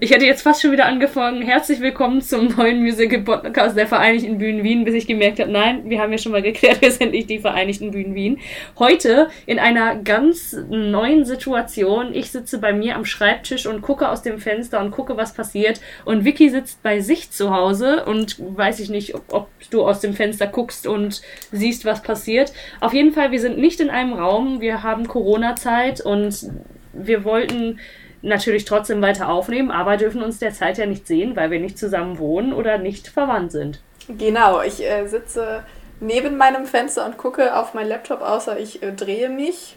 Ich 0.00 0.10
hätte 0.10 0.26
jetzt 0.26 0.42
fast 0.42 0.62
schon 0.62 0.72
wieder 0.72 0.86
angefangen. 0.86 1.42
Herzlich 1.42 1.80
willkommen 1.80 2.20
zum 2.20 2.48
neuen 2.56 2.82
Musical 2.82 3.20
Podcast 3.20 3.76
der 3.76 3.86
Vereinigten 3.86 4.36
Bühnen 4.36 4.64
Wien, 4.64 4.84
bis 4.84 4.94
ich 4.94 5.06
gemerkt 5.06 5.38
habe, 5.38 5.50
nein, 5.50 5.88
wir 5.88 6.00
haben 6.00 6.10
ja 6.10 6.18
schon 6.18 6.32
mal 6.32 6.42
geklärt, 6.42 6.80
wir 6.80 6.90
sind 6.90 7.12
nicht 7.12 7.30
die 7.30 7.38
Vereinigten 7.38 7.92
Bühnen 7.92 8.16
Wien. 8.16 8.40
Heute 8.80 9.28
in 9.46 9.60
einer 9.60 9.94
ganz 9.94 10.56
neuen 10.68 11.24
Situation. 11.24 12.14
Ich 12.14 12.32
sitze 12.32 12.58
bei 12.58 12.72
mir 12.72 12.96
am 12.96 13.04
Schreibtisch 13.04 13.66
und 13.66 13.80
gucke 13.80 14.08
aus 14.08 14.22
dem 14.22 14.38
Fenster 14.38 14.80
und 14.80 14.90
gucke, 14.90 15.16
was 15.16 15.34
passiert. 15.34 15.80
Und 16.04 16.24
Vicky 16.24 16.50
sitzt 16.50 16.82
bei 16.82 16.98
sich 17.00 17.30
zu 17.30 17.54
Hause 17.54 18.04
und 18.06 18.36
weiß 18.40 18.80
ich 18.80 18.90
nicht, 18.90 19.14
ob, 19.14 19.32
ob 19.32 19.48
du 19.70 19.86
aus 19.86 20.00
dem 20.00 20.14
Fenster 20.14 20.48
guckst 20.48 20.88
und 20.88 21.22
siehst, 21.52 21.84
was 21.84 22.02
passiert. 22.02 22.52
Auf 22.80 22.92
jeden 22.92 23.12
Fall, 23.12 23.30
wir 23.30 23.40
sind 23.40 23.58
nicht 23.58 23.80
in 23.80 23.90
einem 23.90 24.14
Raum. 24.14 24.60
Wir 24.60 24.82
haben 24.82 25.06
Corona-Zeit 25.06 26.00
und 26.00 26.50
wir 26.92 27.24
wollten 27.24 27.78
natürlich 28.26 28.64
trotzdem 28.64 29.00
weiter 29.02 29.28
aufnehmen, 29.28 29.70
aber 29.70 29.96
dürfen 29.96 30.22
uns 30.22 30.38
derzeit 30.38 30.78
ja 30.78 30.86
nicht 30.86 31.06
sehen, 31.06 31.36
weil 31.36 31.50
wir 31.50 31.60
nicht 31.60 31.78
zusammen 31.78 32.18
wohnen 32.18 32.52
oder 32.52 32.78
nicht 32.78 33.08
verwandt 33.08 33.52
sind. 33.52 33.80
Genau, 34.08 34.60
ich 34.62 34.82
äh, 34.84 35.06
sitze 35.06 35.62
neben 36.00 36.36
meinem 36.36 36.66
Fenster 36.66 37.06
und 37.06 37.16
gucke 37.16 37.56
auf 37.56 37.74
meinen 37.74 37.88
Laptop, 37.88 38.20
außer 38.20 38.58
ich 38.58 38.82
äh, 38.82 38.92
drehe 38.92 39.28
mich. 39.28 39.76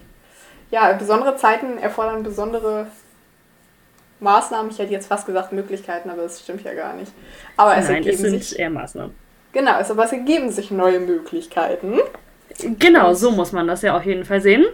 Ja, 0.71 0.91
besondere 0.93 1.35
Zeiten 1.35 1.77
erfordern 1.77 2.23
besondere 2.23 2.87
Maßnahmen. 4.19 4.71
Ich 4.71 4.79
hätte 4.79 4.91
jetzt 4.91 5.07
fast 5.07 5.25
gesagt 5.25 5.51
Möglichkeiten, 5.51 6.09
aber 6.09 6.23
das 6.23 6.41
stimmt 6.41 6.63
ja 6.63 6.73
gar 6.73 6.93
nicht. 6.93 7.11
Aber 7.57 7.75
es 7.77 7.85
Nein, 7.87 7.97
ergeben 7.97 8.15
es 8.15 8.21
sind 8.21 8.43
sich. 8.43 8.59
eher 8.59 8.69
Maßnahmen. 8.69 9.15
Genau, 9.51 9.79
es, 9.79 9.89
aber 9.89 10.05
es 10.05 10.11
ergeben 10.11 10.51
sich 10.51 10.69
neue 10.69 10.99
Möglichkeiten. 10.99 11.99
Genau, 12.77 13.13
so 13.13 13.31
muss 13.31 13.51
man 13.51 13.67
das 13.67 13.81
ja 13.81 13.95
auf 13.97 14.05
jeden 14.05 14.25
Fall 14.25 14.41
sehen. 14.41 14.65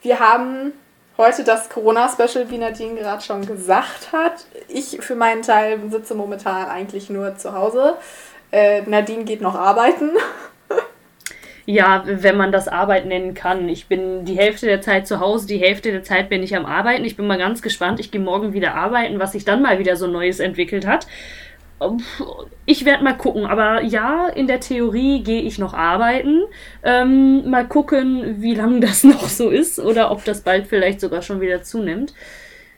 Wir 0.00 0.20
haben 0.20 0.72
heute 1.18 1.44
das 1.44 1.68
Corona-Special, 1.68 2.50
wie 2.50 2.58
Nadine 2.58 2.94
gerade 2.94 3.22
schon 3.22 3.46
gesagt 3.46 4.12
hat. 4.12 4.46
Ich 4.68 4.98
für 5.00 5.14
meinen 5.14 5.42
Teil 5.42 5.78
sitze 5.90 6.14
momentan 6.14 6.68
eigentlich 6.68 7.10
nur 7.10 7.36
zu 7.36 7.52
Hause. 7.52 7.96
Äh, 8.52 8.82
Nadine 8.82 9.24
geht 9.24 9.40
noch 9.40 9.54
arbeiten. 9.54 10.10
Ja, 11.68 12.04
wenn 12.06 12.36
man 12.36 12.52
das 12.52 12.68
Arbeit 12.68 13.06
nennen 13.06 13.34
kann. 13.34 13.68
Ich 13.68 13.88
bin 13.88 14.24
die 14.24 14.38
Hälfte 14.38 14.66
der 14.66 14.80
Zeit 14.82 15.08
zu 15.08 15.18
Hause, 15.18 15.48
die 15.48 15.58
Hälfte 15.58 15.90
der 15.90 16.04
Zeit 16.04 16.28
bin 16.28 16.44
ich 16.44 16.54
am 16.54 16.64
Arbeiten. 16.64 17.04
Ich 17.04 17.16
bin 17.16 17.26
mal 17.26 17.38
ganz 17.38 17.60
gespannt. 17.60 17.98
Ich 17.98 18.12
gehe 18.12 18.20
morgen 18.20 18.52
wieder 18.52 18.76
arbeiten, 18.76 19.18
was 19.18 19.32
sich 19.32 19.44
dann 19.44 19.62
mal 19.62 19.80
wieder 19.80 19.96
so 19.96 20.06
Neues 20.06 20.38
entwickelt 20.38 20.86
hat. 20.86 21.08
Ich 22.64 22.84
werde 22.84 23.04
mal 23.04 23.16
gucken, 23.16 23.44
aber 23.44 23.82
ja, 23.82 24.28
in 24.28 24.46
der 24.46 24.60
Theorie 24.60 25.22
gehe 25.22 25.42
ich 25.42 25.58
noch 25.58 25.74
arbeiten. 25.74 26.42
Ähm, 26.82 27.48
mal 27.50 27.66
gucken, 27.66 28.42
wie 28.42 28.54
lange 28.54 28.80
das 28.86 29.04
noch 29.04 29.28
so 29.28 29.50
ist 29.50 29.78
oder 29.78 30.10
ob 30.10 30.24
das 30.24 30.40
bald 30.40 30.66
vielleicht 30.66 31.00
sogar 31.00 31.22
schon 31.22 31.40
wieder 31.40 31.62
zunimmt. 31.62 32.14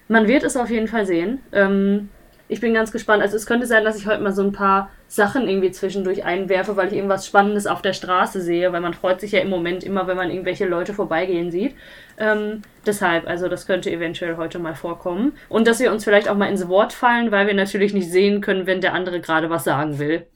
Man 0.08 0.26
wird 0.26 0.42
es 0.42 0.56
auf 0.56 0.70
jeden 0.70 0.88
Fall 0.88 1.06
sehen. 1.06 1.40
Ähm, 1.52 2.08
ich 2.48 2.60
bin 2.60 2.74
ganz 2.74 2.92
gespannt. 2.92 3.22
Also 3.22 3.36
es 3.36 3.46
könnte 3.46 3.66
sein, 3.66 3.84
dass 3.84 3.98
ich 3.98 4.06
heute 4.06 4.22
mal 4.22 4.32
so 4.32 4.42
ein 4.42 4.52
paar 4.52 4.90
Sachen 5.06 5.48
irgendwie 5.48 5.70
zwischendurch 5.70 6.24
einwerfe, 6.24 6.76
weil 6.76 6.88
ich 6.88 6.94
irgendwas 6.94 7.26
Spannendes 7.26 7.66
auf 7.66 7.82
der 7.82 7.92
Straße 7.92 8.40
sehe, 8.40 8.72
weil 8.72 8.80
man 8.80 8.94
freut 8.94 9.20
sich 9.20 9.32
ja 9.32 9.40
im 9.40 9.50
Moment 9.50 9.84
immer, 9.84 10.06
wenn 10.06 10.16
man 10.16 10.30
irgendwelche 10.30 10.66
Leute 10.66 10.94
vorbeigehen 10.94 11.50
sieht. 11.50 11.74
Ähm, 12.18 12.62
deshalb, 12.86 13.28
also 13.28 13.48
das 13.48 13.66
könnte 13.66 13.90
eventuell 13.90 14.36
heute 14.38 14.58
mal 14.58 14.74
vorkommen. 14.74 15.36
Und 15.48 15.66
dass 15.66 15.78
wir 15.80 15.92
uns 15.92 16.04
vielleicht 16.04 16.28
auch 16.28 16.36
mal 16.36 16.50
ins 16.50 16.68
Wort 16.68 16.92
fallen, 16.92 17.30
weil 17.30 17.46
wir 17.46 17.54
natürlich 17.54 17.92
nicht 17.92 18.10
sehen 18.10 18.40
können, 18.40 18.66
wenn 18.66 18.80
der 18.80 18.94
andere 18.94 19.20
gerade 19.20 19.50
was 19.50 19.64
sagen 19.64 19.98
will. 19.98 20.26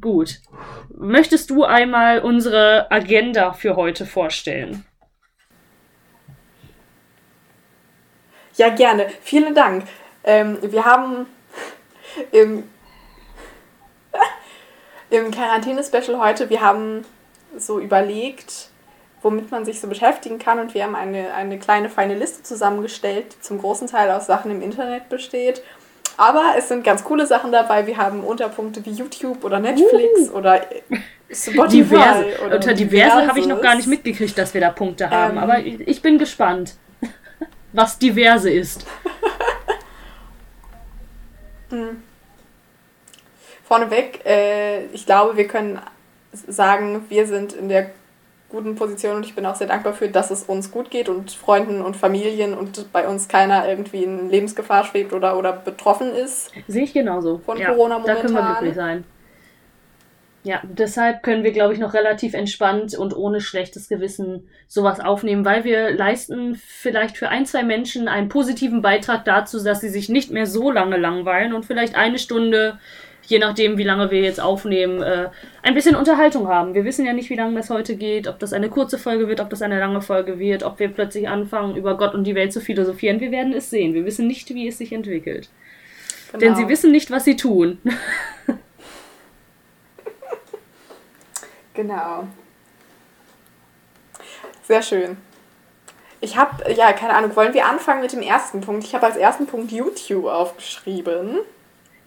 Gut. 0.00 0.40
Möchtest 0.94 1.48
du 1.48 1.64
einmal 1.64 2.20
unsere 2.20 2.90
Agenda 2.90 3.52
für 3.54 3.76
heute 3.76 4.04
vorstellen? 4.04 4.84
Ja, 8.56 8.70
gerne. 8.70 9.06
Vielen 9.22 9.54
Dank. 9.54 9.84
Ähm, 10.24 10.58
wir 10.62 10.84
haben 10.84 11.26
im, 12.32 12.64
im 15.10 15.30
Quarantäne-Special 15.30 16.18
heute, 16.18 16.50
wir 16.50 16.60
haben 16.60 17.04
so 17.56 17.78
überlegt, 17.80 18.68
womit 19.22 19.50
man 19.50 19.64
sich 19.64 19.80
so 19.80 19.88
beschäftigen 19.88 20.38
kann 20.38 20.58
und 20.58 20.74
wir 20.74 20.84
haben 20.84 20.94
eine, 20.94 21.34
eine 21.34 21.58
kleine 21.58 21.88
feine 21.88 22.14
Liste 22.14 22.42
zusammengestellt, 22.42 23.34
die 23.34 23.40
zum 23.40 23.58
großen 23.58 23.88
Teil 23.88 24.10
aus 24.10 24.26
Sachen 24.26 24.50
im 24.50 24.62
Internet 24.62 25.08
besteht. 25.08 25.62
Aber 26.16 26.54
es 26.56 26.68
sind 26.68 26.82
ganz 26.84 27.04
coole 27.04 27.26
Sachen 27.26 27.52
dabei. 27.52 27.86
Wir 27.86 27.98
haben 27.98 28.20
Unterpunkte 28.24 28.84
wie 28.86 28.90
YouTube 28.90 29.44
oder 29.44 29.58
Netflix 29.58 30.30
Uh. 30.30 30.36
oder 30.36 30.62
Spotify. 31.30 31.68
Diverse. 31.68 32.40
Oder 32.44 32.56
Unter 32.56 32.74
diverse 32.74 33.26
habe 33.26 33.38
ich 33.38 33.46
noch 33.46 33.60
gar 33.60 33.74
nicht 33.74 33.88
mitgekriegt, 33.88 34.38
dass 34.38 34.54
wir 34.54 34.60
da 34.60 34.70
Punkte 34.70 35.10
haben. 35.10 35.36
Ähm. 35.36 35.42
Aber 35.42 35.58
ich, 35.58 35.80
ich 35.80 36.00
bin 36.00 36.18
gespannt, 36.18 36.76
was 37.72 37.98
diverse 37.98 38.50
ist. 38.50 38.86
Vorneweg, 43.66 44.24
äh, 44.24 44.86
ich 44.86 45.06
glaube, 45.06 45.36
wir 45.36 45.48
können 45.48 45.80
sagen, 46.32 47.04
wir 47.08 47.26
sind 47.26 47.52
in 47.52 47.68
der 47.68 47.90
guten 48.48 48.76
Position 48.76 49.16
und 49.16 49.26
ich 49.26 49.34
bin 49.34 49.44
auch 49.44 49.56
sehr 49.56 49.66
dankbar 49.66 49.92
für, 49.92 50.08
dass 50.08 50.30
es 50.30 50.44
uns 50.44 50.70
gut 50.70 50.90
geht 50.90 51.08
und 51.08 51.32
Freunden 51.32 51.82
und 51.82 51.96
Familien 51.96 52.54
und 52.54 52.92
bei 52.92 53.08
uns 53.08 53.26
keiner 53.26 53.68
irgendwie 53.68 54.04
in 54.04 54.30
Lebensgefahr 54.30 54.84
schwebt 54.84 55.12
oder, 55.12 55.36
oder 55.36 55.52
betroffen 55.52 56.12
ist. 56.12 56.52
Sehe 56.68 56.84
ich 56.84 56.92
genauso. 56.92 57.38
Von 57.38 57.58
ja, 57.58 57.70
Corona 57.70 57.98
Da 57.98 58.14
können 58.14 58.34
wir 58.34 58.42
momentan. 58.42 58.58
glücklich 58.58 58.76
sein. 58.76 59.04
Ja, 60.44 60.60
deshalb 60.62 61.24
können 61.24 61.42
wir, 61.42 61.50
glaube 61.50 61.74
ich, 61.74 61.80
noch 61.80 61.92
relativ 61.92 62.34
entspannt 62.34 62.96
und 62.96 63.16
ohne 63.16 63.40
schlechtes 63.40 63.88
Gewissen 63.88 64.48
sowas 64.68 65.00
aufnehmen, 65.00 65.44
weil 65.44 65.64
wir 65.64 65.90
leisten 65.90 66.54
vielleicht 66.54 67.16
für 67.16 67.30
ein, 67.30 67.46
zwei 67.46 67.64
Menschen 67.64 68.06
einen 68.06 68.28
positiven 68.28 68.80
Beitrag 68.80 69.24
dazu, 69.24 69.62
dass 69.64 69.80
sie 69.80 69.88
sich 69.88 70.08
nicht 70.08 70.30
mehr 70.30 70.46
so 70.46 70.70
lange 70.70 70.98
langweilen 70.98 71.52
und 71.52 71.64
vielleicht 71.64 71.96
eine 71.96 72.20
Stunde, 72.20 72.78
je 73.26 73.38
nachdem, 73.38 73.76
wie 73.76 73.84
lange 73.84 74.10
wir 74.10 74.20
jetzt 74.20 74.40
aufnehmen, 74.40 75.02
äh, 75.02 75.28
ein 75.62 75.74
bisschen 75.74 75.96
Unterhaltung 75.96 76.48
haben. 76.48 76.74
Wir 76.74 76.84
wissen 76.84 77.04
ja 77.04 77.12
nicht, 77.12 77.28
wie 77.28 77.36
lange 77.36 77.56
das 77.56 77.70
heute 77.70 77.96
geht, 77.96 78.28
ob 78.28 78.38
das 78.38 78.52
eine 78.52 78.68
kurze 78.68 78.98
Folge 78.98 79.28
wird, 79.28 79.40
ob 79.40 79.50
das 79.50 79.62
eine 79.62 79.78
lange 79.78 80.00
Folge 80.00 80.38
wird, 80.38 80.62
ob 80.62 80.78
wir 80.78 80.88
plötzlich 80.88 81.28
anfangen, 81.28 81.76
über 81.76 81.96
Gott 81.96 82.14
und 82.14 82.24
die 82.24 82.34
Welt 82.34 82.52
zu 82.52 82.60
philosophieren. 82.60 83.20
Wir 83.20 83.30
werden 83.30 83.52
es 83.52 83.70
sehen. 83.70 83.94
Wir 83.94 84.04
wissen 84.04 84.26
nicht, 84.26 84.48
wie 84.54 84.68
es 84.68 84.78
sich 84.78 84.92
entwickelt. 84.92 85.48
Genau. 86.32 86.40
Denn 86.40 86.56
sie 86.56 86.68
wissen 86.68 86.92
nicht, 86.92 87.10
was 87.10 87.24
sie 87.24 87.36
tun. 87.36 87.78
Genau. 91.76 92.26
Sehr 94.62 94.82
schön. 94.82 95.18
Ich 96.20 96.36
habe, 96.36 96.72
ja, 96.72 96.92
keine 96.94 97.14
Ahnung, 97.14 97.36
wollen 97.36 97.52
wir 97.52 97.66
anfangen 97.66 98.00
mit 98.00 98.12
dem 98.12 98.22
ersten 98.22 98.62
Punkt? 98.62 98.84
Ich 98.84 98.94
habe 98.94 99.06
als 99.06 99.16
ersten 99.16 99.46
Punkt 99.46 99.70
YouTube 99.70 100.24
aufgeschrieben. 100.24 101.36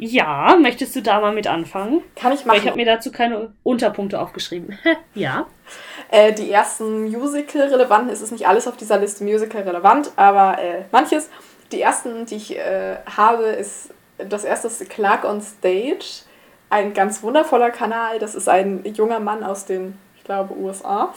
Ja, 0.01 0.55
möchtest 0.57 0.95
du 0.95 1.01
da 1.01 1.19
mal 1.19 1.33
mit 1.33 1.45
anfangen? 1.45 2.01
Kann 2.15 2.31
ich 2.31 2.39
Weil 2.39 2.47
machen. 2.47 2.59
ich 2.59 2.67
habe 2.67 2.77
mir 2.77 2.85
dazu 2.85 3.11
keine 3.11 3.51
Unterpunkte 3.63 4.21
aufgeschrieben. 4.21 4.79
ja. 5.13 5.45
Äh, 6.09 6.31
die 6.31 6.49
ersten 6.49 7.11
Musical-relevanten, 7.11 8.09
es 8.09 8.21
ist 8.21 8.31
nicht 8.31 8.47
alles 8.47 8.65
auf 8.65 8.77
dieser 8.77 8.97
Liste 8.97 9.25
Musical-relevant, 9.25 10.11
aber 10.15 10.57
äh, 10.57 10.85
manches. 10.93 11.29
Die 11.73 11.81
ersten, 11.81 12.25
die 12.25 12.37
ich 12.37 12.57
äh, 12.57 12.95
habe, 13.05 13.43
ist 13.43 13.89
das 14.17 14.45
erste 14.45 14.67
ist 14.67 14.89
Clark 14.89 15.25
on 15.25 15.41
Stage. 15.41 16.23
Ein 16.69 16.93
ganz 16.93 17.21
wundervoller 17.21 17.69
Kanal. 17.69 18.19
Das 18.19 18.35
ist 18.35 18.47
ein 18.47 18.85
junger 18.85 19.19
Mann 19.19 19.43
aus 19.43 19.65
den, 19.65 19.97
ich 20.17 20.23
glaube, 20.23 20.55
USA, 20.57 21.13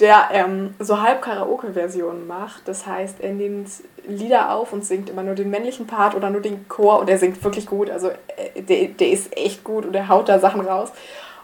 der 0.00 0.28
ähm, 0.32 0.74
so 0.80 1.00
halb 1.00 1.22
Karaoke-Versionen 1.22 2.26
macht. 2.26 2.66
Das 2.66 2.86
heißt, 2.86 3.20
er 3.20 3.32
nimmt 3.32 3.68
Lieder 4.06 4.52
auf 4.54 4.72
und 4.72 4.84
singt 4.84 5.10
immer 5.10 5.22
nur 5.22 5.34
den 5.34 5.50
männlichen 5.50 5.86
Part 5.86 6.14
oder 6.14 6.30
nur 6.30 6.40
den 6.40 6.68
Chor 6.68 7.00
und 7.00 7.10
er 7.10 7.18
singt 7.18 7.42
wirklich 7.42 7.66
gut. 7.66 7.90
Also 7.90 8.08
äh, 8.08 8.62
der, 8.62 8.88
der 8.88 9.10
ist 9.10 9.36
echt 9.36 9.64
gut 9.64 9.84
und 9.86 9.94
er 9.94 10.08
haut 10.08 10.28
da 10.28 10.38
Sachen 10.38 10.60
raus. 10.60 10.90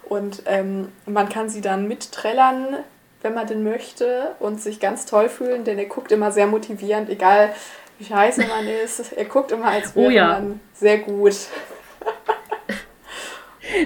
Und 0.04 0.42
ähm, 0.46 0.88
man 1.06 1.28
kann 1.28 1.48
sie 1.48 1.60
dann 1.60 1.88
mitträllern, 1.88 2.78
wenn 3.22 3.34
man 3.34 3.46
denn 3.46 3.62
möchte 3.62 4.32
und 4.40 4.60
sich 4.60 4.80
ganz 4.80 5.06
toll 5.06 5.28
fühlen, 5.28 5.64
denn 5.64 5.78
er 5.78 5.86
guckt 5.86 6.12
immer 6.12 6.32
sehr 6.32 6.46
motivierend, 6.46 7.08
egal 7.08 7.54
wie 7.98 8.04
scheiße 8.04 8.44
man 8.46 8.66
ist. 8.66 9.12
Er 9.12 9.24
guckt 9.26 9.52
immer, 9.52 9.66
als 9.66 9.94
wäre 9.94 10.06
Oh 10.06 10.10
ja. 10.10 10.28
man 10.28 10.60
sehr 10.74 10.98
gut. 10.98 11.36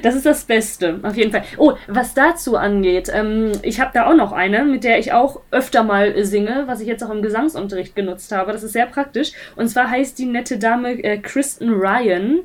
Das 0.02 0.14
ist 0.14 0.24
das 0.24 0.44
Beste, 0.44 1.00
auf 1.02 1.16
jeden 1.16 1.32
Fall. 1.32 1.44
Oh, 1.58 1.74
was 1.86 2.14
dazu 2.14 2.56
angeht, 2.56 3.10
ähm, 3.12 3.52
ich 3.62 3.80
habe 3.80 3.90
da 3.92 4.06
auch 4.06 4.14
noch 4.14 4.32
eine, 4.32 4.64
mit 4.64 4.84
der 4.84 4.98
ich 4.98 5.12
auch 5.12 5.40
öfter 5.50 5.82
mal 5.82 6.24
singe, 6.24 6.64
was 6.66 6.80
ich 6.80 6.88
jetzt 6.88 7.04
auch 7.04 7.10
im 7.10 7.22
Gesangsunterricht 7.22 7.94
genutzt 7.94 8.32
habe. 8.32 8.52
Das 8.52 8.62
ist 8.62 8.72
sehr 8.72 8.86
praktisch. 8.86 9.32
Und 9.54 9.68
zwar 9.68 9.90
heißt 9.90 10.18
die 10.18 10.26
nette 10.26 10.58
Dame 10.58 10.92
äh, 11.04 11.18
Kristen 11.18 11.70
Ryan. 11.70 12.40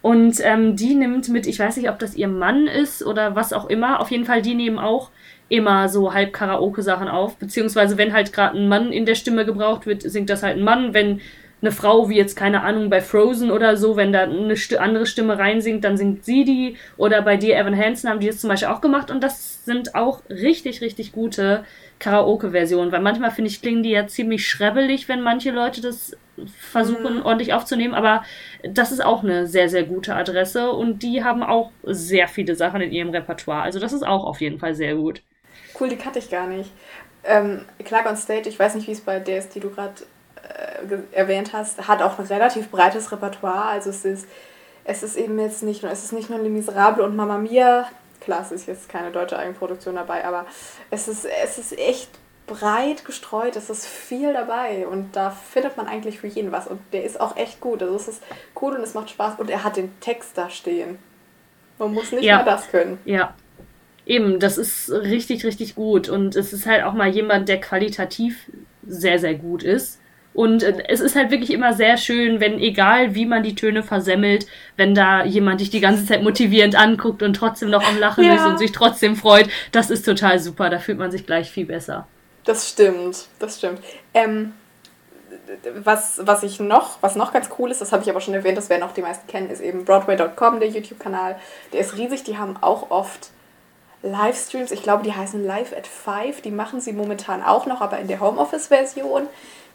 Und 0.00 0.38
ähm, 0.42 0.76
die 0.76 0.94
nimmt 0.94 1.28
mit, 1.28 1.46
ich 1.46 1.58
weiß 1.58 1.76
nicht, 1.76 1.88
ob 1.88 1.98
das 1.98 2.14
ihr 2.14 2.28
Mann 2.28 2.66
ist 2.66 3.04
oder 3.04 3.34
was 3.36 3.52
auch 3.52 3.70
immer. 3.70 4.00
Auf 4.00 4.10
jeden 4.10 4.26
Fall, 4.26 4.42
die 4.42 4.54
nehmen 4.54 4.78
auch 4.78 5.10
immer 5.48 5.88
so 5.88 6.12
halb 6.12 6.32
Karaoke-Sachen 6.32 7.08
auf. 7.08 7.36
Beziehungsweise, 7.36 7.96
wenn 7.98 8.12
halt 8.12 8.32
gerade 8.32 8.58
ein 8.58 8.68
Mann 8.68 8.92
in 8.92 9.06
der 9.06 9.14
Stimme 9.14 9.46
gebraucht 9.46 9.86
wird, 9.86 10.02
singt 10.02 10.30
das 10.30 10.42
halt 10.42 10.58
ein 10.58 10.64
Mann. 10.64 10.94
Wenn 10.94 11.20
eine 11.64 11.72
Frau 11.72 12.10
wie 12.10 12.16
jetzt, 12.16 12.36
keine 12.36 12.62
Ahnung, 12.62 12.90
bei 12.90 13.00
Frozen 13.00 13.50
oder 13.50 13.76
so, 13.78 13.96
wenn 13.96 14.12
da 14.12 14.24
eine 14.24 14.54
st 14.54 14.76
andere 14.76 15.06
Stimme 15.06 15.38
reinsingt, 15.38 15.82
dann 15.82 15.96
singt 15.96 16.24
sie 16.24 16.44
die. 16.44 16.76
Oder 16.98 17.22
bei 17.22 17.38
dir, 17.38 17.56
Evan 17.56 17.76
Hansen, 17.76 18.10
haben 18.10 18.20
die 18.20 18.26
das 18.26 18.38
zum 18.38 18.48
Beispiel 18.48 18.68
auch 18.68 18.82
gemacht. 18.82 19.10
Und 19.10 19.22
das 19.22 19.64
sind 19.64 19.94
auch 19.94 20.20
richtig, 20.28 20.82
richtig 20.82 21.12
gute 21.12 21.64
Karaoke-Versionen. 22.00 22.92
Weil 22.92 23.00
manchmal, 23.00 23.30
finde 23.30 23.50
ich, 23.50 23.62
klingen 23.62 23.82
die 23.82 23.90
ja 23.90 24.06
ziemlich 24.06 24.46
schrebbelig, 24.46 25.08
wenn 25.08 25.22
manche 25.22 25.52
Leute 25.52 25.80
das 25.80 26.16
versuchen, 26.58 27.16
mhm. 27.16 27.22
ordentlich 27.22 27.54
aufzunehmen. 27.54 27.94
Aber 27.94 28.24
das 28.62 28.92
ist 28.92 29.02
auch 29.02 29.22
eine 29.22 29.46
sehr, 29.46 29.70
sehr 29.70 29.84
gute 29.84 30.14
Adresse. 30.14 30.70
Und 30.70 31.02
die 31.02 31.24
haben 31.24 31.42
auch 31.42 31.70
sehr 31.82 32.28
viele 32.28 32.56
Sachen 32.56 32.82
in 32.82 32.92
ihrem 32.92 33.10
Repertoire. 33.10 33.62
Also 33.62 33.78
das 33.80 33.94
ist 33.94 34.06
auch 34.06 34.24
auf 34.24 34.42
jeden 34.42 34.58
Fall 34.58 34.74
sehr 34.74 34.96
gut. 34.96 35.22
Cool, 35.80 35.88
die 35.88 35.96
kannte 35.96 36.18
ich 36.18 36.30
gar 36.30 36.46
nicht. 36.46 36.70
Ähm, 37.24 37.62
Clark 37.82 38.06
on 38.06 38.16
Stage, 38.16 38.50
ich 38.50 38.58
weiß 38.58 38.74
nicht, 38.74 38.86
wie 38.86 38.92
es 38.92 39.00
bei 39.00 39.18
der 39.18 39.38
ist, 39.38 39.54
die 39.54 39.60
du 39.60 39.70
gerade 39.70 39.94
äh, 40.88 40.98
erwähnt 41.12 41.52
hast, 41.52 41.88
hat 41.88 42.02
auch 42.02 42.18
ein 42.18 42.26
relativ 42.26 42.70
breites 42.70 43.10
Repertoire. 43.12 43.66
Also 43.66 43.90
es 43.90 44.04
ist, 44.04 44.28
es 44.84 45.02
ist 45.02 45.16
eben 45.16 45.38
jetzt 45.38 45.62
nicht 45.62 45.82
nur, 45.82 45.92
es 45.92 46.04
ist 46.04 46.12
nicht 46.12 46.30
nur 46.30 46.38
Les 46.38 46.50
Miserables 46.50 47.04
und 47.04 47.16
Mamma 47.16 47.38
Mia. 47.38 47.88
Klar, 48.20 48.42
es 48.42 48.52
ist 48.52 48.66
jetzt 48.66 48.88
keine 48.88 49.10
deutsche 49.10 49.38
Eigenproduktion 49.38 49.96
dabei, 49.96 50.24
aber 50.24 50.46
es 50.90 51.08
ist, 51.08 51.26
es 51.26 51.58
ist 51.58 51.78
echt 51.78 52.08
breit 52.46 53.04
gestreut, 53.04 53.56
es 53.56 53.70
ist 53.70 53.86
viel 53.86 54.32
dabei 54.32 54.86
und 54.86 55.16
da 55.16 55.30
findet 55.30 55.76
man 55.76 55.86
eigentlich 55.86 56.20
für 56.20 56.26
jeden 56.26 56.52
was 56.52 56.66
und 56.66 56.80
der 56.92 57.04
ist 57.04 57.20
auch 57.20 57.36
echt 57.36 57.60
gut. 57.60 57.82
Also 57.82 57.96
es 57.96 58.08
ist 58.08 58.22
cool 58.60 58.74
und 58.74 58.82
es 58.82 58.94
macht 58.94 59.10
Spaß 59.10 59.38
und 59.38 59.50
er 59.50 59.64
hat 59.64 59.76
den 59.76 59.98
Text 60.00 60.36
da 60.36 60.50
stehen. 60.50 60.98
Man 61.78 61.92
muss 61.92 62.12
nicht 62.12 62.24
ja. 62.24 62.36
mehr 62.36 62.44
das 62.44 62.68
können. 62.70 62.98
Ja. 63.04 63.34
Eben, 64.06 64.38
das 64.38 64.58
ist 64.58 64.90
richtig, 64.90 65.44
richtig 65.46 65.74
gut 65.74 66.10
und 66.10 66.36
es 66.36 66.52
ist 66.52 66.66
halt 66.66 66.84
auch 66.84 66.92
mal 66.92 67.08
jemand, 67.08 67.48
der 67.48 67.60
qualitativ 67.60 68.50
sehr, 68.86 69.18
sehr 69.18 69.34
gut 69.34 69.62
ist. 69.62 69.98
Und 70.34 70.62
äh, 70.62 70.84
es 70.88 71.00
ist 71.00 71.16
halt 71.16 71.30
wirklich 71.30 71.52
immer 71.52 71.72
sehr 71.72 71.96
schön, 71.96 72.40
wenn, 72.40 72.58
egal 72.58 73.14
wie 73.14 73.24
man 73.24 73.42
die 73.42 73.54
Töne 73.54 73.82
versemmelt, 73.82 74.46
wenn 74.76 74.94
da 74.94 75.24
jemand 75.24 75.60
dich 75.60 75.70
die 75.70 75.80
ganze 75.80 76.04
Zeit 76.04 76.22
motivierend 76.22 76.76
anguckt 76.76 77.22
und 77.22 77.34
trotzdem 77.34 77.70
noch 77.70 77.86
am 77.86 77.98
Lachen 77.98 78.24
ja. 78.24 78.34
ist 78.34 78.44
und 78.44 78.58
sich 78.58 78.72
trotzdem 78.72 79.16
freut. 79.16 79.48
Das 79.72 79.90
ist 79.90 80.04
total 80.04 80.38
super. 80.40 80.68
Da 80.68 80.78
fühlt 80.78 80.98
man 80.98 81.10
sich 81.10 81.24
gleich 81.24 81.50
viel 81.50 81.66
besser. 81.66 82.06
Das 82.44 82.68
stimmt, 82.68 83.26
das 83.38 83.58
stimmt. 83.58 83.80
Ähm, 84.12 84.52
was, 85.82 86.20
was 86.24 86.42
ich 86.42 86.60
noch, 86.60 86.98
was 87.00 87.16
noch 87.16 87.32
ganz 87.32 87.48
cool 87.58 87.70
ist, 87.70 87.80
das 87.80 87.92
habe 87.92 88.02
ich 88.02 88.10
aber 88.10 88.20
schon 88.20 88.34
erwähnt, 88.34 88.58
das 88.58 88.68
werden 88.68 88.82
auch 88.82 88.92
die 88.92 89.02
meisten 89.02 89.26
kennen, 89.26 89.50
ist 89.50 89.60
eben 89.60 89.84
Broadway.com, 89.84 90.60
der 90.60 90.68
YouTube-Kanal. 90.68 91.36
Der 91.72 91.80
ist 91.80 91.96
riesig, 91.96 92.24
die 92.24 92.38
haben 92.38 92.56
auch 92.60 92.90
oft 92.90 93.30
Livestreams, 94.02 94.70
ich 94.70 94.82
glaube, 94.82 95.02
die 95.02 95.14
heißen 95.14 95.44
Live 95.44 95.72
at 95.72 95.86
Five, 95.86 96.42
die 96.42 96.50
machen 96.50 96.80
sie 96.80 96.92
momentan 96.92 97.42
auch 97.42 97.66
noch, 97.66 97.80
aber 97.80 97.98
in 97.98 98.08
der 98.08 98.20
Homeoffice-Version. 98.20 99.28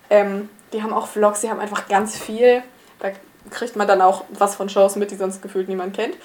Ähm, 0.09 0.49
die 0.73 0.83
haben 0.83 0.93
auch 0.93 1.07
Vlogs, 1.07 1.41
die 1.41 1.49
haben 1.49 1.59
einfach 1.59 1.87
ganz 1.87 2.17
viel. 2.17 2.63
Da 2.99 3.11
kriegt 3.49 3.75
man 3.75 3.87
dann 3.87 4.01
auch 4.01 4.25
was 4.29 4.55
von 4.55 4.69
Shows 4.69 4.95
mit, 4.95 5.11
die 5.11 5.15
sonst 5.15 5.41
gefühlt 5.41 5.67
niemand 5.67 5.95
kennt. 5.95 6.15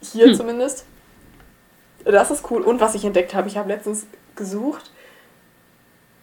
Hier 0.00 0.26
hm. 0.26 0.34
zumindest. 0.34 0.84
Das 2.04 2.30
ist 2.30 2.50
cool. 2.50 2.62
Und 2.62 2.80
was 2.80 2.94
ich 2.94 3.04
entdeckt 3.04 3.34
habe, 3.34 3.48
ich 3.48 3.56
habe 3.56 3.68
letztens 3.68 4.06
gesucht, 4.36 4.90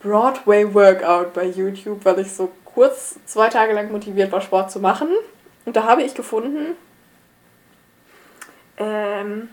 Broadway 0.01 0.73
Workout 0.73 1.33
bei 1.33 1.45
YouTube, 1.45 2.03
weil 2.05 2.19
ich 2.19 2.31
so 2.33 2.51
kurz 2.65 3.15
zwei 3.25 3.49
Tage 3.49 3.73
lang 3.73 3.91
motiviert 3.91 4.31
war, 4.31 4.41
Sport 4.41 4.71
zu 4.71 4.79
machen. 4.79 5.09
Und 5.65 5.75
da 5.75 5.83
habe 5.83 6.03
ich 6.03 6.13
gefunden, 6.13 6.75
ähm, 8.77 9.49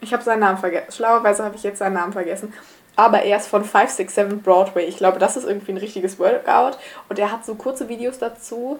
ich 0.00 0.12
habe 0.12 0.22
seinen 0.22 0.40
Namen 0.40 0.58
vergessen. 0.58 0.92
Schlauerweise 0.92 1.44
habe 1.44 1.56
ich 1.56 1.62
jetzt 1.62 1.78
seinen 1.78 1.94
Namen 1.94 2.12
vergessen 2.12 2.52
aber 2.96 3.22
er 3.22 3.38
ist 3.38 3.48
von 3.48 3.64
567 3.64 4.42
Broadway. 4.42 4.84
Ich 4.84 4.96
glaube, 4.96 5.18
das 5.18 5.36
ist 5.36 5.46
irgendwie 5.46 5.72
ein 5.72 5.78
richtiges 5.78 6.18
Workout. 6.18 6.78
Und 7.08 7.18
er 7.18 7.32
hat 7.32 7.44
so 7.44 7.54
kurze 7.54 7.88
Videos 7.88 8.18
dazu, 8.18 8.78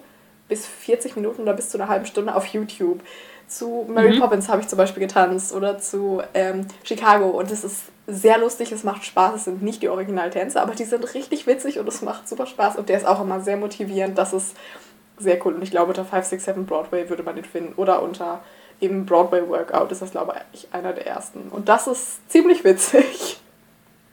bis 0.49 0.67
40 0.67 1.17
Minuten 1.17 1.43
oder 1.43 1.55
bis 1.55 1.71
zu 1.71 1.79
einer 1.79 1.89
halben 1.89 2.07
Stunde 2.07 2.35
auf 2.35 2.47
YouTube. 2.47 3.01
Zu 3.49 3.87
Mary 3.89 4.15
mhm. 4.15 4.21
Poppins 4.21 4.49
habe 4.49 4.61
ich 4.61 4.69
zum 4.69 4.77
Beispiel 4.77 5.01
getanzt 5.01 5.53
oder 5.55 5.79
zu 5.79 6.23
ähm, 6.35 6.67
Chicago. 6.85 7.29
Und 7.31 7.51
es 7.51 7.65
ist 7.65 7.85
sehr 8.07 8.39
lustig, 8.39 8.73
es 8.73 8.85
macht 8.85 9.05
Spaß. 9.05 9.35
Es 9.37 9.45
sind 9.45 9.63
nicht 9.63 9.83
die 9.83 9.89
Originaltänze, 9.89 10.61
aber 10.61 10.75
die 10.75 10.85
sind 10.85 11.15
richtig 11.15 11.47
witzig 11.47 11.79
und 11.79 11.89
es 11.89 12.03
macht 12.03 12.29
super 12.29 12.47
Spaß. 12.47 12.77
Und 12.77 12.89
der 12.89 12.99
ist 12.99 13.07
auch 13.07 13.21
immer 13.21 13.41
sehr 13.41 13.57
motivierend. 13.57 14.19
Das 14.19 14.33
ist 14.33 14.57
sehr 15.19 15.45
cool. 15.47 15.55
Und 15.55 15.63
ich 15.63 15.71
glaube, 15.71 15.89
unter 15.89 16.05
567 16.05 16.67
Broadway 16.67 17.09
würde 17.09 17.23
man 17.23 17.37
den 17.37 17.45
finden. 17.45 17.75
Oder 17.77 18.03
unter 18.03 18.41
eben 18.81 19.07
Broadway 19.07 19.49
Workout 19.49 19.93
ist 19.93 20.03
das, 20.03 20.11
glaube 20.11 20.35
ich, 20.53 20.69
einer 20.73 20.93
der 20.93 21.07
ersten. 21.07 21.49
Und 21.51 21.69
das 21.69 21.87
ist 21.87 22.31
ziemlich 22.31 22.65
witzig. 22.65 23.42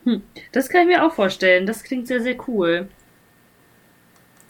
Hm, 0.10 0.24
das 0.52 0.70
kann 0.70 0.82
ich 0.82 0.88
mir 0.88 1.06
auch 1.06 1.14
vorstellen. 1.14 1.68
Das 1.68 1.84
klingt 1.84 2.08
sehr, 2.08 2.22
sehr 2.22 2.36
cool. 2.48 2.88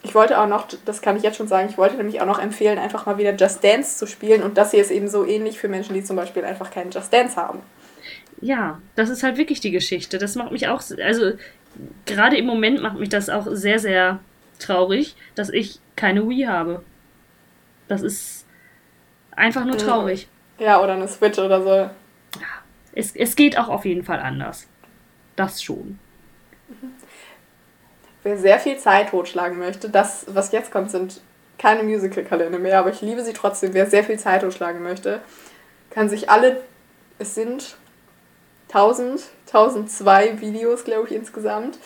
Ich 0.04 0.16
wollte 0.16 0.40
auch 0.40 0.48
noch, 0.48 0.68
das 0.86 1.02
kann 1.02 1.18
ich 1.18 1.24
jetzt 1.24 1.36
schon 1.36 1.50
sagen, 1.50 1.68
ich 1.70 1.78
wollte 1.78 1.98
nämlich 1.98 2.22
auch 2.22 2.26
noch 2.26 2.40
empfehlen, 2.40 2.80
einfach 2.80 3.06
mal 3.06 3.18
wieder 3.18 3.36
Just 3.36 3.62
Dance 3.62 3.98
zu 3.98 4.08
spielen. 4.08 4.42
Und 4.42 4.58
das 4.58 4.72
hier 4.72 4.80
ist 4.80 4.92
eben 4.92 5.10
so 5.10 5.26
ähnlich 5.26 5.60
für 5.60 5.68
Menschen, 5.68 5.94
die 5.94 6.04
zum 6.04 6.16
Beispiel 6.16 6.46
einfach 6.46 6.72
keinen 6.72 6.92
Just 6.92 7.12
Dance 7.12 7.36
haben. 7.36 7.60
Ja, 8.40 8.80
das 8.96 9.10
ist 9.10 9.24
halt 9.24 9.38
wirklich 9.38 9.60
die 9.60 9.72
Geschichte. 9.72 10.18
Das 10.18 10.36
macht 10.36 10.54
mich 10.54 10.70
auch, 10.70 10.82
also 11.04 11.34
gerade 12.06 12.38
im 12.38 12.46
Moment 12.46 12.82
macht 12.82 12.98
mich 12.98 13.10
das 13.10 13.30
auch 13.30 13.48
sehr, 13.50 13.80
sehr 13.80 14.20
traurig, 14.60 15.18
dass 15.36 15.50
ich 15.50 15.80
keine 15.98 16.30
Wii 16.30 16.44
habe. 16.44 16.84
Das 17.90 18.02
ist 18.02 18.46
einfach 19.32 19.66
nur 19.66 19.78
traurig. 19.78 20.30
Ja, 20.58 20.82
oder 20.82 20.94
eine 20.94 21.10
Switch 21.10 21.38
oder 21.38 21.62
so. 21.62 21.90
Es, 22.94 23.14
es 23.14 23.36
geht 23.36 23.58
auch 23.58 23.68
auf 23.68 23.84
jeden 23.84 24.04
Fall 24.04 24.20
anders 24.20 24.68
das 25.40 25.64
schon. 25.64 26.00
Wer 28.24 28.38
sehr 28.38 28.60
viel 28.60 28.78
Zeit 28.78 29.10
totschlagen 29.10 29.58
möchte, 29.58 29.90
das, 29.90 30.26
was 30.28 30.52
jetzt 30.52 30.72
kommt, 30.72 30.92
sind 30.92 31.22
keine 31.58 31.84
Musical-Kalender 31.84 32.60
mehr, 32.60 32.80
aber 32.80 32.90
ich 32.90 33.02
liebe 33.02 33.24
sie 33.24 33.34
trotzdem. 33.34 33.74
Wer 33.74 33.88
sehr 33.88 34.04
viel 34.04 34.20
Zeit 34.20 34.42
totschlagen 34.42 34.84
möchte, 34.84 35.22
kann 35.90 36.10
sich 36.10 36.30
alle, 36.30 36.62
es 37.18 37.36
sind 37.36 37.78
1000, 38.70 39.24
1002 39.48 40.42
Videos, 40.42 40.84
glaube 40.84 41.08
ich, 41.08 41.16
insgesamt. 41.16 41.80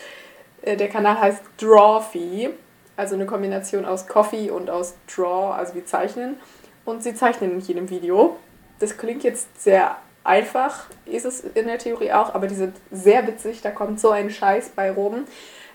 Äh, 0.61 0.75
der 0.75 0.89
Kanal 0.89 1.19
heißt 1.19 1.41
Drawfee, 1.57 2.49
also 2.97 3.15
eine 3.15 3.25
Kombination 3.25 3.85
aus 3.85 4.07
Coffee 4.07 4.51
und 4.51 4.69
aus 4.69 4.95
Draw, 5.13 5.53
also 5.53 5.75
wie 5.75 5.85
Zeichnen. 5.85 6.37
Und 6.85 7.03
sie 7.03 7.15
zeichnen 7.15 7.51
in 7.51 7.59
jedem 7.59 7.89
Video. 7.89 8.37
Das 8.79 8.97
klingt 8.97 9.23
jetzt 9.23 9.61
sehr 9.61 9.97
einfach 10.23 10.85
ist 11.05 11.25
es 11.25 11.41
in 11.41 11.67
der 11.67 11.77
Theorie 11.77 12.11
auch, 12.11 12.33
aber 12.33 12.47
die 12.47 12.55
sind 12.55 12.75
sehr 12.91 13.27
witzig, 13.27 13.61
da 13.61 13.71
kommt 13.71 13.99
so 13.99 14.11
ein 14.11 14.29
Scheiß 14.29 14.69
bei 14.69 14.91
rum. 14.91 15.25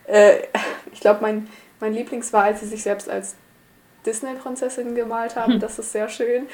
Äh, 0.07 0.39
ich 0.93 1.01
glaube, 1.01 1.21
mein, 1.21 1.49
mein 1.81 1.93
Lieblings 1.93 2.33
war, 2.33 2.45
als 2.45 2.61
sie 2.61 2.67
sich 2.67 2.83
selbst 2.83 3.09
als 3.09 3.37
Disney-Prinzessin 4.07 4.95
gemalt 4.95 5.37
haben. 5.37 5.55
Hm. 5.55 5.61
Das 5.61 5.79
ist 5.79 5.93
sehr 5.93 6.09
schön. 6.09 6.47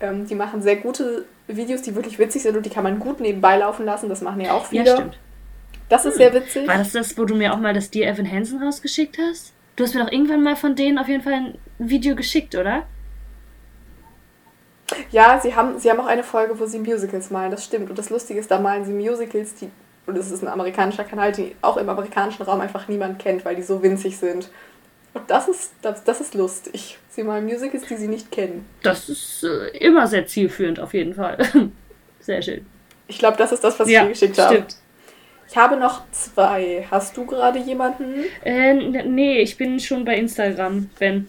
Ähm, 0.00 0.26
die 0.26 0.34
machen 0.34 0.62
sehr 0.62 0.76
gute 0.76 1.26
Videos, 1.46 1.82
die 1.82 1.94
wirklich 1.94 2.18
witzig 2.18 2.42
sind 2.42 2.56
und 2.56 2.64
die 2.64 2.70
kann 2.70 2.82
man 2.82 2.98
gut 2.98 3.20
nebenbei 3.20 3.58
laufen 3.58 3.84
lassen. 3.84 4.08
Das 4.08 4.22
machen 4.22 4.40
ja 4.40 4.52
auch 4.52 4.66
viele. 4.66 4.86
Ja, 4.86 4.96
stimmt. 4.96 5.18
Das 5.88 6.04
ist 6.04 6.14
hm. 6.14 6.18
sehr 6.18 6.34
witzig. 6.34 6.66
War 6.66 6.78
das 6.78 6.92
das, 6.92 7.18
wo 7.18 7.24
du 7.24 7.34
mir 7.34 7.52
auch 7.52 7.58
mal 7.58 7.74
das 7.74 7.90
Dear 7.90 8.10
Evan 8.10 8.30
Hansen 8.30 8.62
rausgeschickt 8.62 9.18
hast? 9.18 9.52
Du 9.76 9.84
hast 9.84 9.94
mir 9.94 10.04
doch 10.04 10.12
irgendwann 10.12 10.42
mal 10.42 10.56
von 10.56 10.76
denen 10.76 10.98
auf 10.98 11.08
jeden 11.08 11.22
Fall 11.22 11.32
ein 11.32 11.58
Video 11.78 12.14
geschickt, 12.14 12.54
oder? 12.54 12.86
Ja, 15.10 15.40
sie 15.40 15.54
haben, 15.54 15.78
sie 15.78 15.90
haben 15.90 16.00
auch 16.00 16.06
eine 16.06 16.22
Folge, 16.22 16.58
wo 16.58 16.66
sie 16.66 16.78
Musicals 16.78 17.30
malen, 17.30 17.50
das 17.50 17.64
stimmt. 17.64 17.90
Und 17.90 17.98
das 17.98 18.10
Lustige 18.10 18.40
ist, 18.40 18.50
da 18.50 18.58
malen 18.58 18.84
sie 18.84 18.92
Musicals, 18.92 19.54
die, 19.54 19.70
und 20.06 20.16
es 20.16 20.30
ist 20.30 20.42
ein 20.42 20.48
amerikanischer 20.48 21.04
Kanal, 21.04 21.32
die 21.32 21.54
auch 21.62 21.76
im 21.76 21.88
amerikanischen 21.88 22.42
Raum 22.42 22.60
einfach 22.60 22.88
niemand 22.88 23.18
kennt, 23.18 23.44
weil 23.44 23.56
die 23.56 23.62
so 23.62 23.82
winzig 23.82 24.16
sind. 24.16 24.48
Und 25.14 25.30
das 25.30 25.48
ist, 25.48 25.72
das, 25.82 26.02
das 26.02 26.20
ist 26.20 26.34
lustig. 26.34 26.98
Sie 27.08 27.22
malen 27.22 27.44
Musicals, 27.44 27.86
die 27.86 27.96
sie 27.96 28.08
nicht 28.08 28.32
kennen. 28.32 28.66
Das 28.82 29.08
ist 29.08 29.44
äh, 29.44 29.68
immer 29.78 30.06
sehr 30.06 30.26
zielführend, 30.26 30.80
auf 30.80 30.92
jeden 30.92 31.14
Fall. 31.14 31.38
sehr 32.20 32.42
schön. 32.42 32.66
Ich 33.06 33.18
glaube, 33.18 33.36
das 33.36 33.52
ist 33.52 33.62
das, 33.62 33.78
was 33.78 33.88
ja, 33.88 34.00
ich 34.00 34.06
dir 34.06 34.28
geschickt 34.28 34.38
habe. 34.38 34.54
Stimmt. 34.54 34.76
Ich 35.48 35.56
habe 35.56 35.76
noch 35.76 36.02
zwei. 36.10 36.86
Hast 36.90 37.16
du 37.16 37.26
gerade 37.26 37.58
jemanden? 37.58 38.24
Äh, 38.44 38.74
nee, 39.04 39.40
ich 39.40 39.56
bin 39.56 39.78
schon 39.78 40.04
bei 40.04 40.16
Instagram, 40.16 40.90
Ben. 40.98 41.26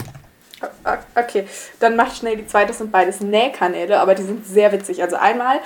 Okay, 1.16 1.48
dann 1.80 1.96
macht 1.96 2.18
schnell 2.18 2.38
die 2.38 2.48
zweite. 2.48 2.68
Das 2.68 2.78
sind 2.80 2.92
beides 2.92 3.22
Nähkanäle, 3.22 4.00
aber 4.00 4.16
die 4.16 4.24
sind 4.24 4.46
sehr 4.46 4.72
witzig. 4.72 5.02
Also 5.02 5.16
einmal 5.16 5.60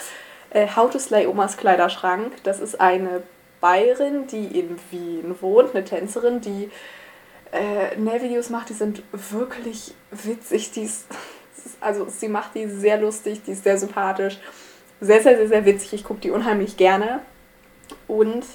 äh, 0.51 0.68
How 0.75 0.89
to 0.89 1.00
Slay 1.00 1.27
Omas 1.27 1.58
Kleiderschrank. 1.58 2.34
Das 2.44 2.60
ist 2.60 2.79
eine 2.79 3.24
Bayerin, 3.62 4.27
die 4.27 4.60
in 4.60 4.77
Wien 4.91 5.36
wohnt, 5.41 5.75
eine 5.75 5.84
Tänzerin, 5.84 6.41
die 6.41 6.70
äh, 7.51 7.96
Nähvideos 7.98 8.50
macht. 8.50 8.70
Die 8.70 8.74
sind 8.74 9.03
wirklich 9.12 9.94
witzig. 10.12 10.72
Die 10.72 10.84
ist, 10.84 11.06
also 11.82 12.08
sie 12.10 12.29
macht 12.29 12.56
die 12.56 12.68
sehr 12.68 12.98
lustig, 12.98 13.41
die 13.46 13.51
ist 13.51 13.63
sehr 13.63 13.77
sympathisch. 13.77 14.39
Sehr, 15.01 15.22
sehr, 15.22 15.38
sehr, 15.38 15.48
sehr 15.48 15.65
witzig. 15.65 15.94
Ich 15.94 16.03
gucke 16.03 16.22
die 16.22 16.32
unheimlich 16.32 16.77
gerne. 16.77 17.22
Und 18.08 18.46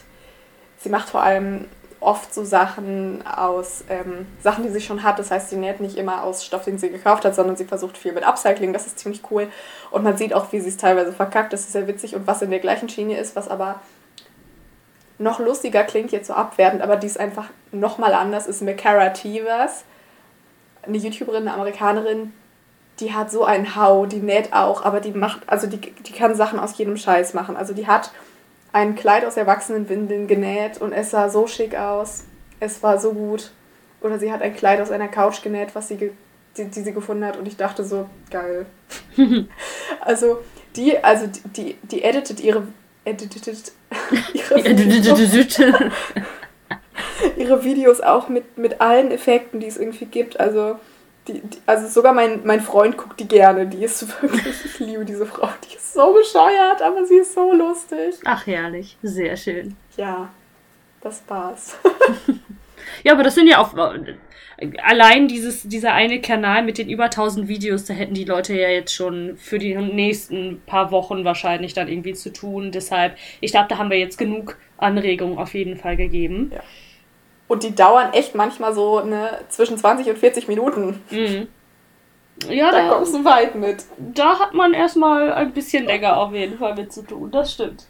sie 0.78 0.88
macht 0.88 1.08
vor 1.08 1.22
allem 1.22 1.66
oft 2.04 2.32
so 2.32 2.44
Sachen 2.44 3.26
aus 3.26 3.84
ähm, 3.88 4.26
Sachen, 4.42 4.64
die 4.64 4.70
sie 4.70 4.80
schon 4.80 5.02
hat. 5.02 5.18
Das 5.18 5.30
heißt, 5.30 5.50
sie 5.50 5.56
näht 5.56 5.80
nicht 5.80 5.96
immer 5.96 6.22
aus 6.22 6.44
Stoff, 6.44 6.64
den 6.64 6.78
sie 6.78 6.90
gekauft 6.90 7.24
hat, 7.24 7.34
sondern 7.34 7.56
sie 7.56 7.64
versucht 7.64 7.98
viel 7.98 8.12
mit 8.12 8.24
Upcycling. 8.24 8.72
Das 8.72 8.86
ist 8.86 8.98
ziemlich 8.98 9.22
cool. 9.30 9.48
Und 9.90 10.04
man 10.04 10.16
sieht 10.16 10.34
auch, 10.34 10.52
wie 10.52 10.60
sie 10.60 10.68
es 10.68 10.76
teilweise 10.76 11.12
verkackt. 11.12 11.52
Das 11.52 11.60
ist 11.60 11.72
sehr 11.72 11.86
witzig. 11.86 12.14
Und 12.14 12.26
was 12.26 12.42
in 12.42 12.50
der 12.50 12.60
gleichen 12.60 12.88
Schiene 12.88 13.18
ist, 13.18 13.36
was 13.36 13.48
aber 13.48 13.80
noch 15.18 15.38
lustiger 15.38 15.84
klingt, 15.84 16.12
jetzt 16.12 16.26
so 16.26 16.34
abwertend, 16.34 16.82
aber 16.82 16.96
die 16.96 17.06
ist 17.06 17.20
einfach 17.20 17.46
nochmal 17.72 18.14
anders, 18.14 18.46
ist 18.46 18.62
Macara 18.62 19.10
Tivas. 19.10 19.84
eine 20.82 20.98
YouTuberin, 20.98 21.42
eine 21.42 21.54
Amerikanerin, 21.54 22.32
die 23.00 23.12
hat 23.12 23.30
so 23.30 23.44
einen 23.44 23.76
Hau, 23.76 24.06
die 24.06 24.18
näht 24.18 24.52
auch, 24.52 24.84
aber 24.84 25.00
die 25.00 25.12
macht, 25.12 25.40
also 25.46 25.66
die, 25.66 25.78
die 25.78 26.12
kann 26.12 26.34
Sachen 26.34 26.58
aus 26.58 26.76
jedem 26.78 26.96
Scheiß 26.96 27.34
machen. 27.34 27.56
Also 27.56 27.74
die 27.74 27.86
hat 27.86 28.10
ein 28.74 28.96
Kleid 28.96 29.24
aus 29.24 29.36
Erwachsenenwindeln 29.36 30.26
genäht 30.26 30.80
und 30.80 30.92
es 30.92 31.12
sah 31.12 31.28
so 31.28 31.46
schick 31.46 31.76
aus. 31.76 32.24
Es 32.58 32.82
war 32.82 32.98
so 32.98 33.12
gut. 33.12 33.52
Oder 34.00 34.18
sie 34.18 34.32
hat 34.32 34.42
ein 34.42 34.54
Kleid 34.54 34.80
aus 34.80 34.90
einer 34.90 35.06
Couch 35.06 35.42
genäht, 35.42 35.76
was 35.76 35.86
sie 35.86 35.96
die, 35.96 36.10
die 36.64 36.80
sie 36.80 36.92
gefunden 36.92 37.24
hat 37.24 37.36
und 37.36 37.46
ich 37.46 37.56
dachte 37.56 37.84
so, 37.84 38.08
geil. 38.30 38.66
also 40.00 40.40
die, 40.74 40.98
also 41.02 41.28
die, 41.28 41.42
die, 41.50 41.78
die 41.82 42.02
editet 42.02 42.40
ihre 42.40 42.64
editet 43.04 43.72
ihre 44.32 44.60
Videos, 44.66 45.58
ihre 47.36 47.64
Videos 47.64 48.00
auch 48.00 48.28
mit, 48.28 48.58
mit 48.58 48.80
allen 48.80 49.12
Effekten, 49.12 49.60
die 49.60 49.68
es 49.68 49.76
irgendwie 49.76 50.06
gibt. 50.06 50.40
Also 50.40 50.80
die, 51.28 51.40
die, 51.40 51.58
also 51.66 51.88
sogar 51.88 52.12
mein, 52.12 52.44
mein 52.44 52.60
Freund 52.60 52.96
guckt 52.96 53.18
die 53.18 53.28
gerne. 53.28 53.66
Die 53.66 53.84
ist 53.84 54.22
wirklich, 54.22 54.64
ich 54.64 54.78
liebe 54.78 55.04
diese 55.04 55.26
Frau. 55.26 55.48
Die 55.68 55.76
ist 55.76 55.94
so 55.94 56.12
bescheuert, 56.12 56.82
aber 56.82 57.04
sie 57.04 57.16
ist 57.16 57.34
so 57.34 57.52
lustig. 57.52 58.16
Ach, 58.24 58.46
herrlich. 58.46 58.96
Sehr 59.02 59.36
schön. 59.36 59.76
Ja, 59.96 60.28
das 61.00 61.22
war's. 61.28 61.76
ja, 63.04 63.12
aber 63.12 63.22
das 63.22 63.34
sind 63.34 63.46
ja 63.46 63.58
auch. 63.58 63.74
Allein 64.84 65.26
dieses, 65.26 65.62
dieser 65.64 65.94
eine 65.94 66.20
Kanal 66.20 66.62
mit 66.62 66.78
den 66.78 66.88
über 66.88 67.04
1000 67.04 67.48
Videos, 67.48 67.84
da 67.84 67.94
hätten 67.94 68.14
die 68.14 68.24
Leute 68.24 68.54
ja 68.54 68.68
jetzt 68.68 68.94
schon 68.94 69.36
für 69.36 69.58
die 69.58 69.74
nächsten 69.74 70.62
paar 70.64 70.92
Wochen 70.92 71.24
wahrscheinlich 71.24 71.74
dann 71.74 71.88
irgendwie 71.88 72.14
zu 72.14 72.32
tun. 72.32 72.70
Deshalb, 72.70 73.16
ich 73.40 73.50
glaube, 73.50 73.66
da 73.68 73.78
haben 73.78 73.90
wir 73.90 73.98
jetzt 73.98 74.16
genug 74.16 74.56
Anregungen 74.78 75.38
auf 75.38 75.54
jeden 75.54 75.76
Fall 75.76 75.96
gegeben. 75.96 76.52
Ja. 76.54 76.60
Und 77.54 77.62
die 77.62 77.72
dauern 77.72 78.12
echt 78.12 78.34
manchmal 78.34 78.74
so 78.74 78.98
ne, 78.98 79.38
zwischen 79.48 79.78
20 79.78 80.08
und 80.08 80.18
40 80.18 80.48
Minuten. 80.48 81.00
Mhm. 81.08 81.46
Ja, 82.48 82.72
da, 82.72 82.82
da 82.82 82.88
kommst 82.88 83.14
du 83.14 83.24
weit 83.24 83.54
mit. 83.54 83.84
Da 83.96 84.40
hat 84.40 84.54
man 84.54 84.74
erstmal 84.74 85.32
ein 85.32 85.52
bisschen 85.52 85.84
länger 85.84 86.16
auf 86.16 86.32
jeden 86.32 86.58
Fall 86.58 86.74
mit 86.74 86.92
zu 86.92 87.02
tun. 87.02 87.30
Das 87.30 87.52
stimmt. 87.52 87.84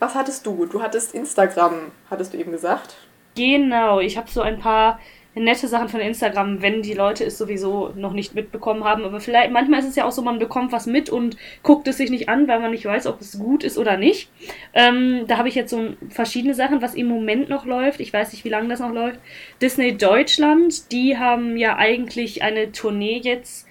Was 0.00 0.14
hattest 0.14 0.44
du? 0.44 0.66
Du 0.66 0.82
hattest 0.82 1.14
Instagram, 1.14 1.92
hattest 2.10 2.34
du 2.34 2.36
eben 2.36 2.52
gesagt. 2.52 2.96
Genau, 3.34 4.00
ich 4.00 4.18
habe 4.18 4.30
so 4.30 4.42
ein 4.42 4.58
paar 4.58 5.00
nette 5.36 5.68
Sachen 5.68 5.88
von 5.88 6.00
Instagram, 6.00 6.62
wenn 6.62 6.82
die 6.82 6.94
Leute 6.94 7.24
es 7.24 7.38
sowieso 7.38 7.92
noch 7.94 8.12
nicht 8.12 8.34
mitbekommen 8.34 8.84
haben. 8.84 9.04
Aber 9.04 9.20
vielleicht, 9.20 9.52
manchmal 9.52 9.80
ist 9.80 9.88
es 9.88 9.96
ja 9.96 10.04
auch 10.04 10.12
so, 10.12 10.22
man 10.22 10.38
bekommt 10.38 10.72
was 10.72 10.86
mit 10.86 11.10
und 11.10 11.36
guckt 11.62 11.86
es 11.88 11.98
sich 11.98 12.10
nicht 12.10 12.28
an, 12.28 12.48
weil 12.48 12.58
man 12.60 12.70
nicht 12.70 12.84
weiß, 12.84 13.06
ob 13.06 13.20
es 13.20 13.38
gut 13.38 13.62
ist 13.62 13.78
oder 13.78 13.96
nicht. 13.96 14.30
Ähm, 14.72 15.24
da 15.26 15.36
habe 15.36 15.48
ich 15.48 15.54
jetzt 15.54 15.70
so 15.70 15.90
verschiedene 16.08 16.54
Sachen, 16.54 16.80
was 16.80 16.94
im 16.94 17.06
Moment 17.06 17.48
noch 17.48 17.66
läuft. 17.66 18.00
Ich 18.00 18.12
weiß 18.12 18.32
nicht, 18.32 18.44
wie 18.44 18.48
lange 18.48 18.68
das 18.68 18.80
noch 18.80 18.92
läuft. 18.92 19.20
Disney 19.60 19.96
Deutschland, 19.96 20.90
die 20.90 21.18
haben 21.18 21.56
ja 21.56 21.76
eigentlich 21.76 22.42
eine 22.42 22.72
Tournee 22.72 23.20
jetzt 23.22 23.65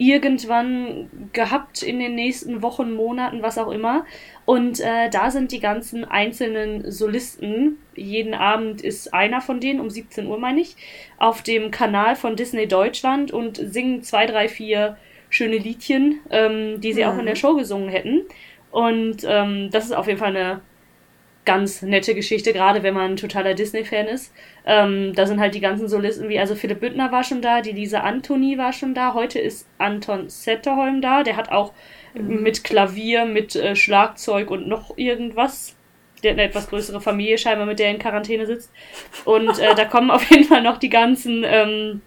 irgendwann 0.00 1.10
gehabt 1.34 1.82
in 1.82 1.98
den 1.98 2.14
nächsten 2.14 2.62
Wochen, 2.62 2.94
Monaten, 2.94 3.42
was 3.42 3.58
auch 3.58 3.70
immer. 3.70 4.06
Und 4.46 4.80
äh, 4.80 5.10
da 5.10 5.30
sind 5.30 5.52
die 5.52 5.60
ganzen 5.60 6.06
einzelnen 6.06 6.90
Solisten, 6.90 7.76
jeden 7.94 8.32
Abend 8.32 8.80
ist 8.80 9.12
einer 9.12 9.42
von 9.42 9.60
denen, 9.60 9.78
um 9.78 9.90
17 9.90 10.26
Uhr 10.26 10.38
meine 10.38 10.62
ich, 10.62 10.74
auf 11.18 11.42
dem 11.42 11.70
Kanal 11.70 12.16
von 12.16 12.34
Disney 12.34 12.66
Deutschland 12.66 13.30
und 13.30 13.58
singen 13.58 14.02
zwei, 14.02 14.24
drei, 14.24 14.48
vier 14.48 14.96
schöne 15.28 15.58
Liedchen, 15.58 16.20
ähm, 16.30 16.80
die 16.80 16.94
sie 16.94 17.04
mhm. 17.04 17.10
auch 17.10 17.18
in 17.18 17.26
der 17.26 17.34
mhm. 17.34 17.38
Show 17.38 17.54
gesungen 17.56 17.90
hätten. 17.90 18.22
Und 18.70 19.18
ähm, 19.26 19.68
das 19.70 19.84
ist 19.84 19.92
auf 19.92 20.06
jeden 20.06 20.18
Fall 20.18 20.34
eine 20.34 20.62
ganz 21.50 21.82
nette 21.82 22.14
Geschichte, 22.14 22.52
gerade 22.52 22.84
wenn 22.84 22.94
man 22.94 23.12
ein 23.12 23.16
totaler 23.16 23.54
Disney-Fan 23.54 24.06
ist. 24.06 24.32
Ähm, 24.64 25.12
da 25.16 25.26
sind 25.26 25.40
halt 25.40 25.56
die 25.56 25.60
ganzen 25.60 25.88
Solisten 25.88 26.28
wie, 26.28 26.38
also 26.38 26.54
Philipp 26.54 26.78
Büttner 26.78 27.10
war 27.10 27.24
schon 27.24 27.42
da, 27.42 27.60
die 27.60 27.72
Lisa 27.72 28.02
Antoni 28.02 28.56
war 28.56 28.72
schon 28.72 28.94
da, 28.94 29.14
heute 29.14 29.40
ist 29.40 29.68
Anton 29.76 30.28
Setterholm 30.28 31.02
da, 31.02 31.24
der 31.24 31.36
hat 31.36 31.50
auch 31.50 31.72
mhm. 32.14 32.42
mit 32.42 32.62
Klavier, 32.62 33.24
mit 33.24 33.56
äh, 33.56 33.74
Schlagzeug 33.74 34.48
und 34.48 34.68
noch 34.68 34.96
irgendwas. 34.96 35.74
Der 36.22 36.30
hat 36.32 36.38
eine 36.38 36.48
etwas 36.48 36.68
größere 36.68 37.00
Familie 37.00 37.36
scheinbar, 37.36 37.66
mit 37.66 37.80
der 37.80 37.86
er 37.86 37.94
in 37.94 37.98
Quarantäne 37.98 38.46
sitzt. 38.46 38.70
Und 39.24 39.58
äh, 39.58 39.74
da 39.74 39.84
kommen 39.86 40.12
auf 40.12 40.30
jeden 40.30 40.44
Fall 40.44 40.62
noch 40.62 40.76
die 40.76 40.90
ganzen, 40.90 41.42
ähm, 41.44 42.00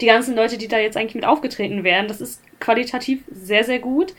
die 0.00 0.06
ganzen 0.06 0.36
Leute, 0.36 0.56
die 0.56 0.68
da 0.68 0.78
jetzt 0.78 0.96
eigentlich 0.96 1.16
mit 1.16 1.26
aufgetreten 1.26 1.84
wären. 1.84 2.08
Das 2.08 2.22
ist 2.22 2.40
qualitativ 2.60 3.24
sehr, 3.30 3.64
sehr 3.64 3.80
gut. 3.80 4.14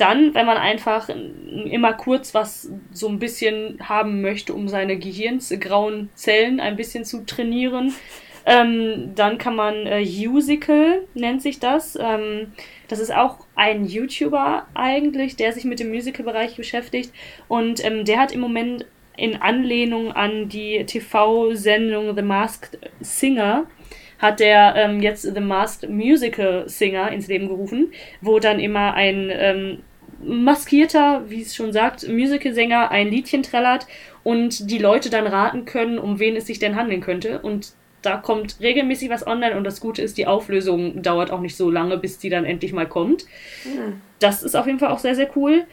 Dann, 0.00 0.34
wenn 0.34 0.46
man 0.46 0.56
einfach 0.56 1.08
immer 1.08 1.92
kurz 1.92 2.32
was 2.34 2.70
so 2.90 3.08
ein 3.08 3.18
bisschen 3.18 3.78
haben 3.86 4.22
möchte, 4.22 4.54
um 4.54 4.66
seine 4.66 4.98
gehirnsgrauen 4.98 6.08
Zellen 6.14 6.58
ein 6.58 6.76
bisschen 6.76 7.04
zu 7.04 7.26
trainieren, 7.26 7.92
ähm, 8.46 9.12
dann 9.14 9.36
kann 9.36 9.54
man 9.54 9.86
äh, 9.86 10.04
Musical, 10.04 11.02
nennt 11.14 11.42
sich 11.42 11.60
das. 11.60 11.98
Ähm, 12.00 12.52
das 12.88 12.98
ist 12.98 13.14
auch 13.14 13.46
ein 13.54 13.84
YouTuber 13.84 14.66
eigentlich, 14.74 15.36
der 15.36 15.52
sich 15.52 15.64
mit 15.64 15.80
dem 15.80 15.90
Musical-Bereich 15.90 16.56
beschäftigt. 16.56 17.12
Und 17.48 17.84
ähm, 17.84 18.04
der 18.04 18.18
hat 18.18 18.32
im 18.32 18.40
Moment 18.40 18.86
in 19.16 19.36
Anlehnung 19.36 20.12
an 20.12 20.48
die 20.48 20.84
TV-Sendung 20.86 22.16
The 22.16 22.22
Masked 22.22 22.78
Singer 23.00 23.66
hat 24.18 24.38
der 24.38 24.74
ähm, 24.76 25.00
jetzt 25.00 25.22
The 25.22 25.40
Masked 25.40 25.88
Musical 25.88 26.68
Singer 26.68 27.10
ins 27.10 27.26
Leben 27.26 27.48
gerufen, 27.48 27.92
wo 28.20 28.38
dann 28.38 28.60
immer 28.60 28.92
ein 28.94 29.30
ähm, 29.32 29.78
maskierter, 30.22 31.28
wie 31.28 31.42
es 31.42 31.54
schon 31.54 31.72
sagt, 31.72 32.08
Musicalsänger 32.08 32.90
ein 32.90 33.08
Liedchen 33.08 33.42
trällert 33.42 33.86
und 34.22 34.70
die 34.70 34.78
Leute 34.78 35.10
dann 35.10 35.26
raten 35.26 35.64
können, 35.64 35.98
um 35.98 36.18
wen 36.18 36.36
es 36.36 36.46
sich 36.46 36.58
denn 36.58 36.76
handeln 36.76 37.00
könnte. 37.00 37.40
Und 37.40 37.72
da 38.02 38.16
kommt 38.16 38.56
regelmäßig 38.60 39.10
was 39.10 39.26
online 39.26 39.56
und 39.56 39.64
das 39.64 39.80
Gute 39.80 40.02
ist, 40.02 40.16
die 40.18 40.26
Auflösung 40.26 41.02
dauert 41.02 41.30
auch 41.30 41.40
nicht 41.40 41.56
so 41.56 41.70
lange, 41.70 41.96
bis 41.98 42.18
die 42.18 42.30
dann 42.30 42.44
endlich 42.44 42.72
mal 42.72 42.88
kommt. 42.88 43.24
Mhm. 43.64 44.00
Das 44.18 44.42
ist 44.42 44.54
auf 44.54 44.66
jeden 44.66 44.78
Fall 44.78 44.90
auch 44.90 44.98
sehr, 44.98 45.14
sehr 45.14 45.30
cool. 45.36 45.64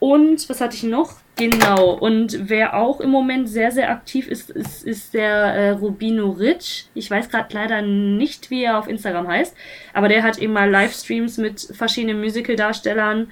Und 0.00 0.48
was 0.48 0.60
hatte 0.60 0.76
ich 0.76 0.84
noch? 0.84 1.16
Genau. 1.36 1.92
Und 1.92 2.48
wer 2.48 2.76
auch 2.76 3.00
im 3.00 3.10
Moment 3.10 3.48
sehr, 3.48 3.72
sehr 3.72 3.90
aktiv 3.90 4.28
ist, 4.28 4.50
ist, 4.50 4.84
ist 4.84 5.14
der 5.14 5.28
äh, 5.28 5.70
Rubino 5.70 6.30
Rich. 6.30 6.88
Ich 6.94 7.10
weiß 7.10 7.28
gerade 7.28 7.52
leider 7.52 7.82
nicht, 7.82 8.50
wie 8.50 8.64
er 8.64 8.78
auf 8.78 8.88
Instagram 8.88 9.26
heißt. 9.26 9.56
Aber 9.92 10.08
der 10.08 10.22
hat 10.22 10.38
eben 10.38 10.52
mal 10.52 10.70
Livestreams 10.70 11.38
mit 11.38 11.60
verschiedenen 11.60 12.20
Musical-Darstellern 12.20 13.30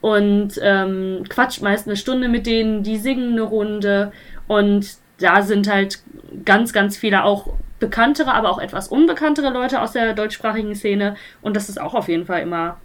und 0.00 0.52
ähm, 0.62 1.24
quatscht 1.28 1.62
meist 1.62 1.86
eine 1.86 1.96
Stunde 1.96 2.28
mit 2.28 2.46
denen, 2.46 2.82
die 2.82 2.96
singen 2.96 3.32
eine 3.32 3.42
Runde 3.42 4.12
und 4.46 4.96
da 5.18 5.42
sind 5.42 5.70
halt 5.70 6.00
ganz, 6.44 6.72
ganz 6.72 6.96
viele 6.96 7.24
auch 7.24 7.52
bekanntere, 7.78 8.32
aber 8.32 8.50
auch 8.50 8.58
etwas 8.58 8.88
unbekanntere 8.88 9.50
Leute 9.50 9.80
aus 9.80 9.92
der 9.92 10.14
deutschsprachigen 10.14 10.74
Szene 10.74 11.16
und 11.42 11.56
das 11.56 11.68
ist 11.68 11.80
auch 11.80 11.94
auf 11.94 12.08
jeden 12.08 12.26
Fall 12.26 12.42
immer 12.42 12.78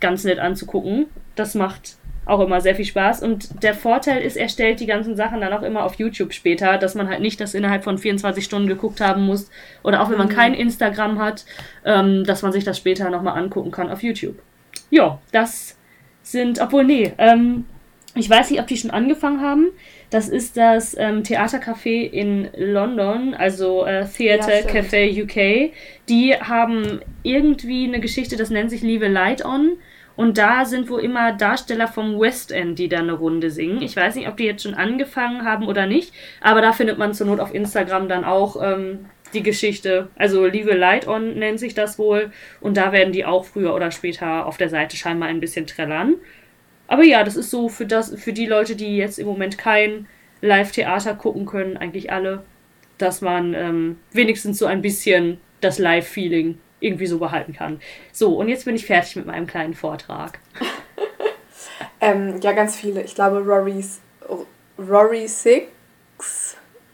ganz 0.00 0.24
nett 0.24 0.38
anzugucken. 0.38 1.06
Das 1.34 1.54
macht 1.54 1.96
auch 2.26 2.40
immer 2.40 2.60
sehr 2.60 2.74
viel 2.74 2.84
Spaß. 2.84 3.22
Und 3.22 3.62
der 3.62 3.74
Vorteil 3.74 4.22
ist, 4.22 4.36
er 4.36 4.48
stellt 4.48 4.80
die 4.80 4.86
ganzen 4.86 5.16
Sachen 5.16 5.40
dann 5.40 5.52
auch 5.52 5.62
immer 5.62 5.84
auf 5.84 5.94
YouTube 5.94 6.32
später, 6.32 6.78
dass 6.78 6.94
man 6.94 7.08
halt 7.08 7.20
nicht 7.20 7.40
das 7.40 7.54
innerhalb 7.54 7.84
von 7.84 7.98
24 7.98 8.44
Stunden 8.44 8.68
geguckt 8.68 9.00
haben 9.00 9.22
muss. 9.26 9.50
Oder 9.82 10.02
auch 10.02 10.10
wenn 10.10 10.18
man 10.18 10.28
mhm. 10.28 10.32
kein 10.32 10.54
Instagram 10.54 11.18
hat, 11.18 11.44
ähm, 11.84 12.24
dass 12.24 12.42
man 12.42 12.52
sich 12.52 12.64
das 12.64 12.78
später 12.78 13.10
nochmal 13.10 13.38
angucken 13.38 13.70
kann 13.70 13.90
auf 13.90 14.02
YouTube. 14.02 14.38
Ja, 14.90 15.18
das 15.32 15.76
sind, 16.24 16.60
obwohl, 16.60 16.84
nee, 16.84 17.12
ähm, 17.18 17.66
ich 18.16 18.28
weiß 18.28 18.50
nicht, 18.50 18.60
ob 18.60 18.66
die 18.66 18.76
schon 18.76 18.90
angefangen 18.90 19.40
haben. 19.40 19.68
Das 20.10 20.28
ist 20.28 20.56
das 20.56 20.96
ähm, 20.96 21.22
Theatercafé 21.22 22.08
in 22.08 22.48
London, 22.56 23.34
also 23.34 23.84
äh, 23.84 24.06
Theater 24.06 24.60
ja, 24.60 24.66
Café 24.66 25.22
UK. 25.22 25.72
Die 26.08 26.34
haben 26.34 27.00
irgendwie 27.22 27.84
eine 27.84 28.00
Geschichte, 28.00 28.36
das 28.36 28.50
nennt 28.50 28.70
sich 28.70 28.82
Leave 28.82 29.06
a 29.06 29.08
Light 29.08 29.44
On. 29.44 29.76
Und 30.16 30.38
da 30.38 30.64
sind 30.64 30.88
wohl 30.88 31.00
immer 31.00 31.32
Darsteller 31.32 31.88
vom 31.88 32.20
West 32.20 32.52
End, 32.52 32.78
die 32.78 32.88
da 32.88 33.00
eine 33.00 33.14
Runde 33.14 33.50
singen. 33.50 33.82
Ich 33.82 33.96
weiß 33.96 34.14
nicht, 34.14 34.28
ob 34.28 34.36
die 34.36 34.44
jetzt 34.44 34.62
schon 34.62 34.74
angefangen 34.74 35.44
haben 35.44 35.66
oder 35.66 35.86
nicht, 35.86 36.12
aber 36.40 36.60
da 36.60 36.72
findet 36.72 36.98
man 36.98 37.14
zur 37.14 37.26
Not 37.26 37.40
auf 37.40 37.52
Instagram 37.52 38.08
dann 38.08 38.24
auch 38.24 38.62
ähm, 38.62 39.06
die 39.34 39.42
Geschichte. 39.42 40.08
Also 40.16 40.44
a 40.44 40.48
Light 40.48 41.06
On 41.06 41.34
nennt 41.38 41.60
sich 41.60 41.74
das 41.74 41.98
wohl. 41.98 42.30
Und 42.60 42.76
da 42.76 42.92
werden 42.92 43.12
die 43.12 43.24
auch 43.24 43.44
früher 43.44 43.74
oder 43.74 43.90
später 43.90 44.46
auf 44.46 44.56
der 44.56 44.68
Seite 44.68 44.96
scheinbar 44.96 45.28
ein 45.28 45.40
bisschen 45.40 45.66
trällern. 45.66 46.16
Aber 46.86 47.04
ja, 47.04 47.24
das 47.24 47.36
ist 47.36 47.50
so 47.50 47.68
für, 47.68 47.86
das, 47.86 48.14
für 48.14 48.32
die 48.32 48.46
Leute, 48.46 48.76
die 48.76 48.96
jetzt 48.96 49.18
im 49.18 49.26
Moment 49.26 49.58
kein 49.58 50.06
Live-Theater 50.40 51.14
gucken 51.14 51.46
können, 51.46 51.76
eigentlich 51.76 52.12
alle, 52.12 52.44
dass 52.98 53.20
man 53.20 53.54
ähm, 53.54 53.98
wenigstens 54.12 54.58
so 54.58 54.66
ein 54.66 54.82
bisschen 54.82 55.38
das 55.60 55.78
Live-Feeling 55.78 56.58
irgendwie 56.80 57.06
so 57.06 57.18
behalten 57.18 57.54
kann. 57.54 57.80
So, 58.12 58.36
und 58.36 58.48
jetzt 58.48 58.66
bin 58.66 58.76
ich 58.76 58.84
fertig 58.84 59.16
mit 59.16 59.26
meinem 59.26 59.46
kleinen 59.46 59.74
Vortrag. 59.74 60.38
ähm, 62.00 62.38
ja, 62.42 62.52
ganz 62.52 62.76
viele. 62.76 63.02
Ich 63.02 63.14
glaube, 63.14 63.38
Rory's, 63.38 64.00
Rory 64.78 65.26
Six 65.26 65.73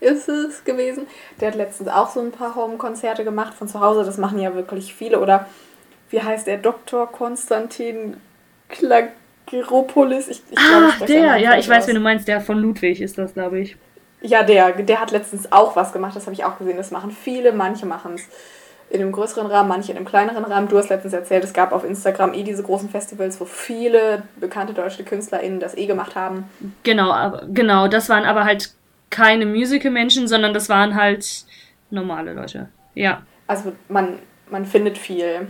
ist 0.01 0.29
es 0.29 0.65
gewesen. 0.65 1.07
Der 1.41 1.49
hat 1.49 1.55
letztens 1.57 1.89
auch 1.89 2.11
so 2.11 2.21
ein 2.21 2.33
paar 2.33 2.55
Home-Konzerte 2.55 3.25
gemacht 3.25 3.55
von 3.55 3.69
zu 3.69 3.81
Hause. 3.81 4.05
Das 4.05 4.19
machen 4.19 4.39
ja 4.39 4.55
wirklich 4.55 4.95
viele. 4.95 5.21
Oder 5.21 5.47
wie 6.11 6.23
heißt 6.23 6.47
der? 6.47 6.59
Dr. 6.59 7.11
Konstantin 7.11 8.17
Klageropolis? 8.69 10.29
Ich, 10.29 10.43
ich 10.51 10.59
Ach, 10.59 10.97
glaub, 10.97 11.07
der, 11.07 11.37
ja, 11.37 11.57
ich 11.59 11.69
weiß, 11.69 11.83
aus. 11.85 11.89
wen 11.89 11.95
du 11.97 12.01
meinst. 12.01 12.27
Der 12.29 12.41
von 12.41 12.59
Ludwig 12.59 13.01
ist 13.01 13.19
das, 13.19 13.35
glaube 13.35 13.61
ich. 13.61 13.77
Ja, 14.23 14.43
der, 14.43 14.73
der 14.73 15.01
hat 15.01 15.11
letztens 15.13 15.51
auch 15.53 15.77
was 15.77 15.93
gemacht. 15.93 16.17
Das 16.17 16.27
habe 16.27 16.35
ich 16.35 16.45
auch 16.45 16.59
gesehen. 16.59 16.77
Das 16.77 16.91
machen 16.91 17.11
viele, 17.11 17.53
manche 17.53 17.87
machen 17.87 18.15
es. 18.15 18.23
in 18.91 19.01
einem 19.01 19.13
größeren 19.13 19.47
Rahmen, 19.47 19.69
manche 19.69 19.93
in 19.93 19.97
einem 19.99 20.07
kleineren 20.07 20.45
Rahmen. 20.45 20.69
Du 20.69 20.77
hast 20.77 20.89
letztens 20.89 21.13
erzählt, 21.15 21.45
es 21.45 21.53
gab 21.53 21.73
auf 21.73 21.85
Instagram 21.85 22.35
eh 22.35 22.43
diese 22.43 22.63
großen 22.65 22.89
Festivals, 22.91 23.41
wo 23.41 23.45
viele 23.45 24.25
bekannte 24.37 24.75
deutsche 24.75 25.05
KünstlerInnen 25.05 25.61
das 25.61 25.77
eh 25.77 25.87
gemacht 25.87 26.17
haben. 26.17 26.51
Genau, 26.83 27.13
aber, 27.13 27.47
genau, 27.49 27.87
das 27.89 28.09
waren 28.09 28.25
aber 28.25 28.45
halt 28.45 28.73
keine 29.11 29.47
Musical-Menschen, 29.47 30.29
sondern 30.29 30.55
das 30.55 30.69
waren 30.69 30.95
halt 30.95 31.45
normale 31.91 32.33
Leute. 32.33 32.69
Ja. 32.95 33.23
Also 33.47 33.73
man, 33.89 34.19
man 34.51 34.65
findet 34.65 34.97
viel. 34.97 35.49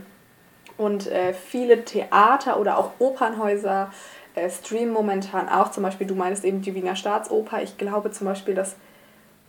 Und 0.76 1.06
äh, 1.08 1.34
viele 1.34 1.84
Theater 1.84 2.58
oder 2.58 2.78
auch 2.78 2.92
Opernhäuser 2.98 3.92
äh, 4.34 4.48
streamen 4.48 4.92
momentan 4.94 5.48
auch. 5.48 5.70
Zum 5.70 5.82
Beispiel, 5.82 6.06
du 6.06 6.14
meinst 6.14 6.44
eben 6.44 6.62
die 6.62 6.74
Wiener 6.74 6.96
Staatsoper. 6.96 7.62
Ich 7.62 7.76
glaube 7.76 8.10
zum 8.10 8.26
Beispiel, 8.26 8.54
das 8.54 8.76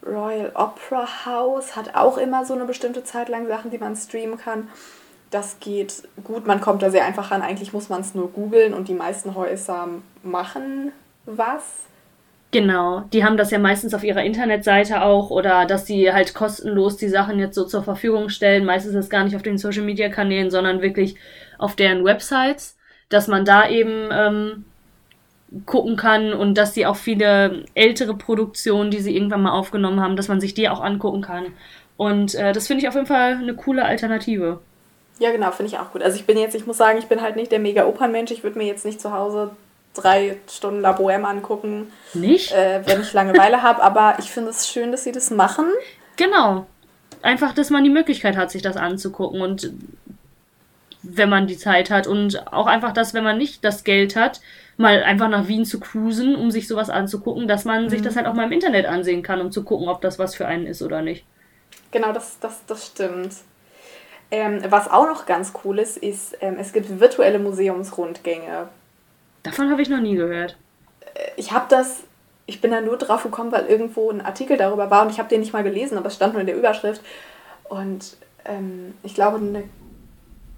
Royal 0.06 0.52
Opera 0.56 1.26
House 1.26 1.76
hat 1.76 1.96
auch 1.96 2.18
immer 2.18 2.44
so 2.46 2.54
eine 2.54 2.66
bestimmte 2.66 3.04
Zeit 3.04 3.30
lang 3.30 3.48
Sachen, 3.48 3.72
die 3.72 3.78
man 3.78 3.96
streamen 3.96 4.38
kann. 4.38 4.68
Das 5.30 5.60
geht 5.62 6.04
gut, 6.24 6.46
man 6.46 6.60
kommt 6.60 6.82
da 6.82 6.90
sehr 6.90 7.06
einfach 7.06 7.32
ran. 7.32 7.42
Eigentlich 7.42 7.72
muss 7.72 7.88
man 7.88 8.02
es 8.02 8.14
nur 8.14 8.30
googeln 8.32 8.74
und 8.74 8.90
die 8.90 8.94
meisten 8.94 9.36
Häuser 9.36 9.88
machen 10.24 10.92
was. 11.26 11.86
Genau, 12.52 13.06
die 13.14 13.24
haben 13.24 13.38
das 13.38 13.50
ja 13.52 13.60
meistens 13.60 13.94
auf 13.94 14.04
ihrer 14.04 14.24
Internetseite 14.24 15.04
auch 15.04 15.30
oder 15.30 15.66
dass 15.66 15.86
sie 15.86 16.12
halt 16.12 16.34
kostenlos 16.34 16.98
die 16.98 17.08
Sachen 17.08 17.40
jetzt 17.40 17.56
so 17.56 17.64
zur 17.64 17.82
Verfügung 17.82 18.28
stellen. 18.28 18.66
Meistens 18.66 18.94
ist 18.94 19.06
es 19.06 19.10
gar 19.10 19.24
nicht 19.24 19.38
auf 19.38 19.42
den 19.42 19.58
Social 19.58 19.84
Media 19.84 20.10
Kanälen, 20.10 20.52
sondern 20.52 20.82
wirklich 20.82 21.16
auf 21.58 21.78
deren 21.78 22.04
Websites, 22.04 22.78
dass 23.08 23.30
man 23.30 23.46
da 23.46 23.70
eben 23.70 24.10
ähm, 24.12 24.66
gucken 25.66 25.96
kann 25.96 26.34
und 26.34 26.58
dass 26.58 26.74
sie 26.74 26.86
auch 26.86 26.98
viele 26.98 27.64
ältere 27.74 28.16
Produktionen, 28.16 28.92
die 28.92 29.00
sie 29.00 29.16
irgendwann 29.16 29.44
mal 29.44 29.52
aufgenommen 29.52 30.02
haben, 30.02 30.18
dass 30.18 30.28
man 30.28 30.42
sich 30.42 30.54
die 30.54 30.68
auch 30.68 30.82
angucken 30.82 31.22
kann. 31.22 31.46
Und 31.96 32.36
äh, 32.36 32.52
das 32.52 32.68
finde 32.68 32.82
ich 32.82 32.90
auf 32.90 32.96
jeden 32.96 33.08
Fall 33.08 33.36
eine 33.36 33.54
coole 33.54 33.86
Alternative. 33.86 34.60
Ja, 35.20 35.32
genau, 35.32 35.52
finde 35.52 35.72
ich 35.72 35.80
auch 35.80 35.92
gut. 35.94 36.02
Also 36.02 36.18
ich 36.18 36.26
bin 36.26 36.38
jetzt, 36.38 36.56
ich 36.56 36.68
muss 36.68 36.78
sagen, 36.78 37.00
ich 37.00 37.08
bin 37.08 37.22
halt 37.22 37.38
nicht 37.38 37.52
der 37.52 37.60
mega 37.60 37.86
Opernmensch. 37.86 38.32
Ich 38.32 38.44
würde 38.44 38.58
mir 38.58 38.66
jetzt 38.66 38.84
nicht 38.84 39.00
zu 39.00 39.14
Hause 39.14 39.52
drei 39.94 40.38
Stunden 40.50 40.82
La 40.82 40.96
Bohème 40.96 41.24
angucken. 41.26 41.92
Nicht? 42.14 42.52
Äh, 42.52 42.82
wenn 42.86 43.02
ich 43.02 43.14
Langeweile 43.14 43.62
habe. 43.62 43.82
Aber 43.82 44.16
ich 44.20 44.32
finde 44.32 44.52
es 44.52 44.68
schön, 44.68 44.92
dass 44.92 45.04
sie 45.04 45.12
das 45.12 45.32
machen. 45.32 45.66
Genau. 46.18 46.66
Einfach, 47.22 47.54
dass 47.54 47.70
man 47.70 47.84
die 47.84 47.90
Möglichkeit 47.90 48.38
hat, 48.38 48.52
sich 48.52 48.62
das 48.62 48.78
anzugucken 48.78 49.42
und 49.42 49.72
wenn 51.04 51.30
man 51.30 51.48
die 51.48 51.58
Zeit 51.58 51.90
hat. 51.90 52.08
Und 52.08 52.52
auch 52.52 52.68
einfach, 52.68 52.94
dass, 52.94 53.14
wenn 53.14 53.24
man 53.24 53.38
nicht 53.38 53.64
das 53.64 53.84
Geld 53.84 54.16
hat, 54.16 54.42
mal 54.78 55.04
einfach 55.04 55.30
nach 55.30 55.48
Wien 55.48 55.66
zu 55.66 55.80
cruisen, 55.80 56.36
um 56.36 56.52
sich 56.52 56.68
sowas 56.68 56.90
anzugucken, 56.90 57.48
dass 57.48 57.66
man 57.66 57.86
mhm. 57.86 57.90
sich 57.90 58.02
das 58.02 58.16
halt 58.16 58.28
auch 58.28 58.34
mal 58.34 58.46
im 58.46 58.52
Internet 58.52 58.86
ansehen 58.86 59.22
kann, 59.22 59.42
um 59.42 59.52
zu 59.52 59.64
gucken, 59.64 59.88
ob 59.88 60.02
das 60.02 60.20
was 60.20 60.36
für 60.36 60.48
einen 60.48 60.66
ist 60.66 60.82
oder 60.82 61.02
nicht. 61.02 61.26
Genau, 61.92 62.12
das, 62.14 62.40
das, 62.40 62.66
das 62.66 62.88
stimmt. 62.88 63.34
Ähm, 64.32 64.62
was 64.70 64.90
auch 64.90 65.06
noch 65.08 65.26
ganz 65.26 65.52
cool 65.64 65.80
ist, 65.80 65.98
ist, 65.98 66.38
ähm, 66.40 66.56
es 66.58 66.72
gibt 66.72 67.00
virtuelle 67.00 67.38
Museumsrundgänge. 67.38 68.70
Davon 69.44 69.72
habe 69.72 69.82
ich 69.82 69.90
noch 69.90 70.00
nie 70.00 70.16
gehört. 70.16 70.56
Ich 71.36 71.52
habe 71.52 71.66
das, 71.70 72.02
ich 72.46 72.62
bin 72.62 72.72
da 72.72 72.82
nur 72.82 72.98
drauf 72.98 73.24
gekommen, 73.24 73.52
weil 73.52 73.66
irgendwo 73.66 74.10
ein 74.10 74.22
Artikel 74.22 74.58
darüber 74.58 74.90
war 74.90 75.04
und 75.04 75.12
ich 75.12 75.20
habe 75.20 75.30
den 75.30 75.42
nicht 75.42 75.54
mal 75.54 75.64
gelesen, 75.64 75.98
aber 75.98 76.08
es 76.08 76.16
stand 76.16 76.34
nur 76.34 76.42
in 76.42 76.48
der 76.48 76.58
Überschrift. 76.58 77.02
Und 77.70 78.18
ähm, 78.46 78.94
ich 79.04 79.16
glaube, 79.16 79.38
eine 79.38 79.64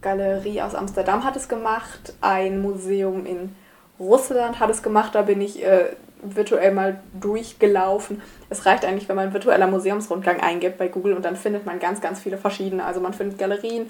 Galerie 0.01 0.61
aus 0.61 0.75
Amsterdam 0.75 1.23
hat 1.23 1.35
es 1.35 1.47
gemacht, 1.47 2.13
ein 2.21 2.61
Museum 2.61 3.25
in 3.25 3.55
Russland 3.99 4.59
hat 4.59 4.69
es 4.69 4.83
gemacht, 4.83 5.15
da 5.15 5.21
bin 5.21 5.39
ich 5.41 5.63
äh, 5.63 5.95
virtuell 6.21 6.73
mal 6.73 6.99
durchgelaufen. 7.19 8.21
Es 8.49 8.65
reicht 8.65 8.85
eigentlich, 8.85 9.09
wenn 9.09 9.15
man 9.15 9.33
virtueller 9.33 9.67
Museumsrundgang 9.67 10.39
eingibt 10.41 10.77
bei 10.77 10.87
Google 10.87 11.13
und 11.13 11.23
dann 11.23 11.35
findet 11.35 11.65
man 11.65 11.79
ganz, 11.79 12.01
ganz 12.01 12.19
viele 12.19 12.37
verschiedene. 12.37 12.85
Also 12.85 12.99
man 12.99 13.13
findet 13.13 13.37
Galerien, 13.37 13.89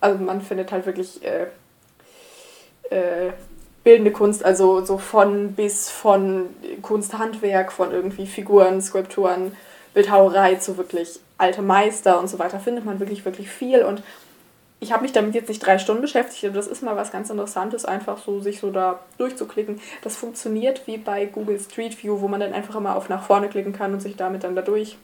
also 0.00 0.22
man 0.22 0.40
findet 0.40 0.72
halt 0.72 0.86
wirklich 0.86 1.20
äh, 1.24 1.46
äh, 2.94 3.32
bildende 3.84 4.12
Kunst, 4.12 4.44
also 4.44 4.84
so 4.84 4.98
von 4.98 5.52
bis 5.52 5.90
von 5.90 6.46
Kunsthandwerk, 6.82 7.72
von 7.72 7.90
irgendwie 7.90 8.26
Figuren, 8.26 8.80
Skulpturen, 8.80 9.56
Bildhauerei 9.94 10.54
zu 10.56 10.76
wirklich 10.76 11.20
alte 11.38 11.62
Meister 11.62 12.18
und 12.20 12.28
so 12.28 12.38
weiter 12.38 12.60
findet 12.60 12.84
man 12.84 13.00
wirklich, 13.00 13.24
wirklich 13.24 13.50
viel 13.50 13.82
und 13.82 14.02
ich 14.82 14.92
habe 14.92 15.02
mich 15.02 15.12
damit 15.12 15.36
jetzt 15.36 15.48
nicht 15.48 15.64
drei 15.64 15.78
Stunden 15.78 16.02
beschäftigt, 16.02 16.44
aber 16.44 16.54
das 16.54 16.66
ist 16.66 16.82
mal 16.82 16.96
was 16.96 17.12
ganz 17.12 17.30
Interessantes, 17.30 17.84
einfach 17.84 18.18
so 18.18 18.40
sich 18.40 18.58
so 18.58 18.70
da 18.72 18.98
durchzuklicken. 19.16 19.80
Das 20.02 20.16
funktioniert 20.16 20.88
wie 20.88 20.98
bei 20.98 21.24
Google 21.26 21.60
Street 21.60 22.02
View, 22.02 22.20
wo 22.20 22.26
man 22.26 22.40
dann 22.40 22.52
einfach 22.52 22.74
immer 22.74 22.96
auf 22.96 23.08
nach 23.08 23.22
vorne 23.22 23.48
klicken 23.48 23.72
kann 23.72 23.92
und 23.92 24.00
sich 24.00 24.16
damit 24.16 24.42
dann 24.42 24.56
da 24.56 24.62
durch 24.62 24.96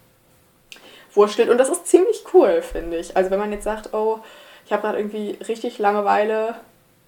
wurschtelt. 1.14 1.48
Und 1.48 1.59
das 1.59 1.68
ist 1.68 1.87
ziemlich 1.87 2.24
cool, 2.35 2.61
finde 2.61 2.96
ich. 2.96 3.16
Also 3.16 3.31
wenn 3.31 3.38
man 3.38 3.53
jetzt 3.53 3.62
sagt, 3.62 3.94
oh, 3.94 4.18
ich 4.66 4.72
habe 4.72 4.83
gerade 4.83 4.98
irgendwie 4.98 5.38
richtig 5.46 5.79
Langeweile, 5.79 6.57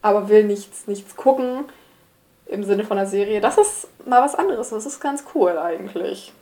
aber 0.02 0.28
will 0.28 0.44
nichts, 0.44 0.86
nichts 0.86 1.16
gucken 1.16 1.64
im 2.46 2.64
Sinne 2.64 2.84
von 2.84 2.98
einer 2.98 3.06
Serie, 3.06 3.40
das 3.40 3.58
ist 3.58 3.88
mal 4.06 4.22
was 4.22 4.34
anderes. 4.34 4.70
Das 4.70 4.84
ist 4.84 5.00
ganz 5.00 5.24
cool 5.34 5.56
eigentlich 5.56 6.32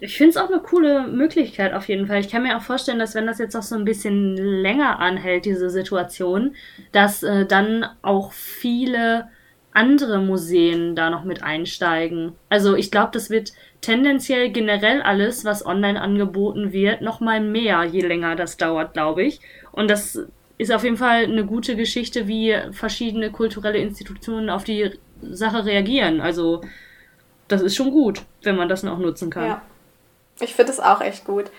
ich 0.00 0.16
finde 0.16 0.30
es 0.30 0.36
auch 0.36 0.48
eine 0.48 0.60
coole 0.60 1.06
Möglichkeit 1.06 1.74
auf 1.74 1.88
jeden 1.88 2.06
Fall. 2.06 2.20
Ich 2.20 2.28
kann 2.28 2.42
mir 2.42 2.56
auch 2.56 2.62
vorstellen, 2.62 2.98
dass 2.98 3.14
wenn 3.14 3.26
das 3.26 3.38
jetzt 3.38 3.56
auch 3.56 3.62
so 3.62 3.74
ein 3.74 3.84
bisschen 3.84 4.36
länger 4.36 5.00
anhält, 5.00 5.44
diese 5.44 5.70
Situation, 5.70 6.54
dass 6.92 7.22
äh, 7.22 7.46
dann 7.46 7.86
auch 8.02 8.32
viele 8.32 9.28
andere 9.72 10.18
Museen 10.18 10.94
da 10.94 11.10
noch 11.10 11.24
mit 11.24 11.42
einsteigen. 11.42 12.32
Also 12.48 12.76
ich 12.76 12.90
glaube, 12.90 13.10
das 13.12 13.30
wird 13.30 13.52
tendenziell 13.80 14.50
generell 14.50 15.02
alles, 15.02 15.44
was 15.44 15.64
online 15.64 16.00
angeboten 16.00 16.72
wird, 16.72 17.00
noch 17.00 17.20
mal 17.20 17.40
mehr, 17.40 17.84
je 17.84 18.02
länger 18.02 18.36
das 18.36 18.58
dauert, 18.58 18.92
glaube 18.92 19.24
ich. 19.24 19.40
Und 19.72 19.90
das 19.90 20.26
ist 20.62 20.72
auf 20.72 20.84
jeden 20.84 20.96
Fall 20.96 21.24
eine 21.24 21.44
gute 21.44 21.76
Geschichte, 21.76 22.28
wie 22.28 22.56
verschiedene 22.72 23.30
kulturelle 23.30 23.78
Institutionen 23.78 24.48
auf 24.50 24.64
die 24.64 24.90
Sache 25.20 25.64
reagieren. 25.64 26.20
Also 26.20 26.62
das 27.48 27.62
ist 27.62 27.76
schon 27.76 27.90
gut, 27.90 28.22
wenn 28.42 28.56
man 28.56 28.68
das 28.68 28.82
noch 28.82 28.98
nutzen 28.98 29.30
kann. 29.30 29.46
Ja. 29.46 29.62
Ich 30.40 30.54
finde 30.54 30.72
es 30.72 30.80
auch 30.80 31.00
echt 31.00 31.24
gut. 31.24 31.50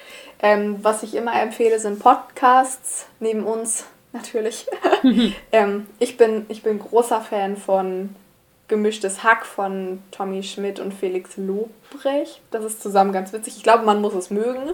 Ähm, 0.42 0.78
was 0.82 1.04
ich 1.04 1.16
immer 1.16 1.40
empfehle, 1.40 1.80
sind 1.80 2.00
Podcasts, 2.00 3.08
neben 3.20 3.44
uns 3.44 3.86
natürlich. 4.12 4.66
ähm, 5.52 5.88
ich, 6.00 6.18
bin, 6.18 6.46
ich 6.50 6.64
bin 6.64 6.80
großer 6.80 7.22
Fan 7.22 7.56
von 7.58 8.16
Gemischtes 8.68 9.24
Hack 9.24 9.46
von 9.46 10.02
Tommy 10.12 10.42
Schmidt 10.42 10.80
und 10.80 10.94
Felix 10.94 11.38
Lobrecht. 11.38 12.42
Das 12.50 12.64
ist 12.64 12.82
zusammen 12.82 13.12
ganz 13.12 13.32
witzig. 13.34 13.58
Ich 13.58 13.64
glaube, 13.64 13.84
man 13.84 14.02
muss 14.02 14.16
es 14.16 14.32
mögen, 14.32 14.72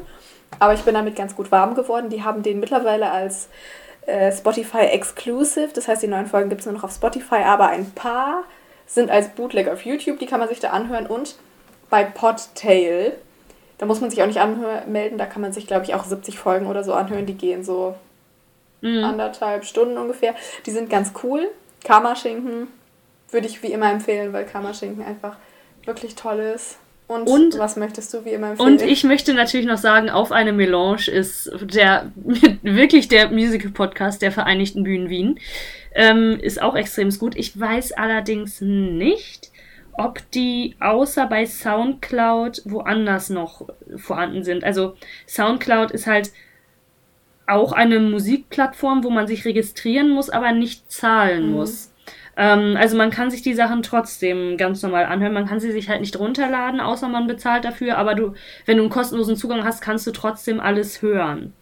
aber 0.60 0.74
ich 0.74 0.82
bin 0.82 0.94
damit 0.94 1.16
ganz 1.16 1.36
gut 1.36 1.52
warm 1.52 1.76
geworden. 1.76 2.10
Die 2.10 2.24
haben 2.24 2.44
den 2.44 2.60
mittlerweile 2.60 3.12
als 3.12 3.50
äh, 4.06 4.32
Spotify 4.32 4.86
Exclusive, 4.86 5.70
das 5.74 5.88
heißt, 5.88 6.04
die 6.04 6.08
neuen 6.08 6.28
Folgen 6.28 6.50
gibt 6.50 6.62
es 6.62 6.66
nur 6.66 6.76
noch 6.76 6.84
auf 6.84 6.92
Spotify, 6.92 7.44
aber 7.46 7.68
ein 7.68 7.92
paar 7.92 8.44
sind 8.86 9.12
als 9.12 9.30
Bootleg 9.30 9.68
auf 9.68 9.86
YouTube, 9.86 10.20
die 10.20 10.26
kann 10.26 10.40
man 10.40 10.50
sich 10.50 10.60
da 10.60 10.70
anhören 10.70 11.06
und 11.06 11.36
bei 11.90 12.04
Podtail 12.04 13.14
da 13.80 13.86
muss 13.86 14.02
man 14.02 14.12
sich 14.12 14.22
auch 14.22 14.28
nicht 14.28 14.40
anmelden, 14.40 15.18
da 15.18 15.26
kann 15.26 15.42
man 15.42 15.54
sich, 15.54 15.66
glaube 15.66 15.86
ich, 15.86 15.96
auch 15.96 16.04
70 16.04 16.38
Folgen 16.38 16.68
oder 16.68 16.84
so 16.84 16.94
anhören, 16.94 17.26
die 17.26 17.36
gehen 17.36 17.64
so 17.64 17.96
mhm. 18.82 19.06
anderthalb 19.06 19.64
Stunden 19.64 19.98
ungefähr. 19.98 20.36
Die 20.66 20.72
sind 20.72 20.90
ganz 20.90 21.14
cool. 21.24 21.50
Karma-Schinken 21.86 22.68
würde 23.32 23.48
ich 23.48 23.64
wie 23.64 23.72
immer 23.72 23.90
empfehlen, 23.90 24.34
weil 24.34 24.46
Karma-Schinken 24.46 25.04
einfach 25.04 25.38
wirklich 25.86 26.16
toll 26.16 26.40
ist. 26.40 26.78
Und, 27.10 27.28
und, 27.28 27.58
was 27.58 27.76
möchtest 27.76 28.14
du 28.14 28.24
wie 28.24 28.30
immer 28.30 28.52
empfehlen? 28.52 28.74
Und 28.74 28.82
ich 28.84 29.04
möchte 29.04 29.34
natürlich 29.34 29.66
noch 29.66 29.80
sagen, 29.80 30.12
auf 30.12 30.32
eine 30.32 30.54
Melange 30.54 31.08
ist 31.08 31.52
der 31.60 32.12
wirklich 32.62 33.08
der 33.08 33.32
Musical-Podcast 33.32 34.22
der 34.22 34.32
Vereinigten 34.32 34.84
Bühnen 34.84 35.10
Wien. 35.10 35.40
Ähm, 35.96 36.40
ist 36.40 36.62
auch 36.62 36.76
extrem 36.76 37.10
gut. 37.18 37.36
Ich 37.36 37.60
weiß 37.60 37.94
allerdings 37.94 38.62
nicht, 38.62 39.50
ob 39.94 40.20
die 40.30 40.76
außer 40.80 41.26
bei 41.26 41.48
SoundCloud 41.48 42.62
woanders 42.66 43.32
noch 43.32 43.68
vorhanden 43.96 44.44
sind. 44.44 44.64
Also 44.64 44.96
SoundCloud 45.26 45.90
ist 45.90 46.06
halt 46.06 46.32
auch 47.48 47.72
eine 47.72 48.00
Musikplattform, 48.00 49.04
wo 49.04 49.10
man 49.10 49.26
sich 49.26 49.46
registrieren 49.46 50.12
muss, 50.12 50.30
aber 50.30 50.52
nicht 50.52 50.92
zahlen 50.92 51.48
mhm. 51.48 51.54
muss. 51.54 51.89
Ähm, 52.40 52.78
also 52.78 52.96
man 52.96 53.12
kann 53.12 53.30
sich 53.30 53.42
die 53.42 53.54
Sachen 53.54 53.84
trotzdem 53.84 54.56
ganz 54.56 54.82
normal 54.82 55.06
anhören. 55.06 55.34
Man 55.34 55.46
kann 55.46 55.60
sie 55.60 55.74
sich 55.74 55.90
halt 55.90 56.00
nicht 56.00 56.18
runterladen, 56.18 56.80
außer 56.80 57.10
man 57.10 57.28
bezahlt 57.28 57.66
dafür. 57.66 57.98
Aber 57.98 58.16
du, 58.16 58.34
wenn 58.66 58.78
du 58.78 58.84
einen 58.84 58.90
kostenlosen 58.90 59.36
Zugang 59.36 59.66
hast, 59.66 59.82
kannst 59.82 60.08
du 60.08 60.12
trotzdem 60.12 60.62
alles 60.62 61.02
hören. 61.02 61.54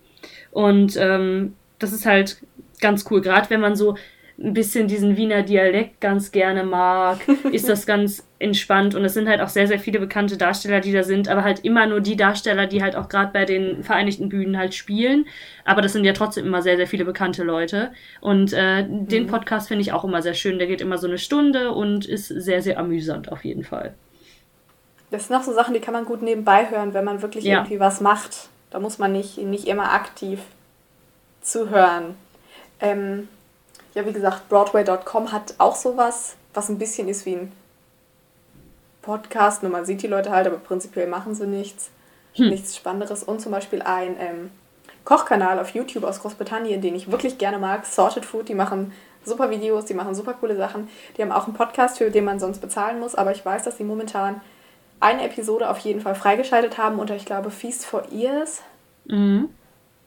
Und 0.52 0.96
ähm, 0.98 1.56
das 1.80 1.94
ist 1.94 2.06
halt 2.06 2.38
ganz 2.80 3.06
cool, 3.10 3.22
gerade 3.22 3.50
wenn 3.50 3.60
man 3.60 3.76
so 3.76 3.96
ein 4.40 4.54
bisschen 4.54 4.88
diesen 4.88 5.18
Wiener 5.18 5.42
Dialekt 5.42 6.00
ganz 6.00 6.32
gerne 6.32 6.64
mag, 6.64 7.20
ist 7.52 7.68
das 7.68 7.88
ganz 7.88 8.27
entspannt 8.40 8.94
und 8.94 9.04
es 9.04 9.16
sind 9.16 9.28
halt 9.28 9.42
auch 9.42 9.50
sehr, 9.50 9.68
sehr 9.68 9.80
viele 9.80 10.00
bekannte 10.00 10.38
Darsteller, 10.38 10.80
die 10.80 10.92
da 10.92 11.04
sind, 11.04 11.28
aber 11.28 11.44
halt 11.44 11.66
immer 11.66 11.88
nur 11.88 12.02
die 12.02 12.16
Darsteller, 12.16 12.68
die 12.68 12.84
halt 12.84 12.96
auch 12.96 13.10
gerade 13.10 13.32
bei 13.34 13.46
den 13.46 13.84
Vereinigten 13.84 14.30
Bühnen 14.30 14.58
halt 14.58 14.76
spielen. 14.76 15.26
Aber 15.66 15.82
das 15.82 15.94
sind 15.94 16.06
ja 16.06 16.14
trotzdem 16.14 16.46
immer 16.46 16.62
sehr, 16.62 16.78
sehr 16.78 16.88
viele 16.88 17.04
bekannte 17.04 17.44
Leute. 17.44 17.92
Und 18.22 18.54
äh, 18.54 18.84
mhm. 18.84 19.08
den 19.08 19.28
Podcast 19.28 19.70
finde 19.70 19.82
ich 19.82 19.92
auch 19.92 20.04
immer 20.04 20.22
sehr 20.22 20.36
schön. 20.36 20.60
Der 20.60 20.68
geht 20.68 20.82
immer 20.82 21.00
so 21.00 21.08
eine 21.08 21.18
Stunde 21.18 21.72
und 21.72 22.06
ist 22.06 22.28
sehr, 22.28 22.62
sehr 22.62 22.78
amüsant 22.78 23.32
auf 23.32 23.44
jeden 23.44 23.64
Fall. 23.64 23.96
Das 25.10 25.28
sind 25.28 25.36
noch 25.36 25.44
so 25.44 25.54
Sachen, 25.54 25.74
die 25.74 25.80
kann 25.80 25.94
man 25.94 26.06
gut 26.06 26.22
nebenbei 26.22 26.70
hören, 26.70 26.94
wenn 26.94 27.06
man 27.06 27.22
wirklich 27.22 27.44
ja. 27.44 27.58
irgendwie 27.58 27.80
was 27.80 28.02
macht. 28.02 28.50
Da 28.70 28.80
muss 28.80 29.00
man 29.00 29.14
nicht, 29.14 29.38
nicht 29.38 29.68
immer 29.68 29.94
aktiv 29.94 30.42
zu 31.42 31.70
hören. 31.70 32.16
Ähm, 32.82 33.30
ja, 33.96 34.06
wie 34.06 34.14
gesagt, 34.14 34.48
Broadway.com 34.50 35.32
hat 35.32 35.56
auch 35.58 35.76
sowas, 35.76 36.36
was 36.54 36.70
ein 36.70 36.78
bisschen 36.78 37.08
ist 37.08 37.26
wie 37.26 37.36
ein 37.36 37.52
Podcast, 39.08 39.64
nur 39.64 39.72
man 39.72 39.86
sieht 39.86 40.04
die 40.04 40.08
Leute 40.08 40.30
halt, 40.30 40.46
aber 40.46 40.58
prinzipiell 40.58 41.08
machen 41.08 41.34
sie 41.34 41.48
nichts. 41.48 41.90
Hm. 42.36 42.50
Nichts 42.50 42.76
Spannenderes. 42.76 43.24
Und 43.24 43.42
zum 43.42 43.52
Beispiel 43.52 43.82
ein 43.82 44.16
ähm, 44.20 44.52
Kochkanal 45.04 45.60
auf 45.60 45.70
YouTube 45.70 46.04
aus 46.04 46.22
Großbritannien, 46.22 46.82
den 46.82 46.94
ich 46.94 47.10
wirklich 47.10 47.38
gerne 47.38 47.58
mag, 47.58 47.86
Sorted 47.86 48.26
Food, 48.26 48.50
die 48.50 48.54
machen 48.54 48.92
super 49.24 49.50
Videos, 49.50 49.86
die 49.86 49.94
machen 49.94 50.14
super 50.14 50.34
coole 50.34 50.56
Sachen. 50.56 50.90
Die 51.18 51.22
haben 51.22 51.32
auch 51.32 51.46
einen 51.46 51.56
Podcast, 51.56 51.98
für 51.98 52.12
den 52.12 52.26
man 52.26 52.40
sonst 52.40 52.60
bezahlen 52.60 53.00
muss, 53.00 53.16
aber 53.16 53.32
ich 53.32 53.46
weiß, 53.46 53.64
dass 53.64 53.78
sie 53.78 53.84
momentan 53.84 54.42
eine 55.00 55.24
Episode 55.24 55.70
auf 55.70 55.80
jeden 55.80 56.02
Fall 56.02 56.16
freigeschaltet 56.16 56.78
haben 56.78 57.00
unter, 57.00 57.16
ich 57.16 57.26
glaube, 57.26 57.52
Feast 57.52 57.86
for 57.86 58.12
Ears. 58.12 58.62
Mhm. 59.06 59.50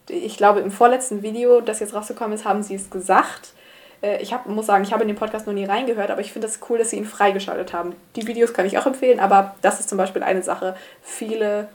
Ich 0.08 0.36
glaube, 0.36 0.60
im 0.60 0.70
vorletzten 0.70 1.22
Video, 1.22 1.60
das 1.60 1.80
jetzt 1.80 1.94
rausgekommen 1.94 2.34
ist, 2.34 2.44
haben 2.44 2.62
sie 2.62 2.74
es 2.74 2.90
gesagt. 2.90 3.54
Äh, 4.02 4.22
ich 4.22 4.32
hab, 4.32 4.46
muss 4.46 4.66
sagen, 4.66 4.84
ich 4.84 4.92
habe 4.92 5.02
in 5.02 5.08
den 5.08 5.16
Podcast 5.16 5.46
noch 5.46 5.54
nie 5.54 5.64
reingehört, 5.64 6.10
aber 6.10 6.20
ich 6.20 6.32
finde 6.32 6.46
es 6.46 6.58
das 6.58 6.70
cool, 6.70 6.78
dass 6.78 6.90
sie 6.90 6.96
ihn 6.96 7.04
freigeschaltet 7.04 7.72
haben. 7.72 7.94
Die 8.16 8.26
Videos 8.26 8.52
kann 8.52 8.66
ich 8.66 8.78
auch 8.78 8.86
empfehlen, 8.86 9.20
aber 9.20 9.54
das 9.62 9.80
ist 9.80 9.88
zum 9.88 9.98
Beispiel 9.98 10.22
eine 10.22 10.42
Sache. 10.42 10.74
Viele 11.02 11.68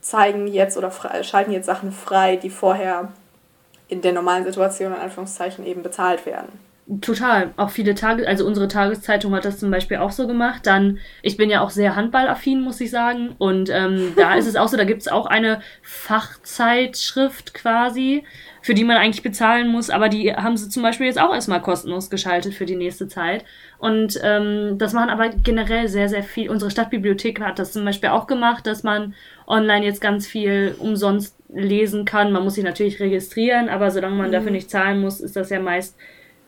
zeigen 0.00 0.46
jetzt 0.46 0.76
oder 0.76 0.92
schalten 1.22 1.52
jetzt 1.52 1.66
Sachen 1.66 1.92
frei, 1.92 2.36
die 2.36 2.50
vorher 2.50 3.12
in 3.88 4.02
der 4.02 4.12
normalen 4.12 4.44
Situation 4.44 4.92
in 4.92 5.00
Anführungszeichen 5.00 5.66
eben 5.66 5.82
bezahlt 5.82 6.26
werden. 6.26 6.48
Total. 7.02 7.52
Auch 7.58 7.68
viele 7.68 7.94
Tage, 7.94 8.26
also 8.26 8.46
unsere 8.46 8.66
Tageszeitung 8.66 9.34
hat 9.34 9.44
das 9.44 9.58
zum 9.58 9.70
Beispiel 9.70 9.98
auch 9.98 10.10
so 10.10 10.26
gemacht. 10.26 10.66
Dann, 10.66 10.98
ich 11.20 11.36
bin 11.36 11.50
ja 11.50 11.60
auch 11.60 11.68
sehr 11.68 11.96
handballaffin, 11.96 12.62
muss 12.62 12.80
ich 12.80 12.90
sagen. 12.90 13.34
Und 13.36 13.68
ähm, 13.68 14.14
da 14.16 14.34
ist 14.36 14.46
es 14.46 14.56
auch 14.56 14.68
so, 14.68 14.78
da 14.78 14.84
gibt 14.84 15.02
es 15.02 15.08
auch 15.08 15.26
eine 15.26 15.60
Fachzeitschrift 15.82 17.52
quasi, 17.52 18.24
für 18.68 18.74
die 18.74 18.84
man 18.84 18.98
eigentlich 18.98 19.22
bezahlen 19.22 19.68
muss, 19.68 19.88
aber 19.88 20.10
die 20.10 20.30
haben 20.30 20.58
sie 20.58 20.68
zum 20.68 20.82
Beispiel 20.82 21.06
jetzt 21.06 21.18
auch 21.18 21.32
erstmal 21.32 21.62
kostenlos 21.62 22.10
geschaltet 22.10 22.52
für 22.52 22.66
die 22.66 22.76
nächste 22.76 23.08
Zeit. 23.08 23.46
Und 23.78 24.20
ähm, 24.22 24.76
das 24.76 24.92
machen 24.92 25.08
aber 25.08 25.30
generell 25.30 25.88
sehr, 25.88 26.10
sehr 26.10 26.22
viel. 26.22 26.50
Unsere 26.50 26.70
Stadtbibliothek 26.70 27.40
hat 27.40 27.58
das 27.58 27.72
zum 27.72 27.82
Beispiel 27.86 28.10
auch 28.10 28.26
gemacht, 28.26 28.66
dass 28.66 28.82
man 28.82 29.14
online 29.46 29.86
jetzt 29.86 30.02
ganz 30.02 30.26
viel 30.26 30.76
umsonst 30.80 31.34
lesen 31.48 32.04
kann. 32.04 32.30
Man 32.30 32.44
muss 32.44 32.56
sich 32.56 32.64
natürlich 32.64 33.00
registrieren, 33.00 33.70
aber 33.70 33.90
solange 33.90 34.16
man 34.16 34.26
mhm. 34.26 34.32
dafür 34.32 34.50
nicht 34.50 34.68
zahlen 34.68 35.00
muss, 35.00 35.20
ist 35.20 35.34
das 35.34 35.48
ja 35.48 35.60
meist 35.60 35.96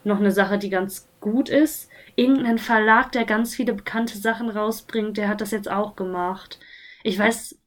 noch 0.05 0.19
eine 0.19 0.31
Sache, 0.31 0.59
die 0.59 0.69
ganz 0.69 1.09
gut 1.21 1.49
ist. 1.49 1.89
Irgendein 2.17 2.59
Verlag, 2.59 3.13
der 3.13 3.25
ganz 3.25 3.55
viele 3.55 3.73
bekannte 3.73 4.19
Sachen 4.19 4.51
rausbringt, 4.51 5.17
der 5.17 5.29
hat 5.29 5.41
das 5.41 5.53
jetzt 5.53 5.71
auch 5.71 5.97
gemacht. 5.97 6.59
Ich 7.03 7.19
weiß, 7.19 7.59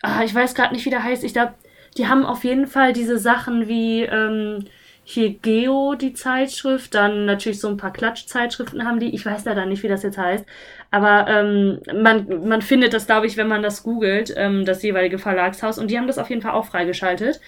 ah, 0.00 0.22
ich 0.24 0.34
weiß 0.34 0.54
gerade 0.54 0.72
nicht, 0.72 0.86
wie 0.86 0.90
der 0.90 1.04
heißt. 1.04 1.24
Ich 1.24 1.34
glaube, 1.34 1.52
die 1.98 2.06
haben 2.06 2.24
auf 2.24 2.44
jeden 2.44 2.66
Fall 2.66 2.92
diese 2.92 3.18
Sachen 3.18 3.68
wie 3.68 4.02
ähm, 4.02 4.64
hier 5.04 5.30
Geo, 5.30 5.94
die 5.94 6.12
Zeitschrift, 6.12 6.94
dann 6.94 7.24
natürlich 7.24 7.60
so 7.60 7.68
ein 7.68 7.78
paar 7.78 7.92
Klatschzeitschriften 7.92 8.84
haben 8.84 9.00
die. 9.00 9.14
Ich 9.14 9.24
weiß 9.24 9.44
leider 9.44 9.66
nicht, 9.66 9.82
wie 9.82 9.88
das 9.88 10.02
jetzt 10.02 10.18
heißt. 10.18 10.44
Aber 10.90 11.26
ähm, 11.28 11.80
man, 11.94 12.46
man 12.46 12.62
findet 12.62 12.92
das, 12.92 13.06
glaube 13.06 13.26
ich, 13.26 13.36
wenn 13.36 13.48
man 13.48 13.62
das 13.62 13.82
googelt, 13.82 14.32
ähm, 14.36 14.64
das 14.64 14.82
jeweilige 14.82 15.18
Verlagshaus. 15.18 15.78
Und 15.78 15.90
die 15.90 15.98
haben 15.98 16.06
das 16.06 16.18
auf 16.18 16.30
jeden 16.30 16.42
Fall 16.42 16.52
auch 16.52 16.66
freigeschaltet 16.66 17.40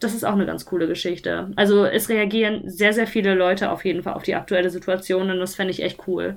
das 0.00 0.14
ist 0.14 0.24
auch 0.24 0.32
eine 0.32 0.46
ganz 0.46 0.64
coole 0.66 0.86
Geschichte. 0.86 1.50
Also 1.56 1.84
es 1.84 2.08
reagieren 2.08 2.68
sehr, 2.68 2.92
sehr 2.92 3.06
viele 3.06 3.34
Leute 3.34 3.70
auf 3.70 3.84
jeden 3.84 4.02
Fall 4.02 4.14
auf 4.14 4.22
die 4.22 4.34
aktuelle 4.34 4.70
Situation 4.70 5.30
und 5.30 5.38
das 5.38 5.54
fände 5.54 5.70
ich 5.70 5.82
echt 5.82 6.06
cool. 6.06 6.36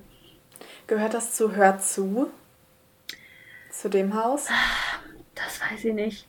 Gehört 0.88 1.14
das 1.14 1.34
zu 1.34 1.56
Hör 1.56 1.78
zu? 1.80 2.30
Zu 3.72 3.90
dem 3.90 4.14
Haus? 4.14 4.48
Das 5.36 5.62
weiß 5.62 5.86
ich 5.86 5.94
nicht. 5.94 6.28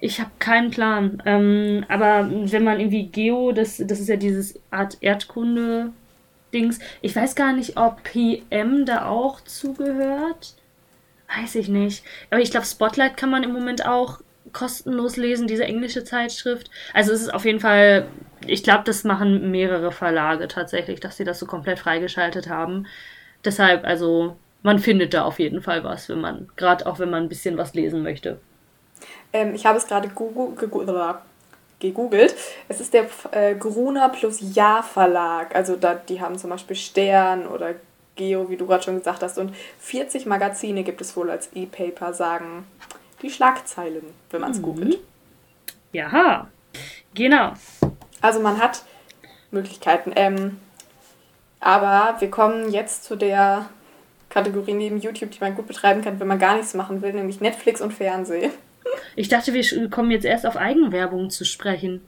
Ich 0.00 0.20
habe 0.20 0.30
keinen 0.38 0.70
Plan. 0.70 1.22
Ähm, 1.24 1.84
aber 1.88 2.28
wenn 2.30 2.64
man 2.64 2.80
irgendwie 2.80 3.06
Geo, 3.06 3.52
das, 3.52 3.78
das 3.78 4.00
ist 4.00 4.08
ja 4.08 4.16
dieses 4.16 4.60
Art 4.70 4.98
Erdkunde-Dings. 5.00 6.78
Ich 7.00 7.16
weiß 7.16 7.34
gar 7.34 7.52
nicht, 7.52 7.76
ob 7.76 8.02
PM 8.02 8.86
da 8.86 9.06
auch 9.06 9.40
zugehört. 9.42 10.54
Weiß 11.36 11.54
ich 11.54 11.68
nicht. 11.68 12.04
Aber 12.30 12.40
ich 12.40 12.50
glaube, 12.50 12.66
Spotlight 12.66 13.16
kann 13.16 13.30
man 13.30 13.42
im 13.42 13.52
Moment 13.52 13.86
auch 13.86 14.20
kostenlos 14.52 15.16
lesen, 15.16 15.46
diese 15.46 15.64
englische 15.64 16.04
Zeitschrift. 16.04 16.70
Also 16.92 17.12
es 17.12 17.22
ist 17.22 17.34
auf 17.34 17.44
jeden 17.44 17.60
Fall, 17.60 18.06
ich 18.46 18.62
glaube, 18.62 18.84
das 18.84 19.04
machen 19.04 19.50
mehrere 19.50 19.90
Verlage 19.92 20.48
tatsächlich, 20.48 21.00
dass 21.00 21.16
sie 21.16 21.24
das 21.24 21.38
so 21.38 21.46
komplett 21.46 21.78
freigeschaltet 21.78 22.48
haben. 22.48 22.86
Deshalb, 23.44 23.84
also 23.84 24.36
man 24.62 24.78
findet 24.78 25.14
da 25.14 25.24
auf 25.24 25.38
jeden 25.38 25.62
Fall 25.62 25.84
was, 25.84 26.08
wenn 26.08 26.20
man, 26.20 26.48
gerade 26.56 26.86
auch 26.86 26.98
wenn 26.98 27.10
man 27.10 27.24
ein 27.24 27.28
bisschen 27.28 27.56
was 27.58 27.74
lesen 27.74 28.02
möchte. 28.02 28.38
Ähm, 29.34 29.54
ich 29.54 29.66
habe 29.66 29.76
es 29.76 29.86
gerade 29.86 30.08
gegoogelt. 30.08 32.34
Es 32.68 32.80
ist 32.80 32.94
der 32.94 33.06
äh, 33.32 33.54
Gruner 33.56 34.08
plus 34.08 34.38
Ja 34.54 34.82
Verlag. 34.82 35.54
Also 35.54 35.76
da, 35.76 35.94
die 35.94 36.20
haben 36.20 36.38
zum 36.38 36.50
Beispiel 36.50 36.76
Stern 36.76 37.46
oder 37.46 37.74
Geo, 38.16 38.48
wie 38.48 38.56
du 38.56 38.66
gerade 38.66 38.84
schon 38.84 38.98
gesagt 38.98 39.22
hast. 39.22 39.38
Und 39.38 39.54
40 39.80 40.24
Magazine 40.24 40.84
gibt 40.84 41.00
es 41.00 41.16
wohl 41.16 41.30
als 41.30 41.50
E-Paper, 41.52 42.14
sagen 42.14 42.66
die 43.22 43.30
Schlagzeilen, 43.30 44.04
wenn 44.30 44.40
man 44.40 44.52
es 44.52 44.58
mhm. 44.58 44.62
googelt. 44.62 44.98
Ja, 45.92 46.48
genau. 47.14 47.52
Also 48.20 48.40
man 48.40 48.58
hat 48.58 48.84
Möglichkeiten. 49.50 50.12
Ähm, 50.14 50.60
aber 51.58 52.20
wir 52.20 52.30
kommen 52.30 52.70
jetzt 52.70 53.04
zu 53.04 53.16
der 53.16 53.66
Kategorie 54.28 54.74
neben 54.74 54.98
YouTube, 54.98 55.30
die 55.30 55.40
man 55.40 55.54
gut 55.54 55.66
betreiben 55.66 56.02
kann, 56.02 56.20
wenn 56.20 56.28
man 56.28 56.38
gar 56.38 56.56
nichts 56.56 56.74
machen 56.74 57.02
will, 57.02 57.12
nämlich 57.12 57.40
Netflix 57.40 57.80
und 57.80 57.92
Fernsehen. 57.92 58.52
Ich 59.16 59.28
dachte, 59.28 59.52
wir 59.52 59.90
kommen 59.90 60.10
jetzt 60.10 60.24
erst 60.24 60.46
auf 60.46 60.56
Eigenwerbung 60.56 61.30
zu 61.30 61.44
sprechen. 61.44 62.06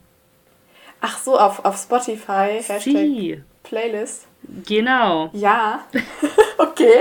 Ach 1.01 1.19
so, 1.19 1.38
auf, 1.38 1.64
auf 1.64 1.77
Spotify, 1.77 2.62
Hashtag 2.62 2.81
Sie. 2.81 3.42
Playlist. 3.62 4.27
Genau. 4.66 5.31
Ja, 5.33 5.85
okay. 6.59 7.01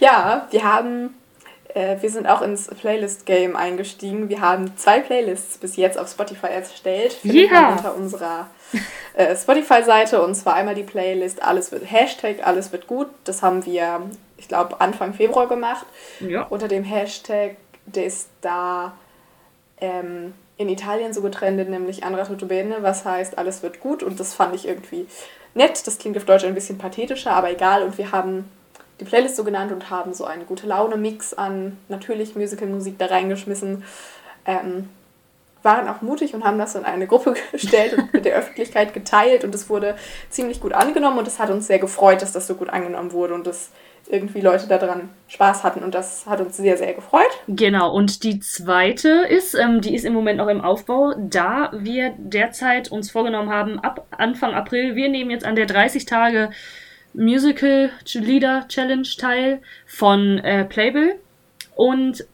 Ja, 0.00 0.46
wir 0.50 0.62
haben 0.62 1.14
äh, 1.74 2.00
wir 2.00 2.10
sind 2.10 2.26
auch 2.26 2.42
ins 2.42 2.68
Playlist-Game 2.68 3.54
eingestiegen. 3.54 4.28
Wir 4.28 4.40
haben 4.40 4.76
zwei 4.76 5.00
Playlists 5.00 5.58
bis 5.58 5.76
jetzt 5.76 5.98
auf 5.98 6.10
Spotify 6.10 6.48
erstellt. 6.48 7.12
Findet 7.12 7.50
yeah. 7.50 7.72
unter 7.72 7.94
unserer 7.94 8.50
äh, 9.14 9.36
Spotify-Seite. 9.36 10.22
Und 10.22 10.34
zwar 10.34 10.54
einmal 10.54 10.74
die 10.74 10.82
Playlist 10.82 11.42
Alles 11.42 11.70
wird 11.70 11.90
Hashtag 11.90 12.46
Alles 12.46 12.72
wird 12.72 12.86
gut. 12.86 13.08
Das 13.24 13.42
haben 13.42 13.64
wir, 13.66 14.02
ich 14.38 14.48
glaube, 14.48 14.80
Anfang 14.80 15.14
Februar 15.14 15.46
gemacht. 15.46 15.86
Ja. 16.20 16.42
Unter 16.44 16.68
dem 16.68 16.84
Hashtag, 16.84 17.56
der 17.86 18.06
ist 18.06 18.28
da 18.40 18.92
ähm, 19.80 20.34
in 20.56 20.68
Italien 20.68 21.12
so 21.12 21.22
getrennt, 21.22 21.68
nämlich 21.70 22.04
Andra 22.04 22.24
tutto 22.24 22.46
bene, 22.46 22.78
was 22.80 23.04
heißt 23.04 23.38
Alles 23.38 23.62
wird 23.62 23.80
gut. 23.80 24.02
Und 24.02 24.18
das 24.18 24.34
fand 24.34 24.54
ich 24.54 24.66
irgendwie 24.66 25.06
nett. 25.54 25.86
Das 25.86 25.98
klingt 25.98 26.16
auf 26.16 26.24
Deutsch 26.24 26.44
ein 26.44 26.54
bisschen 26.54 26.78
pathetischer, 26.78 27.32
aber 27.32 27.50
egal. 27.50 27.82
Und 27.82 27.96
wir 27.98 28.12
haben 28.12 28.50
die 29.00 29.04
Playlist 29.04 29.36
so 29.36 29.44
genannt 29.44 29.70
und 29.72 29.90
haben 29.90 30.12
so 30.12 30.24
einen 30.24 30.46
gute 30.46 30.66
Laune-Mix 30.66 31.34
an 31.34 31.78
natürlich 31.88 32.34
Musical-Musik 32.34 32.98
da 32.98 33.06
reingeschmissen. 33.06 33.84
Ähm, 34.46 34.88
waren 35.62 35.88
auch 35.88 36.02
mutig 36.02 36.34
und 36.34 36.44
haben 36.44 36.58
das 36.58 36.74
in 36.74 36.84
eine 36.84 37.06
Gruppe 37.06 37.34
gestellt 37.52 37.96
und 37.96 38.12
mit 38.12 38.24
der 38.24 38.36
Öffentlichkeit 38.36 38.94
geteilt 38.94 39.44
und 39.44 39.54
es 39.54 39.68
wurde 39.68 39.96
ziemlich 40.30 40.60
gut 40.60 40.72
angenommen 40.72 41.18
und 41.18 41.28
es 41.28 41.38
hat 41.38 41.50
uns 41.50 41.66
sehr 41.66 41.78
gefreut, 41.78 42.22
dass 42.22 42.32
das 42.32 42.46
so 42.46 42.54
gut 42.54 42.70
angenommen 42.70 43.12
wurde 43.12 43.34
und 43.34 43.46
dass 43.46 43.70
irgendwie 44.10 44.40
Leute 44.40 44.66
daran 44.66 45.10
Spaß 45.28 45.64
hatten 45.64 45.82
und 45.82 45.94
das 45.94 46.26
hat 46.26 46.40
uns 46.40 46.56
sehr, 46.56 46.76
sehr 46.76 46.94
gefreut. 46.94 47.28
Genau, 47.46 47.92
und 47.92 48.22
die 48.22 48.40
zweite 48.40 49.08
ist, 49.08 49.54
ähm, 49.54 49.80
die 49.80 49.94
ist 49.94 50.04
im 50.04 50.14
Moment 50.14 50.38
noch 50.38 50.48
im 50.48 50.60
Aufbau, 50.60 51.14
da 51.18 51.70
wir 51.74 52.14
derzeit 52.16 52.90
uns 52.90 53.10
vorgenommen 53.10 53.50
haben, 53.50 53.78
ab 53.78 54.06
Anfang 54.10 54.54
April, 54.54 54.96
wir 54.96 55.08
nehmen 55.08 55.30
jetzt 55.30 55.44
an 55.44 55.56
der 55.56 55.66
30 55.66 56.06
Tage 56.06 56.50
Musical 57.14 57.90
Leader 58.14 58.66
Challenge 58.68 59.08
Teil 59.18 59.60
von 59.86 60.38
äh, 60.38 60.64
Playbill 60.64 61.16
und 61.74 62.26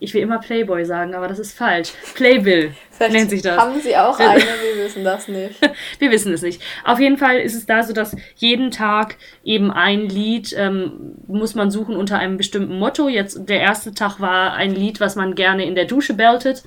ich 0.00 0.12
will 0.12 0.22
immer 0.22 0.38
Playboy 0.38 0.84
sagen, 0.84 1.14
aber 1.14 1.28
das 1.28 1.38
ist 1.38 1.56
falsch. 1.56 1.92
Playbill 2.14 2.72
nennt 3.10 3.30
sich 3.30 3.42
das. 3.42 3.58
Haben 3.58 3.80
sie 3.80 3.96
auch 3.96 4.18
eine? 4.18 4.40
Wir 4.40 4.84
wissen 4.84 5.04
das 5.04 5.28
nicht. 5.28 5.60
Wir 5.98 6.10
wissen 6.10 6.32
es 6.32 6.42
nicht. 6.42 6.60
Auf 6.84 7.00
jeden 7.00 7.16
Fall 7.16 7.38
ist 7.38 7.54
es 7.54 7.66
da 7.66 7.82
so, 7.82 7.92
dass 7.92 8.16
jeden 8.36 8.70
Tag 8.70 9.16
eben 9.44 9.70
ein 9.70 10.08
Lied 10.08 10.54
ähm, 10.58 11.14
muss 11.26 11.54
man 11.54 11.70
suchen 11.70 11.96
unter 11.96 12.18
einem 12.18 12.36
bestimmten 12.36 12.78
Motto. 12.78 13.08
Jetzt 13.08 13.48
der 13.48 13.60
erste 13.60 13.94
Tag 13.94 14.20
war 14.20 14.54
ein 14.54 14.74
Lied, 14.74 15.00
was 15.00 15.16
man 15.16 15.34
gerne 15.34 15.64
in 15.64 15.74
der 15.74 15.86
Dusche 15.86 16.14
beltet. 16.14 16.64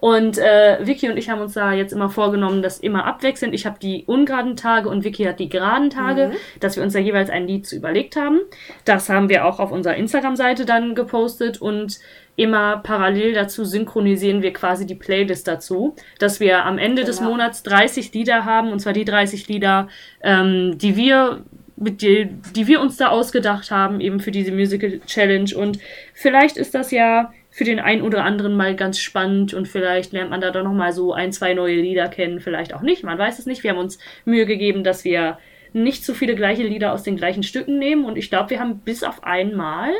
Und 0.00 0.38
äh, 0.38 0.78
Vicky 0.80 1.10
und 1.10 1.18
ich 1.18 1.28
haben 1.28 1.42
uns 1.42 1.52
da 1.52 1.74
jetzt 1.74 1.92
immer 1.92 2.08
vorgenommen, 2.08 2.62
das 2.62 2.78
immer 2.78 3.04
abwechselnd. 3.04 3.54
Ich 3.54 3.66
habe 3.66 3.78
die 3.78 4.04
ungeraden 4.06 4.56
Tage 4.56 4.88
und 4.88 5.04
Vicky 5.04 5.24
hat 5.24 5.38
die 5.38 5.50
geraden 5.50 5.90
Tage, 5.90 6.28
mhm. 6.28 6.36
dass 6.58 6.76
wir 6.76 6.82
uns 6.82 6.94
da 6.94 6.98
jeweils 6.98 7.28
ein 7.28 7.46
Lied 7.46 7.66
zu 7.66 7.76
überlegt 7.76 8.16
haben. 8.16 8.40
Das 8.86 9.10
haben 9.10 9.28
wir 9.28 9.44
auch 9.44 9.60
auf 9.60 9.70
unserer 9.70 9.96
Instagram-Seite 9.96 10.64
dann 10.64 10.94
gepostet 10.94 11.60
und 11.60 12.00
immer 12.36 12.78
parallel 12.78 13.34
dazu 13.34 13.64
synchronisieren 13.64 14.42
wir 14.42 14.52
quasi 14.52 14.86
die 14.86 14.94
Playlist 14.94 15.46
dazu, 15.46 15.94
dass 16.18 16.40
wir 16.40 16.64
am 16.64 16.78
Ende 16.78 17.02
genau. 17.02 17.06
des 17.06 17.20
Monats 17.20 17.62
30 17.64 18.12
Lieder 18.14 18.44
haben, 18.44 18.72
und 18.72 18.80
zwar 18.80 18.92
die 18.92 19.04
30 19.04 19.48
Lieder, 19.48 19.88
ähm, 20.22 20.78
die 20.78 20.96
wir 20.96 21.44
mit 21.76 22.02
die, 22.02 22.28
die 22.54 22.66
wir 22.66 22.80
uns 22.80 22.98
da 22.98 23.08
ausgedacht 23.08 23.70
haben, 23.70 24.00
eben 24.00 24.20
für 24.20 24.30
diese 24.30 24.52
Musical 24.52 25.00
Challenge. 25.06 25.50
Und 25.56 25.78
vielleicht 26.12 26.58
ist 26.58 26.74
das 26.74 26.90
ja 26.90 27.32
für 27.50 27.64
den 27.64 27.80
einen 27.80 28.02
oder 28.02 28.24
anderen 28.24 28.54
mal 28.56 28.76
ganz 28.76 29.00
spannend 29.00 29.54
und 29.54 29.66
vielleicht 29.66 30.12
lernt 30.12 30.30
man 30.30 30.40
da 30.40 30.50
dann 30.50 30.64
nochmal 30.64 30.92
so 30.92 31.12
ein, 31.12 31.32
zwei 31.32 31.54
neue 31.54 31.80
Lieder 31.80 32.08
kennen, 32.08 32.40
vielleicht 32.40 32.74
auch 32.74 32.82
nicht, 32.82 33.02
man 33.02 33.18
weiß 33.18 33.38
es 33.38 33.46
nicht. 33.46 33.64
Wir 33.64 33.72
haben 33.72 33.78
uns 33.78 33.98
Mühe 34.24 34.46
gegeben, 34.46 34.84
dass 34.84 35.04
wir 35.04 35.38
nicht 35.72 36.04
zu 36.04 36.14
viele 36.14 36.34
gleiche 36.34 36.62
Lieder 36.62 36.92
aus 36.92 37.02
den 37.02 37.16
gleichen 37.16 37.42
Stücken 37.42 37.78
nehmen 37.78 38.04
und 38.04 38.16
ich 38.16 38.30
glaube, 38.30 38.50
wir 38.50 38.60
haben 38.60 38.80
bis 38.80 39.02
auf 39.02 39.24
einmal 39.24 39.90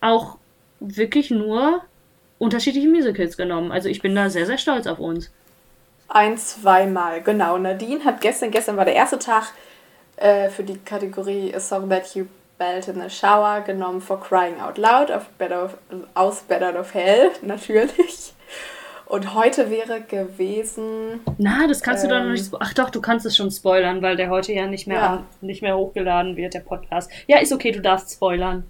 auch 0.00 0.38
wirklich 0.80 1.30
nur 1.30 1.82
unterschiedliche 2.38 2.88
Musicals 2.88 3.36
genommen. 3.36 3.72
Also 3.72 3.88
ich 3.88 4.02
bin 4.02 4.14
da 4.14 4.30
sehr, 4.30 4.46
sehr 4.46 4.58
stolz 4.58 4.86
auf 4.86 4.98
uns. 4.98 5.30
Ein, 6.08 6.36
zweimal, 6.36 7.22
genau. 7.22 7.58
Nadine 7.58 8.04
hat 8.04 8.20
gestern, 8.20 8.50
gestern 8.50 8.76
war 8.76 8.84
der 8.84 8.94
erste 8.94 9.18
Tag 9.18 9.52
äh, 10.16 10.48
für 10.48 10.62
die 10.62 10.78
Kategorie 10.78 11.54
A 11.54 11.60
Song 11.60 11.88
That 11.88 12.14
You 12.14 12.26
Belt 12.58 12.86
in 12.88 13.00
the 13.00 13.10
Shower 13.10 13.62
genommen 13.62 14.00
for 14.00 14.20
Crying 14.20 14.60
Out 14.60 14.78
Loud 14.78 15.10
auf 15.10 15.28
Better 15.38 15.64
of, 15.64 15.76
aus 16.14 16.42
Better 16.42 16.78
of 16.78 16.94
Hell, 16.94 17.30
natürlich. 17.42 18.32
Und 19.06 19.34
heute 19.34 19.70
wäre 19.70 20.00
gewesen. 20.00 21.20
Na, 21.38 21.66
das 21.66 21.82
kannst 21.82 22.04
ähm, 22.04 22.10
du 22.10 22.16
doch 22.16 22.24
noch 22.24 22.32
nicht. 22.32 22.52
Ähm, 22.52 22.58
Ach 22.60 22.74
doch, 22.74 22.90
du 22.90 23.00
kannst 23.00 23.26
es 23.26 23.36
schon 23.36 23.50
spoilern, 23.50 24.02
weil 24.02 24.16
der 24.16 24.30
heute 24.30 24.52
ja 24.52 24.66
nicht 24.66 24.86
mehr, 24.86 24.98
ja. 24.98 25.26
nicht 25.40 25.62
mehr 25.62 25.76
hochgeladen 25.76 26.36
wird, 26.36 26.54
der 26.54 26.60
Podcast. 26.60 27.10
Ja, 27.26 27.38
ist 27.38 27.52
okay, 27.52 27.70
du 27.70 27.80
darfst 27.80 28.12
spoilern. 28.12 28.64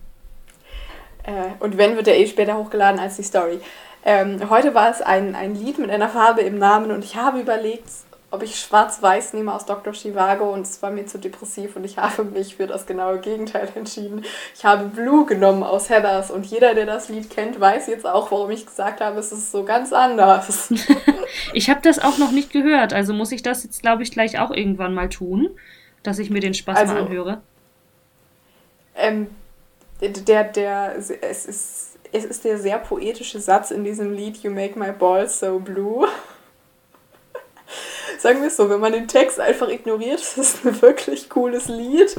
Äh, 1.24 1.60
und 1.60 1.78
wenn, 1.78 1.96
wird 1.96 2.08
er 2.08 2.16
eh 2.16 2.26
später 2.26 2.56
hochgeladen 2.56 3.00
als 3.00 3.16
die 3.16 3.22
Story. 3.22 3.60
Ähm, 4.04 4.50
heute 4.50 4.74
war 4.74 4.90
es 4.90 5.00
ein, 5.00 5.34
ein 5.34 5.54
Lied 5.54 5.78
mit 5.78 5.90
einer 5.90 6.08
Farbe 6.08 6.42
im 6.42 6.58
Namen 6.58 6.90
und 6.90 7.04
ich 7.04 7.16
habe 7.16 7.40
überlegt, 7.40 7.88
ob 8.30 8.42
ich 8.42 8.58
schwarz-weiß 8.58 9.32
nehme 9.32 9.54
aus 9.54 9.64
Dr. 9.64 9.94
Chivago 9.94 10.52
und 10.52 10.62
es 10.62 10.82
war 10.82 10.90
mir 10.90 11.06
zu 11.06 11.18
depressiv 11.18 11.76
und 11.76 11.84
ich 11.84 11.96
habe 11.98 12.24
mich 12.24 12.56
für 12.56 12.66
das 12.66 12.84
genaue 12.84 13.20
Gegenteil 13.20 13.68
entschieden. 13.74 14.24
Ich 14.54 14.64
habe 14.64 14.86
Blue 14.86 15.24
genommen 15.24 15.62
aus 15.62 15.88
Heathers 15.88 16.30
und 16.30 16.44
jeder, 16.44 16.74
der 16.74 16.84
das 16.84 17.08
Lied 17.08 17.30
kennt, 17.30 17.58
weiß 17.58 17.86
jetzt 17.86 18.06
auch, 18.06 18.30
warum 18.30 18.50
ich 18.50 18.66
gesagt 18.66 19.00
habe, 19.00 19.18
es 19.18 19.32
ist 19.32 19.50
so 19.50 19.64
ganz 19.64 19.92
anders. 19.94 20.72
ich 21.54 21.70
habe 21.70 21.80
das 21.82 21.98
auch 21.98 22.18
noch 22.18 22.32
nicht 22.32 22.52
gehört, 22.52 22.92
also 22.92 23.14
muss 23.14 23.32
ich 23.32 23.42
das 23.42 23.64
jetzt, 23.64 23.80
glaube 23.80 24.02
ich, 24.02 24.10
gleich 24.10 24.38
auch 24.38 24.50
irgendwann 24.50 24.92
mal 24.92 25.08
tun, 25.08 25.48
dass 26.02 26.18
ich 26.18 26.28
mir 26.28 26.40
den 26.40 26.52
Spaß 26.52 26.76
also, 26.76 26.92
mal 26.92 27.02
anhöre. 27.04 27.40
Ähm, 28.96 29.28
der, 30.10 30.44
der, 30.44 30.96
es 30.96 31.10
ist, 31.10 31.98
es 32.12 32.24
ist 32.24 32.44
der 32.44 32.58
sehr 32.58 32.78
poetische 32.78 33.40
Satz 33.40 33.70
in 33.70 33.84
diesem 33.84 34.12
Lied 34.12 34.38
You 34.38 34.50
Make 34.50 34.78
My 34.78 34.92
Balls 34.92 35.40
So 35.40 35.58
Blue. 35.58 36.06
Sagen 38.18 38.40
wir 38.40 38.48
es 38.48 38.56
so, 38.56 38.70
wenn 38.70 38.80
man 38.80 38.92
den 38.92 39.08
Text 39.08 39.40
einfach 39.40 39.68
ignoriert, 39.68 40.20
ist 40.20 40.38
es 40.38 40.64
ein 40.64 40.80
wirklich 40.80 41.28
cooles 41.28 41.68
Lied. 41.68 42.14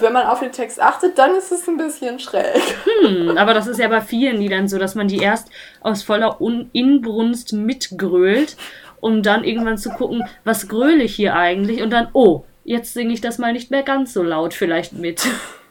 Wenn 0.00 0.12
man 0.12 0.26
auf 0.26 0.40
den 0.40 0.50
Text 0.50 0.80
achtet, 0.80 1.18
dann 1.18 1.36
ist 1.36 1.52
es 1.52 1.68
ein 1.68 1.76
bisschen 1.76 2.18
schräg. 2.18 2.60
Hm, 3.04 3.36
aber 3.36 3.54
das 3.54 3.66
ist 3.66 3.78
ja 3.78 3.88
bei 3.88 4.00
vielen 4.00 4.38
Liedern 4.38 4.68
so, 4.68 4.78
dass 4.78 4.94
man 4.94 5.08
die 5.08 5.18
erst 5.18 5.50
aus 5.82 6.02
voller 6.02 6.40
Un 6.40 6.70
Inbrunst 6.72 7.52
mitgrölt, 7.52 8.56
um 9.00 9.22
dann 9.22 9.44
irgendwann 9.44 9.78
zu 9.78 9.90
gucken, 9.90 10.24
was 10.44 10.68
gröle 10.68 11.02
ich 11.02 11.14
hier 11.14 11.34
eigentlich? 11.34 11.82
Und 11.82 11.90
dann, 11.90 12.08
oh, 12.12 12.44
jetzt 12.64 12.94
singe 12.94 13.12
ich 13.12 13.20
das 13.20 13.38
mal 13.38 13.52
nicht 13.52 13.70
mehr 13.70 13.82
ganz 13.82 14.14
so 14.14 14.22
laut 14.22 14.54
vielleicht 14.54 14.94
mit. 14.94 15.26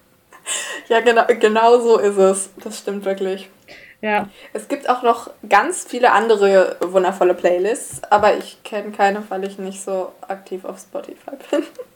Ja, 0.89 0.99
genau, 0.99 1.23
genau 1.39 1.79
so 1.79 1.97
ist 1.97 2.17
es. 2.17 2.49
Das 2.63 2.79
stimmt 2.79 3.05
wirklich. 3.05 3.49
Ja. 4.01 4.27
Es 4.51 4.67
gibt 4.67 4.89
auch 4.89 5.01
noch 5.01 5.29
ganz 5.47 5.85
viele 5.85 6.11
andere 6.11 6.75
wundervolle 6.81 7.33
Playlists, 7.33 8.01
aber 8.09 8.35
ich 8.35 8.61
kenne 8.63 8.91
keine, 8.91 9.23
weil 9.29 9.45
ich 9.45 9.57
nicht 9.57 9.81
so 9.81 10.11
aktiv 10.27 10.65
auf 10.65 10.77
Spotify 10.79 11.31
bin. 11.49 11.63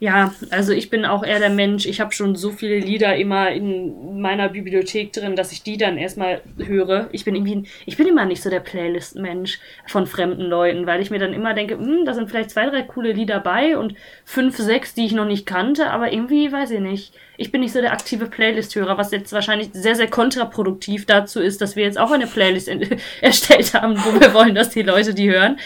Ja, 0.00 0.32
also 0.48 0.72
ich 0.72 0.88
bin 0.88 1.04
auch 1.04 1.22
eher 1.22 1.40
der 1.40 1.50
Mensch, 1.50 1.84
ich 1.84 2.00
habe 2.00 2.12
schon 2.12 2.34
so 2.34 2.52
viele 2.52 2.78
Lieder 2.78 3.16
immer 3.16 3.50
in 3.50 4.20
meiner 4.20 4.48
Bibliothek 4.48 5.12
drin, 5.12 5.36
dass 5.36 5.52
ich 5.52 5.62
die 5.62 5.76
dann 5.76 5.98
erstmal 5.98 6.40
höre. 6.56 7.08
Ich 7.12 7.26
bin 7.26 7.34
irgendwie, 7.34 7.68
ich 7.84 7.98
bin 7.98 8.06
immer 8.06 8.24
nicht 8.24 8.42
so 8.42 8.48
der 8.48 8.60
Playlist-Mensch 8.60 9.58
von 9.86 10.06
fremden 10.06 10.42
Leuten, 10.44 10.86
weil 10.86 11.02
ich 11.02 11.10
mir 11.10 11.18
dann 11.18 11.34
immer 11.34 11.52
denke, 11.52 11.76
hm, 11.76 12.06
da 12.06 12.14
sind 12.14 12.30
vielleicht 12.30 12.50
zwei, 12.50 12.66
drei 12.70 12.80
coole 12.82 13.12
Lieder 13.12 13.40
bei 13.40 13.76
und 13.76 13.94
fünf, 14.24 14.56
sechs, 14.56 14.94
die 14.94 15.04
ich 15.04 15.12
noch 15.12 15.26
nicht 15.26 15.44
kannte, 15.44 15.90
aber 15.90 16.12
irgendwie 16.12 16.50
weiß 16.50 16.70
ich 16.70 16.80
nicht. 16.80 17.12
Ich 17.36 17.52
bin 17.52 17.60
nicht 17.60 17.72
so 17.72 17.82
der 17.82 17.92
aktive 17.92 18.26
Playlist-Hörer, 18.26 18.96
was 18.96 19.10
jetzt 19.10 19.32
wahrscheinlich 19.32 19.68
sehr, 19.72 19.96
sehr 19.96 20.08
kontraproduktiv 20.08 21.04
dazu 21.04 21.40
ist, 21.40 21.60
dass 21.60 21.76
wir 21.76 21.84
jetzt 21.84 21.98
auch 21.98 22.10
eine 22.10 22.26
Playlist 22.26 22.70
erstellt 23.20 23.74
haben, 23.74 23.96
wo 23.98 24.18
wir 24.18 24.32
wollen, 24.32 24.54
dass 24.54 24.70
die 24.70 24.82
Leute 24.82 25.14
die 25.14 25.30
hören. 25.30 25.58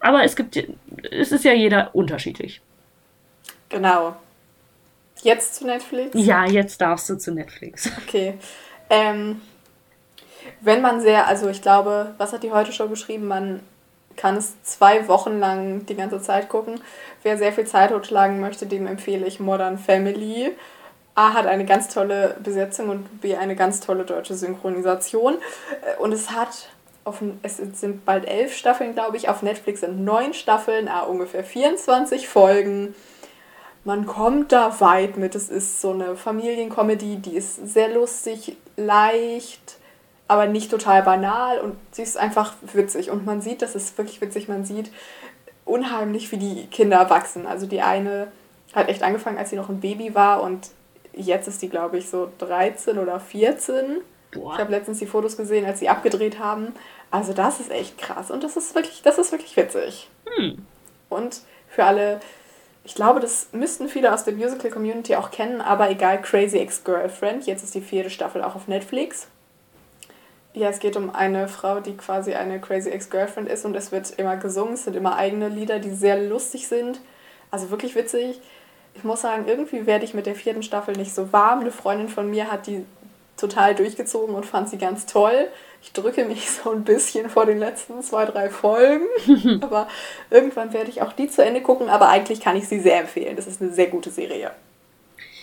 Aber 0.00 0.24
es 0.24 0.36
gibt, 0.36 0.56
es 1.10 1.32
ist 1.32 1.44
ja 1.44 1.52
jeder 1.52 1.94
unterschiedlich. 1.94 2.60
Genau. 3.68 4.16
Jetzt 5.22 5.56
zu 5.56 5.66
Netflix? 5.66 6.10
Ja, 6.14 6.46
jetzt 6.46 6.80
darfst 6.80 7.08
du 7.10 7.16
zu 7.16 7.32
Netflix. 7.32 7.90
Okay. 8.06 8.34
Ähm, 8.90 9.40
wenn 10.60 10.80
man 10.80 11.00
sehr, 11.00 11.26
also 11.26 11.48
ich 11.48 11.60
glaube, 11.60 12.14
was 12.18 12.32
hat 12.32 12.42
die 12.42 12.52
heute 12.52 12.72
Show 12.72 12.88
geschrieben? 12.88 13.26
Man 13.26 13.60
kann 14.16 14.36
es 14.36 14.62
zwei 14.62 15.06
Wochen 15.08 15.38
lang 15.38 15.86
die 15.86 15.94
ganze 15.94 16.20
Zeit 16.20 16.48
gucken. 16.48 16.80
Wer 17.22 17.38
sehr 17.38 17.52
viel 17.52 17.66
Zeit 17.66 17.90
totschlagen 17.90 18.40
möchte, 18.40 18.66
dem 18.66 18.86
empfehle 18.86 19.26
ich 19.26 19.40
Modern 19.40 19.78
Family. 19.78 20.52
A 21.14 21.32
hat 21.32 21.46
eine 21.46 21.64
ganz 21.64 21.88
tolle 21.92 22.36
Besetzung 22.42 22.88
und 22.88 23.20
B 23.20 23.36
eine 23.36 23.56
ganz 23.56 23.80
tolle 23.80 24.04
deutsche 24.04 24.34
Synchronisation. 24.34 25.34
Äh, 25.82 26.00
und 26.00 26.12
es 26.12 26.30
hat, 26.30 26.68
auf, 27.04 27.22
es 27.42 27.56
sind 27.56 28.04
bald 28.04 28.26
elf 28.26 28.56
Staffeln, 28.56 28.94
glaube 28.94 29.16
ich. 29.16 29.28
Auf 29.28 29.42
Netflix 29.42 29.80
sind 29.80 30.04
neun 30.04 30.32
Staffeln, 30.34 30.88
A 30.88 31.00
ungefähr 31.00 31.44
24 31.44 32.28
Folgen 32.28 32.94
man 33.88 34.04
kommt 34.04 34.52
da 34.52 34.80
weit 34.80 35.16
mit. 35.16 35.34
Es 35.34 35.48
ist 35.48 35.80
so 35.80 35.92
eine 35.92 36.14
Familiencomedy, 36.14 37.16
die 37.16 37.34
ist 37.34 37.72
sehr 37.72 37.88
lustig, 37.88 38.54
leicht, 38.76 39.78
aber 40.28 40.46
nicht 40.46 40.70
total 40.70 41.02
banal 41.02 41.58
und 41.60 41.74
sie 41.92 42.02
ist 42.02 42.18
einfach 42.18 42.52
witzig. 42.74 43.10
Und 43.10 43.24
man 43.24 43.40
sieht, 43.40 43.62
das 43.62 43.74
ist 43.74 43.96
wirklich 43.96 44.20
witzig, 44.20 44.46
man 44.46 44.66
sieht 44.66 44.92
unheimlich, 45.64 46.30
wie 46.32 46.36
die 46.36 46.66
Kinder 46.66 47.08
wachsen. 47.08 47.46
Also 47.46 47.64
die 47.64 47.80
eine 47.80 48.30
hat 48.74 48.90
echt 48.90 49.02
angefangen, 49.02 49.38
als 49.38 49.48
sie 49.48 49.56
noch 49.56 49.70
ein 49.70 49.80
Baby 49.80 50.14
war 50.14 50.42
und 50.42 50.68
jetzt 51.14 51.48
ist 51.48 51.62
die, 51.62 51.70
glaube 51.70 51.96
ich, 51.96 52.10
so 52.10 52.30
13 52.40 52.98
oder 52.98 53.18
14. 53.18 54.02
Boah. 54.32 54.52
Ich 54.52 54.60
habe 54.60 54.70
letztens 54.70 54.98
die 54.98 55.06
Fotos 55.06 55.38
gesehen, 55.38 55.64
als 55.64 55.78
sie 55.78 55.88
abgedreht 55.88 56.38
haben. 56.38 56.74
Also 57.10 57.32
das 57.32 57.58
ist 57.58 57.70
echt 57.70 57.96
krass 57.96 58.30
und 58.30 58.44
das 58.44 58.58
ist 58.58 58.74
wirklich, 58.74 59.00
das 59.00 59.16
ist 59.16 59.32
wirklich 59.32 59.56
witzig. 59.56 60.10
Hm. 60.26 60.66
Und 61.08 61.40
für 61.70 61.84
alle 61.84 62.20
ich 62.88 62.94
glaube, 62.94 63.20
das 63.20 63.48
müssten 63.52 63.86
viele 63.86 64.14
aus 64.14 64.24
der 64.24 64.32
Musical-Community 64.32 65.14
auch 65.16 65.30
kennen, 65.30 65.60
aber 65.60 65.90
egal, 65.90 66.22
Crazy 66.22 66.56
Ex-Girlfriend. 66.56 67.46
Jetzt 67.46 67.62
ist 67.62 67.74
die 67.74 67.82
vierte 67.82 68.08
Staffel 68.08 68.42
auch 68.42 68.56
auf 68.56 68.66
Netflix. 68.66 69.28
Ja, 70.54 70.70
es 70.70 70.78
geht 70.78 70.96
um 70.96 71.14
eine 71.14 71.48
Frau, 71.48 71.80
die 71.80 71.98
quasi 71.98 72.32
eine 72.32 72.58
Crazy 72.62 72.88
Ex-Girlfriend 72.88 73.46
ist 73.46 73.66
und 73.66 73.76
es 73.76 73.92
wird 73.92 74.18
immer 74.18 74.38
gesungen. 74.38 74.72
Es 74.72 74.84
sind 74.84 74.96
immer 74.96 75.16
eigene 75.16 75.50
Lieder, 75.50 75.80
die 75.80 75.90
sehr 75.90 76.18
lustig 76.18 76.66
sind. 76.66 77.02
Also 77.50 77.68
wirklich 77.68 77.94
witzig. 77.94 78.40
Ich 78.94 79.04
muss 79.04 79.20
sagen, 79.20 79.44
irgendwie 79.46 79.84
werde 79.84 80.06
ich 80.06 80.14
mit 80.14 80.24
der 80.24 80.34
vierten 80.34 80.62
Staffel 80.62 80.96
nicht 80.96 81.14
so 81.14 81.30
warm. 81.30 81.60
Eine 81.60 81.72
Freundin 81.72 82.08
von 82.08 82.30
mir 82.30 82.50
hat 82.50 82.66
die 82.66 82.86
total 83.36 83.74
durchgezogen 83.74 84.34
und 84.34 84.46
fand 84.46 84.70
sie 84.70 84.78
ganz 84.78 85.04
toll 85.04 85.48
ich 85.82 85.92
drücke 85.92 86.24
mich 86.24 86.50
so 86.50 86.70
ein 86.70 86.84
bisschen 86.84 87.28
vor 87.28 87.46
den 87.46 87.58
letzten 87.58 88.02
zwei, 88.02 88.24
drei 88.26 88.50
Folgen. 88.50 89.06
aber 89.62 89.88
irgendwann 90.30 90.72
werde 90.72 90.90
ich 90.90 91.02
auch 91.02 91.12
die 91.12 91.28
zu 91.28 91.44
Ende 91.44 91.60
gucken. 91.60 91.88
Aber 91.88 92.08
eigentlich 92.08 92.40
kann 92.40 92.56
ich 92.56 92.68
sie 92.68 92.80
sehr 92.80 93.00
empfehlen. 93.00 93.36
Das 93.36 93.46
ist 93.46 93.62
eine 93.62 93.72
sehr 93.72 93.86
gute 93.86 94.10
Serie. 94.10 94.50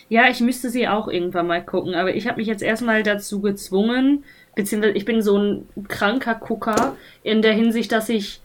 Ja, 0.07 0.29
ich 0.29 0.39
müsste 0.41 0.69
sie 0.69 0.87
auch 0.87 1.07
irgendwann 1.07 1.47
mal 1.47 1.63
gucken. 1.63 1.95
Aber 1.95 2.13
ich 2.13 2.27
habe 2.27 2.37
mich 2.37 2.47
jetzt 2.47 2.61
erstmal 2.61 3.03
dazu 3.03 3.41
gezwungen, 3.41 4.23
beziehungsweise 4.55 4.95
ich 4.95 5.05
bin 5.05 5.21
so 5.21 5.37
ein 5.37 5.67
kranker 5.87 6.35
Gucker 6.35 6.95
in 7.23 7.41
der 7.41 7.53
Hinsicht, 7.53 7.91
dass 7.91 8.09
ich 8.09 8.41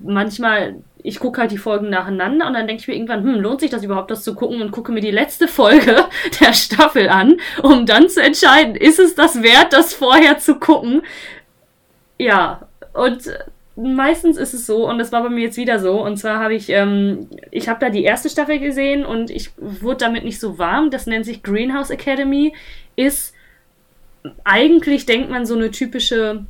manchmal 0.00 0.76
ich 1.06 1.20
gucke 1.20 1.38
halt 1.38 1.50
die 1.50 1.58
Folgen 1.58 1.90
nacheinander 1.90 2.46
und 2.46 2.54
dann 2.54 2.66
denke 2.66 2.80
ich 2.80 2.88
mir 2.88 2.94
irgendwann, 2.94 3.22
hm, 3.22 3.38
lohnt 3.38 3.60
sich 3.60 3.70
das 3.70 3.84
überhaupt, 3.84 4.10
das 4.10 4.24
zu 4.24 4.34
gucken 4.34 4.62
und 4.62 4.70
gucke 4.70 4.90
mir 4.90 5.02
die 5.02 5.10
letzte 5.10 5.48
Folge 5.48 6.06
der 6.40 6.54
Staffel 6.54 7.10
an, 7.10 7.36
um 7.62 7.84
dann 7.84 8.08
zu 8.08 8.22
entscheiden, 8.22 8.74
ist 8.74 8.98
es 8.98 9.14
das 9.14 9.42
wert, 9.42 9.74
das 9.74 9.92
vorher 9.92 10.38
zu 10.38 10.54
gucken? 10.54 11.02
Ja, 12.18 12.66
und 12.94 13.30
meistens 13.76 14.38
ist 14.38 14.54
es 14.54 14.64
so, 14.64 14.88
und 14.88 14.98
das 14.98 15.12
war 15.12 15.22
bei 15.22 15.28
mir 15.28 15.42
jetzt 15.42 15.58
wieder 15.58 15.78
so, 15.78 16.02
und 16.02 16.16
zwar 16.16 16.38
habe 16.38 16.54
ich, 16.54 16.70
ähm, 16.70 17.28
ich 17.50 17.68
habe 17.68 17.80
da 17.80 17.90
die 17.90 18.04
erste 18.04 18.30
Staffel 18.30 18.58
gesehen 18.58 19.04
und 19.04 19.30
ich 19.30 19.50
wurde 19.58 19.98
damit 19.98 20.24
nicht 20.24 20.40
so 20.40 20.58
warm, 20.58 20.90
das 20.90 21.06
nennt 21.06 21.26
sich 21.26 21.42
Greenhouse 21.42 21.90
Academy, 21.90 22.54
ist 22.96 23.34
eigentlich, 24.42 25.04
denkt 25.04 25.28
man, 25.28 25.44
so 25.44 25.54
eine 25.54 25.70
typische 25.70 26.46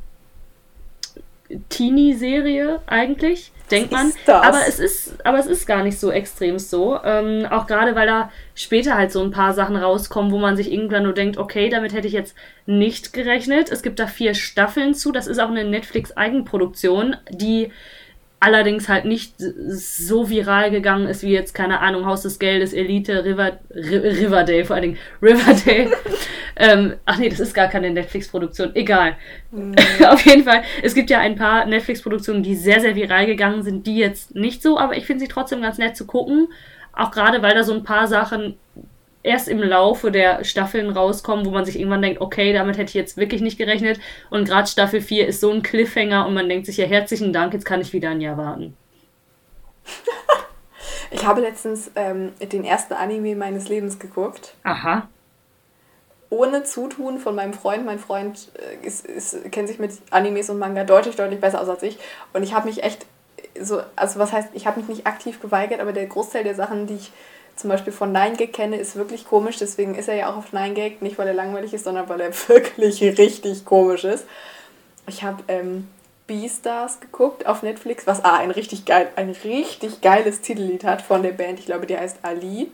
Teenie-Serie 1.69 2.81
eigentlich 2.87 3.51
denkt 3.71 3.91
man. 3.91 4.11
Aber 4.27 4.59
es 4.67 4.79
ist, 4.79 5.25
aber 5.25 5.39
es 5.39 5.45
ist 5.45 5.65
gar 5.65 5.83
nicht 5.83 5.99
so 5.99 6.11
extrem 6.11 6.59
so. 6.59 6.99
Ähm, 7.03 7.45
auch 7.49 7.67
gerade, 7.67 7.95
weil 7.95 8.07
da 8.07 8.31
später 8.53 8.95
halt 8.95 9.11
so 9.11 9.21
ein 9.21 9.31
paar 9.31 9.53
Sachen 9.53 9.75
rauskommen, 9.75 10.31
wo 10.31 10.37
man 10.37 10.55
sich 10.55 10.71
irgendwann 10.71 11.03
nur 11.03 11.13
denkt, 11.13 11.37
okay, 11.37 11.69
damit 11.69 11.93
hätte 11.93 12.07
ich 12.07 12.13
jetzt 12.13 12.35
nicht 12.65 13.13
gerechnet. 13.13 13.71
Es 13.71 13.81
gibt 13.81 13.99
da 13.99 14.07
vier 14.07 14.33
Staffeln 14.33 14.93
zu. 14.93 15.11
Das 15.11 15.27
ist 15.27 15.39
auch 15.39 15.49
eine 15.49 15.63
Netflix-Eigenproduktion, 15.63 17.15
die 17.29 17.71
allerdings 18.39 18.89
halt 18.89 19.05
nicht 19.05 19.35
so 19.37 20.29
viral 20.29 20.69
gegangen 20.69 21.07
ist 21.07 21.23
wie 21.23 21.31
jetzt, 21.31 21.53
keine 21.53 21.79
Ahnung, 21.79 22.05
Haus 22.05 22.21
des 22.21 22.37
Geldes, 22.37 22.73
Elite, 22.73 23.23
River, 23.23 23.59
Riverdale, 23.73 24.65
vor 24.65 24.75
allen 24.75 24.83
Dingen 24.83 24.97
Riverdale. 25.21 25.91
Ähm, 26.57 26.93
ach 27.05 27.17
nee, 27.17 27.29
das 27.29 27.39
ist 27.39 27.53
gar 27.53 27.67
keine 27.67 27.89
Netflix-Produktion. 27.91 28.75
Egal. 28.75 29.15
Mhm. 29.51 29.75
Auf 30.07 30.25
jeden 30.25 30.43
Fall. 30.43 30.63
Es 30.83 30.93
gibt 30.93 31.09
ja 31.09 31.19
ein 31.19 31.35
paar 31.35 31.65
Netflix-Produktionen, 31.65 32.43
die 32.43 32.55
sehr, 32.55 32.81
sehr 32.81 32.95
viral 32.95 33.25
gegangen 33.25 33.63
sind, 33.63 33.87
die 33.87 33.97
jetzt 33.97 34.35
nicht 34.35 34.61
so, 34.61 34.77
aber 34.77 34.95
ich 34.95 35.05
finde 35.05 35.21
sie 35.21 35.27
trotzdem 35.27 35.61
ganz 35.61 35.77
nett 35.77 35.97
zu 35.97 36.05
gucken. 36.05 36.47
Auch 36.93 37.11
gerade, 37.11 37.41
weil 37.41 37.55
da 37.55 37.63
so 37.63 37.73
ein 37.73 37.83
paar 37.83 38.07
Sachen 38.07 38.57
erst 39.25 39.47
im 39.47 39.61
Laufe 39.61 40.11
der 40.11 40.43
Staffeln 40.43 40.89
rauskommen, 40.89 41.45
wo 41.45 41.49
man 41.49 41.65
sich 41.65 41.79
irgendwann 41.79 42.01
denkt, 42.01 42.21
okay, 42.21 42.53
damit 42.53 42.77
hätte 42.77 42.89
ich 42.89 42.93
jetzt 42.93 43.17
wirklich 43.17 43.41
nicht 43.41 43.57
gerechnet. 43.57 43.99
Und 44.29 44.47
gerade 44.47 44.67
Staffel 44.67 45.01
4 45.01 45.27
ist 45.27 45.41
so 45.41 45.51
ein 45.51 45.63
Cliffhanger 45.63 46.27
und 46.27 46.35
man 46.35 46.47
denkt 46.47 46.67
sich 46.67 46.77
ja 46.77 46.85
herzlichen 46.85 47.33
Dank, 47.33 47.53
jetzt 47.53 47.65
kann 47.65 47.81
ich 47.81 47.91
wieder 47.91 48.09
ein 48.09 48.21
Jahr 48.21 48.37
warten. 48.37 48.77
ich 51.11 51.25
habe 51.25 51.41
letztens 51.41 51.91
ähm, 51.95 52.33
den 52.39 52.63
ersten 52.63 52.93
Anime 52.93 53.35
meines 53.35 53.67
Lebens 53.67 53.97
geguckt. 53.97 54.53
Aha. 54.63 55.09
Ohne 56.29 56.63
Zutun 56.63 57.17
von 57.17 57.35
meinem 57.35 57.53
Freund. 57.53 57.85
Mein 57.85 57.99
Freund 57.99 58.51
äh, 58.55 58.85
ist, 58.85 59.05
ist, 59.07 59.51
kennt 59.51 59.67
sich 59.67 59.79
mit 59.79 59.91
Animes 60.11 60.49
und 60.49 60.59
Manga 60.59 60.83
deutlich, 60.83 61.15
deutlich 61.15 61.39
besser 61.39 61.61
aus 61.61 61.69
als 61.69 61.81
ich. 61.81 61.97
Und 62.33 62.43
ich 62.43 62.53
habe 62.53 62.67
mich 62.67 62.83
echt 62.83 63.05
so, 63.59 63.81
also 63.95 64.19
was 64.19 64.33
heißt, 64.33 64.49
ich 64.53 64.67
habe 64.67 64.79
mich 64.79 64.89
nicht 64.89 65.07
aktiv 65.07 65.39
geweigert, 65.39 65.79
aber 65.79 65.93
der 65.93 66.05
Großteil 66.05 66.43
der 66.43 66.55
Sachen, 66.55 66.87
die 66.87 66.95
ich 66.95 67.11
zum 67.55 67.69
Beispiel 67.69 67.93
von 67.93 68.11
Nine 68.11 68.35
Gag 68.35 68.53
kenne, 68.53 68.77
ist 68.77 68.95
wirklich 68.95 69.25
komisch. 69.25 69.57
Deswegen 69.57 69.95
ist 69.95 70.07
er 70.07 70.15
ja 70.15 70.29
auch 70.29 70.37
auf 70.37 70.53
Nine 70.53 70.73
Gag. 70.73 71.01
Nicht, 71.01 71.17
weil 71.17 71.27
er 71.27 71.33
langweilig 71.33 71.73
ist, 71.73 71.85
sondern 71.85 72.09
weil 72.09 72.21
er 72.21 72.33
wirklich 72.47 73.01
richtig 73.01 73.65
komisch 73.65 74.03
ist. 74.03 74.25
Ich 75.07 75.23
habe 75.23 75.43
ähm, 75.47 75.87
Beastars 76.27 76.99
geguckt 76.99 77.45
auf 77.45 77.63
Netflix, 77.63 78.07
was 78.07 78.23
ah, 78.23 78.37
ein, 78.37 78.51
richtig 78.51 78.85
geil, 78.85 79.09
ein 79.15 79.29
richtig 79.43 80.01
geiles 80.01 80.41
Titellied 80.41 80.83
hat 80.83 81.01
von 81.01 81.23
der 81.23 81.31
Band. 81.31 81.59
Ich 81.59 81.65
glaube, 81.65 81.85
die 81.85 81.97
heißt 81.97 82.19
Ali. 82.23 82.71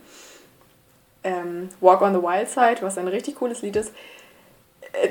Ähm, 1.23 1.69
Walk 1.81 2.01
on 2.01 2.13
the 2.15 2.21
Wild 2.21 2.49
Side, 2.49 2.77
was 2.81 2.97
ein 2.97 3.07
richtig 3.07 3.35
cooles 3.35 3.61
Lied 3.61 3.75
ist. 3.75 3.93
Äh, 4.93 5.09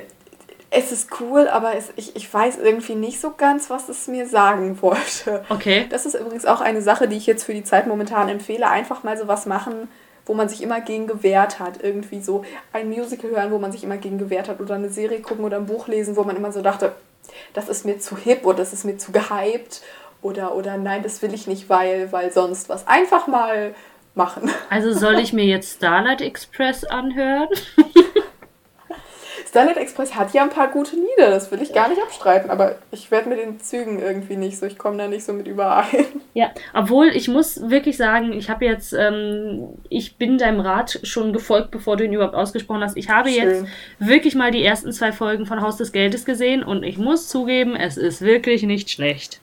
es 0.70 0.92
ist 0.92 1.20
cool, 1.20 1.48
aber 1.48 1.74
es, 1.74 1.92
ich, 1.96 2.14
ich 2.14 2.32
weiß 2.32 2.58
irgendwie 2.58 2.94
nicht 2.94 3.20
so 3.20 3.32
ganz, 3.36 3.70
was 3.70 3.88
es 3.88 4.06
mir 4.06 4.26
sagen 4.28 4.80
wollte. 4.80 5.44
Okay. 5.48 5.86
Das 5.90 6.06
ist 6.06 6.14
übrigens 6.14 6.46
auch 6.46 6.60
eine 6.60 6.80
Sache, 6.80 7.08
die 7.08 7.16
ich 7.16 7.26
jetzt 7.26 7.44
für 7.44 7.54
die 7.54 7.64
Zeit 7.64 7.88
momentan 7.88 8.28
empfehle. 8.28 8.68
Einfach 8.68 9.02
mal 9.02 9.18
sowas 9.18 9.46
machen, 9.46 9.88
wo 10.26 10.34
man 10.34 10.48
sich 10.48 10.62
immer 10.62 10.80
gegen 10.80 11.08
gewehrt 11.08 11.58
hat. 11.58 11.82
Irgendwie 11.82 12.20
so 12.20 12.44
ein 12.72 12.88
Musical 12.88 13.30
hören, 13.30 13.50
wo 13.50 13.58
man 13.58 13.72
sich 13.72 13.82
immer 13.82 13.96
gegen 13.96 14.18
gewehrt 14.18 14.48
hat. 14.48 14.60
Oder 14.60 14.76
eine 14.76 14.90
Serie 14.90 15.20
gucken 15.20 15.44
oder 15.44 15.56
ein 15.56 15.66
Buch 15.66 15.88
lesen, 15.88 16.14
wo 16.16 16.22
man 16.22 16.36
immer 16.36 16.52
so 16.52 16.62
dachte, 16.62 16.92
das 17.52 17.68
ist 17.68 17.84
mir 17.84 17.98
zu 17.98 18.16
hip 18.16 18.46
oder 18.46 18.58
das 18.58 18.72
ist 18.72 18.84
mir 18.84 18.96
zu 18.96 19.10
gehypt. 19.10 19.82
Oder, 20.22 20.54
oder 20.54 20.76
nein, 20.76 21.02
das 21.02 21.20
will 21.20 21.34
ich 21.34 21.48
nicht, 21.48 21.68
weil, 21.68 22.12
weil 22.12 22.30
sonst 22.30 22.68
was. 22.68 22.86
Einfach 22.86 23.26
mal 23.26 23.74
machen. 24.14 24.48
Also 24.68 24.92
soll 24.92 25.18
ich 25.18 25.32
mir 25.32 25.46
jetzt 25.46 25.78
Starlight 25.78 26.20
Express 26.20 26.84
anhören? 26.84 27.48
Starlight 29.50 29.78
Express 29.78 30.14
hat 30.14 30.32
ja 30.32 30.44
ein 30.44 30.50
paar 30.50 30.68
gute 30.68 30.94
Lieder, 30.94 31.28
das 31.28 31.50
will 31.50 31.60
ich 31.60 31.72
gar 31.72 31.88
nicht 31.88 32.00
abstreiten, 32.00 32.50
aber 32.50 32.76
ich 32.92 33.10
werde 33.10 33.28
mit 33.28 33.40
den 33.40 33.58
Zügen 33.58 34.00
irgendwie 34.00 34.36
nicht 34.36 34.56
so, 34.56 34.64
ich 34.64 34.78
komme 34.78 34.96
da 34.96 35.08
nicht 35.08 35.24
so 35.24 35.32
mit 35.32 35.48
überein. 35.48 36.06
Ja, 36.32 36.52
obwohl 36.72 37.08
ich 37.08 37.26
muss 37.26 37.68
wirklich 37.68 37.96
sagen, 37.96 38.32
ich 38.32 38.48
habe 38.48 38.64
jetzt, 38.64 38.92
ähm, 38.92 39.70
ich 39.88 40.14
bin 40.16 40.38
deinem 40.38 40.60
Rat 40.60 41.00
schon 41.02 41.32
gefolgt, 41.32 41.72
bevor 41.72 41.96
du 41.96 42.04
ihn 42.04 42.12
überhaupt 42.12 42.36
ausgesprochen 42.36 42.84
hast. 42.84 42.96
Ich 42.96 43.08
habe 43.08 43.28
Schön. 43.30 43.38
jetzt 43.38 43.64
wirklich 43.98 44.36
mal 44.36 44.52
die 44.52 44.64
ersten 44.64 44.92
zwei 44.92 45.10
Folgen 45.10 45.44
von 45.46 45.60
Haus 45.60 45.76
des 45.76 45.90
Geldes 45.90 46.24
gesehen 46.24 46.62
und 46.62 46.84
ich 46.84 46.98
muss 46.98 47.26
zugeben, 47.26 47.74
es 47.74 47.96
ist 47.96 48.22
wirklich 48.22 48.62
nicht 48.62 48.88
schlecht. 48.90 49.40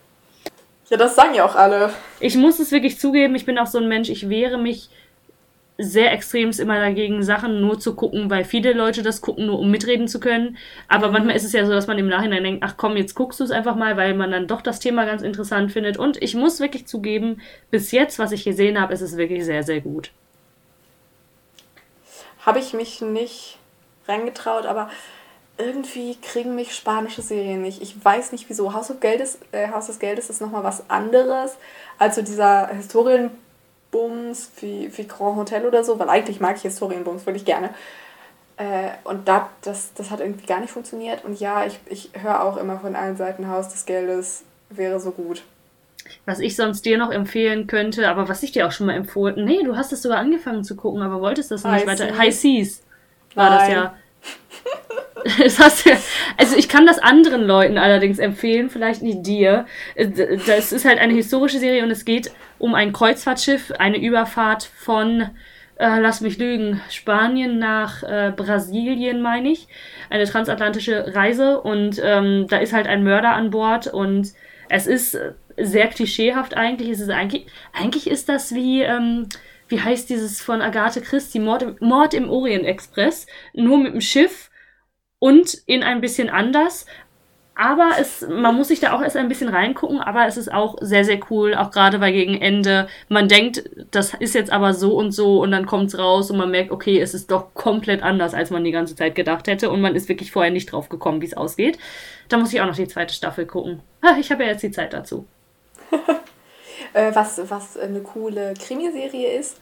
Ja, 0.90 0.96
das 0.96 1.16
sagen 1.16 1.34
ja 1.36 1.44
auch 1.44 1.56
alle. 1.56 1.92
Ich 2.22 2.38
muss 2.38 2.60
es 2.60 2.72
wirklich 2.72 2.98
zugeben, 2.98 3.36
ich 3.36 3.46
bin 3.46 3.58
auch 3.58 3.68
so 3.68 3.80
ein 3.80 3.90
Mensch, 3.90 4.08
ich 4.08 4.30
wehre 4.30 4.58
mich 4.58 4.90
sehr 5.78 6.12
extremst 6.12 6.60
immer 6.60 6.80
dagegen, 6.80 7.22
Sachen 7.22 7.62
nur 7.62 7.80
zu 7.80 7.96
gucken, 7.96 8.30
weil 8.30 8.44
viele 8.46 8.74
Leute 8.74 9.04
das 9.04 9.22
gucken, 9.22 9.46
nur 9.46 9.60
um 9.60 9.70
mitreden 9.70 10.08
zu 10.08 10.20
können. 10.20 10.58
Aber 10.88 11.12
manchmal 11.12 11.36
ist 11.36 11.44
es 11.44 11.54
ja 11.54 11.66
so, 11.66 11.72
dass 11.72 11.88
man 11.88 12.00
im 12.00 12.08
Nachhinein 12.08 12.44
denkt, 12.44 12.64
ach 12.66 12.76
komm, 12.78 12.98
jetzt 12.98 13.14
guckst 13.14 13.40
du 13.40 13.44
es 13.44 13.52
einfach 13.52 13.76
mal, 13.76 13.96
weil 13.96 14.16
man 14.16 14.32
dann 14.32 14.48
doch 14.48 14.62
das 14.62 14.80
Thema 14.80 15.06
ganz 15.06 15.22
interessant 15.22 15.72
findet. 15.72 15.98
Und 15.98 16.22
ich 16.22 16.34
muss 16.34 16.60
wirklich 16.60 16.88
zugeben, 16.88 17.42
bis 17.70 17.92
jetzt, 17.92 18.18
was 18.18 18.32
ich 18.32 18.44
gesehen 18.44 18.80
habe, 18.82 18.94
ist 18.94 19.02
es 19.02 19.18
wirklich 19.18 19.46
sehr, 19.46 19.64
sehr 19.64 19.82
gut. 19.82 20.12
Habe 22.44 22.60
ich 22.60 22.74
mich 22.74 23.02
nicht 23.02 23.58
reingetraut, 24.08 24.66
aber 24.66 24.90
irgendwie 25.60 26.16
kriegen 26.16 26.56
mich 26.56 26.76
spanische 26.76 27.22
Serien 27.22 27.62
nicht. 27.62 27.82
Ich 27.82 28.04
weiß 28.04 28.32
nicht 28.32 28.50
wieso. 28.50 28.74
Haus, 28.74 28.90
of 28.90 29.00
Geldes, 29.00 29.40
äh, 29.52 29.70
Haus 29.70 29.88
des 29.88 30.00
Geldes 30.00 30.30
ist 30.30 30.42
nochmal 30.42 30.64
was 30.64 30.90
anderes 30.90 31.58
als 32.00 32.16
so 32.16 32.22
dieser 32.22 32.68
Historien 32.70 33.32
Bums 33.92 34.52
wie, 34.60 34.96
wie 34.96 35.08
Grand 35.08 35.38
Hotel 35.38 35.66
oder 35.66 35.84
so, 35.84 35.98
weil 36.00 36.10
eigentlich 36.10 36.40
mag 36.40 36.58
ich 36.58 36.64
Historienbums 36.64 37.26
wirklich 37.26 37.46
gerne. 37.46 37.70
Äh, 38.58 38.90
und 39.04 39.28
da, 39.28 39.50
das, 39.62 39.94
das 39.94 40.10
hat 40.12 40.20
irgendwie 40.20 40.46
gar 40.46 40.60
nicht 40.60 40.72
funktioniert. 40.72 41.24
Und 41.24 41.40
ja, 41.40 41.66
ich, 41.66 41.80
ich 41.86 42.10
höre 42.14 42.44
auch 42.44 42.58
immer 42.58 42.80
von 42.80 42.96
allen 42.96 43.16
Seiten, 43.16 43.50
Haus 43.50 43.70
des 43.70 43.86
Geldes 43.86 44.44
wäre 44.70 45.00
so 45.00 45.12
gut. 45.12 45.44
Was 46.26 46.40
ich 46.40 46.56
sonst 46.56 46.86
dir 46.86 46.98
noch 46.98 47.12
empfehlen 47.12 47.68
könnte, 47.68 48.10
aber 48.10 48.30
was 48.30 48.44
ich 48.44 48.52
dir 48.52 48.68
auch 48.68 48.72
schon 48.72 48.88
mal 48.88 48.96
empfohlen. 48.96 49.44
Nee, 49.46 49.64
du 49.64 49.76
hast 49.76 49.92
es 49.92 50.02
sogar 50.02 50.20
angefangen 50.20 50.64
zu 50.64 50.76
gucken, 50.76 51.02
aber 51.02 51.22
wolltest 51.22 51.52
das 51.52 51.64
nicht 51.64 51.86
weiter. 51.86 52.18
High 52.18 52.34
Seas 52.34 52.82
war 53.36 53.50
Nein. 53.50 53.60
das 53.60 53.70
ja. 53.70 53.96
Also 56.38 56.56
ich 56.56 56.70
kann 56.70 56.86
das 56.86 57.00
anderen 57.00 57.44
Leuten 57.44 57.78
allerdings 57.78 58.20
empfehlen, 58.20 58.70
vielleicht 58.70 59.02
nicht 59.02 59.26
dir. 59.26 59.66
Das 60.46 60.72
ist 60.72 60.86
halt 60.86 61.00
eine 61.00 61.14
historische 61.14 61.60
Serie 61.60 61.84
und 61.84 61.92
es 61.92 62.06
geht 62.06 62.32
um 62.60 62.76
ein 62.76 62.94
Kreuzfahrtschiff, 62.94 63.72
eine 63.78 63.98
Überfahrt 63.98 64.64
von, 64.64 65.30
äh, 65.78 66.00
lass 66.00 66.22
mich 66.22 66.38
lügen, 66.38 66.82
Spanien 66.90 67.60
nach 67.60 68.04
äh, 68.04 68.32
Brasilien, 68.36 69.22
meine 69.22 69.50
ich. 69.50 69.68
Eine 70.10 70.26
transatlantische 70.26 71.16
Reise 71.16 71.62
und 71.62 72.00
ähm, 72.04 72.48
da 72.50 72.58
ist 72.58 72.74
halt 72.74 72.88
ein 72.88 73.04
Mörder 73.04 73.34
an 73.34 73.50
Bord 73.50 73.88
und 73.88 74.34
es 74.70 74.88
ist 74.88 75.18
sehr 75.58 75.88
klischeehaft 75.88 76.56
eigentlich. 76.56 76.90
Es 76.90 77.00
ist 77.00 77.10
eigentlich, 77.10 77.48
eigentlich 77.74 78.08
ist 78.08 78.30
das 78.30 78.54
wie, 78.54 78.82
ähm, 78.84 79.28
wie 79.68 79.82
heißt 79.82 80.10
dieses 80.10 80.42
von 80.42 80.62
Agathe 80.62 81.02
Christie, 81.02 81.40
Mord 81.40 81.64
im, 81.64 81.76
Mord 81.80 82.14
im 82.14 82.30
Orient 82.30 82.66
Express, 82.66 83.28
nur 83.54 83.78
mit 83.78 83.94
dem 83.94 84.02
Schiff 84.02 84.50
und 85.20 85.54
in 85.66 85.84
ein 85.84 86.02
bisschen 86.02 86.30
anders. 86.30 86.86
Aber 87.60 87.94
es, 88.00 88.22
man 88.22 88.56
muss 88.56 88.68
sich 88.68 88.80
da 88.80 88.94
auch 88.94 89.02
erst 89.02 89.18
ein 89.18 89.30
bisschen 89.30 89.50
reingucken, 89.50 90.00
aber 90.00 90.28
es 90.28 90.38
ist 90.38 90.54
auch 90.54 90.76
sehr, 90.80 91.04
sehr 91.04 91.20
cool, 91.32 91.56
auch 91.56 91.72
gerade 91.72 92.00
weil 92.00 92.14
gegen 92.14 92.40
Ende 92.40 92.88
man 93.10 93.28
denkt, 93.28 93.68
das 93.90 94.14
ist 94.14 94.36
jetzt 94.36 94.52
aber 94.52 94.76
so 94.76 94.96
und 94.96 95.12
so 95.12 95.42
und 95.42 95.50
dann 95.50 95.66
kommt's 95.66 95.98
raus 95.98 96.30
und 96.30 96.38
man 96.38 96.52
merkt, 96.52 96.70
okay, 96.70 97.02
es 97.02 97.16
ist 97.16 97.32
doch 97.32 97.56
komplett 97.56 98.04
anders, 98.04 98.36
als 98.36 98.52
man 98.52 98.64
die 98.64 98.70
ganze 98.70 98.96
Zeit 98.96 99.16
gedacht 99.16 99.48
hätte 99.48 99.72
und 99.72 99.82
man 99.82 99.96
ist 99.96 100.08
wirklich 100.08 100.32
vorher 100.32 100.52
nicht 100.52 100.72
drauf 100.72 100.88
gekommen, 100.88 101.20
wie 101.20 101.26
es 101.26 101.36
ausgeht. 101.36 101.80
Da 102.30 102.38
muss 102.38 102.54
ich 102.54 102.62
auch 102.62 102.68
noch 102.68 102.76
die 102.76 102.88
zweite 102.88 103.16
Staffel 103.16 103.48
gucken. 103.48 103.80
Ha, 104.06 104.18
ich 104.20 104.32
habe 104.32 104.44
ja 104.44 104.50
jetzt 104.50 104.62
die 104.62 104.72
Zeit 104.72 104.94
dazu. 104.94 105.26
Äh, 106.94 107.14
was, 107.14 107.42
was 107.50 107.76
eine 107.78 108.00
coole 108.00 108.54
Krimiserie 108.54 109.38
ist, 109.38 109.60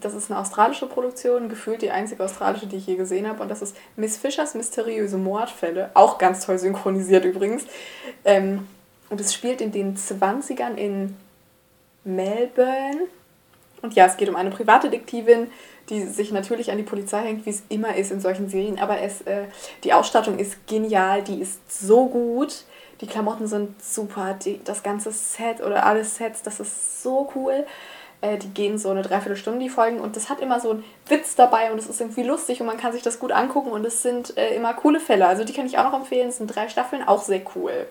das 0.00 0.14
ist 0.14 0.30
eine 0.30 0.40
australische 0.40 0.86
Produktion, 0.86 1.48
gefühlt 1.48 1.82
die 1.82 1.90
einzige 1.90 2.24
australische, 2.24 2.66
die 2.66 2.76
ich 2.76 2.86
je 2.86 2.96
gesehen 2.96 3.28
habe. 3.28 3.42
Und 3.42 3.48
das 3.48 3.62
ist 3.62 3.76
Miss 3.96 4.16
Fischers 4.16 4.54
mysteriöse 4.54 5.18
Mordfälle. 5.18 5.90
Auch 5.94 6.18
ganz 6.18 6.44
toll 6.44 6.58
synchronisiert 6.58 7.24
übrigens. 7.24 7.64
Ähm, 8.24 8.66
und 9.10 9.20
es 9.20 9.32
spielt 9.32 9.60
in 9.60 9.72
den 9.72 9.96
20ern 9.96 10.74
in 10.74 11.16
Melbourne. 12.04 13.06
Und 13.82 13.94
ja, 13.94 14.06
es 14.06 14.16
geht 14.16 14.28
um 14.28 14.36
eine 14.36 14.50
Privatdetektivin, 14.50 15.48
die 15.88 16.04
sich 16.04 16.32
natürlich 16.32 16.70
an 16.70 16.76
die 16.76 16.82
Polizei 16.82 17.22
hängt, 17.22 17.46
wie 17.46 17.50
es 17.50 17.62
immer 17.68 17.96
ist 17.96 18.10
in 18.10 18.20
solchen 18.20 18.48
Serien. 18.48 18.78
Aber 18.78 19.00
es, 19.00 19.22
äh, 19.22 19.44
die 19.84 19.92
Ausstattung 19.92 20.38
ist 20.38 20.66
genial, 20.66 21.22
die 21.22 21.40
ist 21.40 21.80
so 21.80 22.06
gut. 22.06 22.64
Die 23.00 23.06
Klamotten 23.06 23.46
sind 23.46 23.82
super, 23.82 24.34
die, 24.34 24.60
das 24.64 24.82
ganze 24.82 25.12
Set 25.12 25.60
oder 25.60 25.86
alle 25.86 26.04
Sets, 26.04 26.42
das 26.42 26.58
ist 26.58 27.02
so 27.02 27.30
cool. 27.34 27.64
Äh, 28.20 28.38
die 28.38 28.48
gehen 28.48 28.78
so 28.78 28.90
eine 28.90 29.02
Dreiviertelstunde, 29.02 29.60
die 29.60 29.68
Folgen, 29.68 30.00
und 30.00 30.16
das 30.16 30.28
hat 30.28 30.40
immer 30.40 30.58
so 30.58 30.70
einen 30.70 30.84
Witz 31.06 31.36
dabei 31.36 31.70
und 31.70 31.78
es 31.78 31.88
ist 31.88 32.00
irgendwie 32.00 32.24
lustig 32.24 32.60
und 32.60 32.66
man 32.66 32.76
kann 32.76 32.92
sich 32.92 33.02
das 33.02 33.20
gut 33.20 33.30
angucken 33.30 33.70
und 33.70 33.84
es 33.84 34.02
sind 34.02 34.36
äh, 34.36 34.54
immer 34.54 34.74
coole 34.74 34.98
Fälle. 34.98 35.26
Also 35.26 35.44
die 35.44 35.52
kann 35.52 35.66
ich 35.66 35.78
auch 35.78 35.84
noch 35.84 36.00
empfehlen. 36.00 36.28
Es 36.28 36.38
sind 36.38 36.48
drei 36.48 36.68
Staffeln, 36.68 37.06
auch 37.06 37.22
sehr 37.22 37.42
cool. 37.54 37.86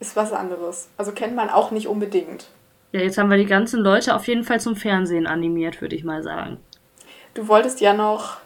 Ist 0.00 0.16
was 0.16 0.32
anderes. 0.32 0.88
Also 0.96 1.12
kennt 1.12 1.36
man 1.36 1.50
auch 1.50 1.70
nicht 1.70 1.86
unbedingt. 1.86 2.48
Ja, 2.92 3.00
jetzt 3.00 3.18
haben 3.18 3.30
wir 3.30 3.36
die 3.36 3.46
ganzen 3.46 3.80
Leute 3.80 4.14
auf 4.14 4.26
jeden 4.26 4.44
Fall 4.44 4.60
zum 4.60 4.74
Fernsehen 4.74 5.26
animiert, 5.26 5.80
würde 5.80 5.94
ich 5.94 6.04
mal 6.04 6.22
sagen. 6.22 6.58
Du 7.34 7.46
wolltest 7.46 7.80
ja 7.80 7.92
noch 7.92 8.38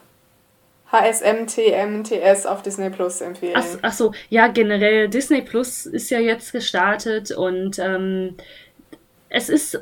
HSM, 0.91 1.47
TM, 1.47 2.05
TS 2.05 2.45
auf 2.45 2.63
Disney 2.63 2.91
Plus 2.91 3.23
empfehlen. 3.23 3.55
Ach, 3.57 3.79
ach 3.81 3.93
so, 3.93 4.13
ja, 4.29 4.49
generell 4.49 5.09
Disney 5.09 5.41
Plus 5.41 5.87
ist 5.87 6.11
ja 6.11 6.19
jetzt 6.19 6.53
gestartet 6.53 7.31
und 7.31 7.79
ähm, 7.79 8.37
es 9.31 9.49
ist 9.49 9.81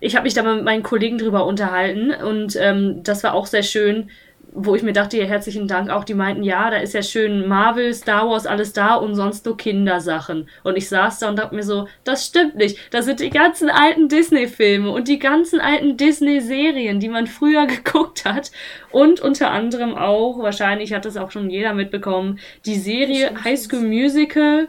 ich 0.00 0.16
habe 0.16 0.24
mich 0.24 0.34
da 0.34 0.42
mal 0.42 0.56
mit 0.56 0.64
meinen 0.64 0.82
Kollegen 0.82 1.18
drüber 1.18 1.46
unterhalten 1.46 2.10
und 2.10 2.56
ähm, 2.60 3.02
das 3.02 3.24
war 3.24 3.34
auch 3.34 3.46
sehr 3.46 3.62
schön. 3.62 4.10
wo 4.54 4.74
ich 4.74 4.82
mir 4.82 4.92
dachte, 4.92 5.16
ja, 5.16 5.24
herzlichen 5.24 5.66
Dank 5.66 5.88
auch, 5.88 6.04
die 6.04 6.12
meinten, 6.12 6.42
ja, 6.42 6.70
da 6.70 6.76
ist 6.76 6.92
ja 6.92 7.02
schön 7.02 7.48
Marvel, 7.48 7.94
Star 7.94 8.28
Wars, 8.28 8.44
alles 8.46 8.74
da 8.74 8.96
und 8.96 9.14
sonst 9.14 9.46
nur 9.46 9.56
Kindersachen. 9.56 10.46
Und 10.62 10.76
ich 10.76 10.90
saß 10.90 11.20
da 11.20 11.30
und 11.30 11.36
dachte 11.38 11.54
mir 11.54 11.62
so, 11.62 11.88
das 12.04 12.26
stimmt 12.26 12.56
nicht. 12.56 12.76
Da 12.90 13.00
sind 13.00 13.20
die 13.20 13.30
ganzen 13.30 13.70
alten 13.70 14.08
Disney-Filme 14.10 14.90
und 14.90 15.08
die 15.08 15.18
ganzen 15.18 15.58
alten 15.58 15.96
Disney-Serien, 15.96 17.00
die 17.00 17.08
man 17.08 17.26
früher 17.28 17.66
geguckt 17.76 18.26
hat. 18.26 18.52
Und 18.90 19.20
unter 19.20 19.50
anderem 19.50 19.94
auch, 19.94 20.38
wahrscheinlich 20.40 20.92
hat 20.92 21.06
das 21.06 21.16
auch 21.16 21.30
schon 21.30 21.48
jeder 21.48 21.72
mitbekommen, 21.72 22.38
die 22.66 22.76
Serie 22.76 23.32
High 23.42 23.58
School 23.58 23.80
Musical, 23.80 24.68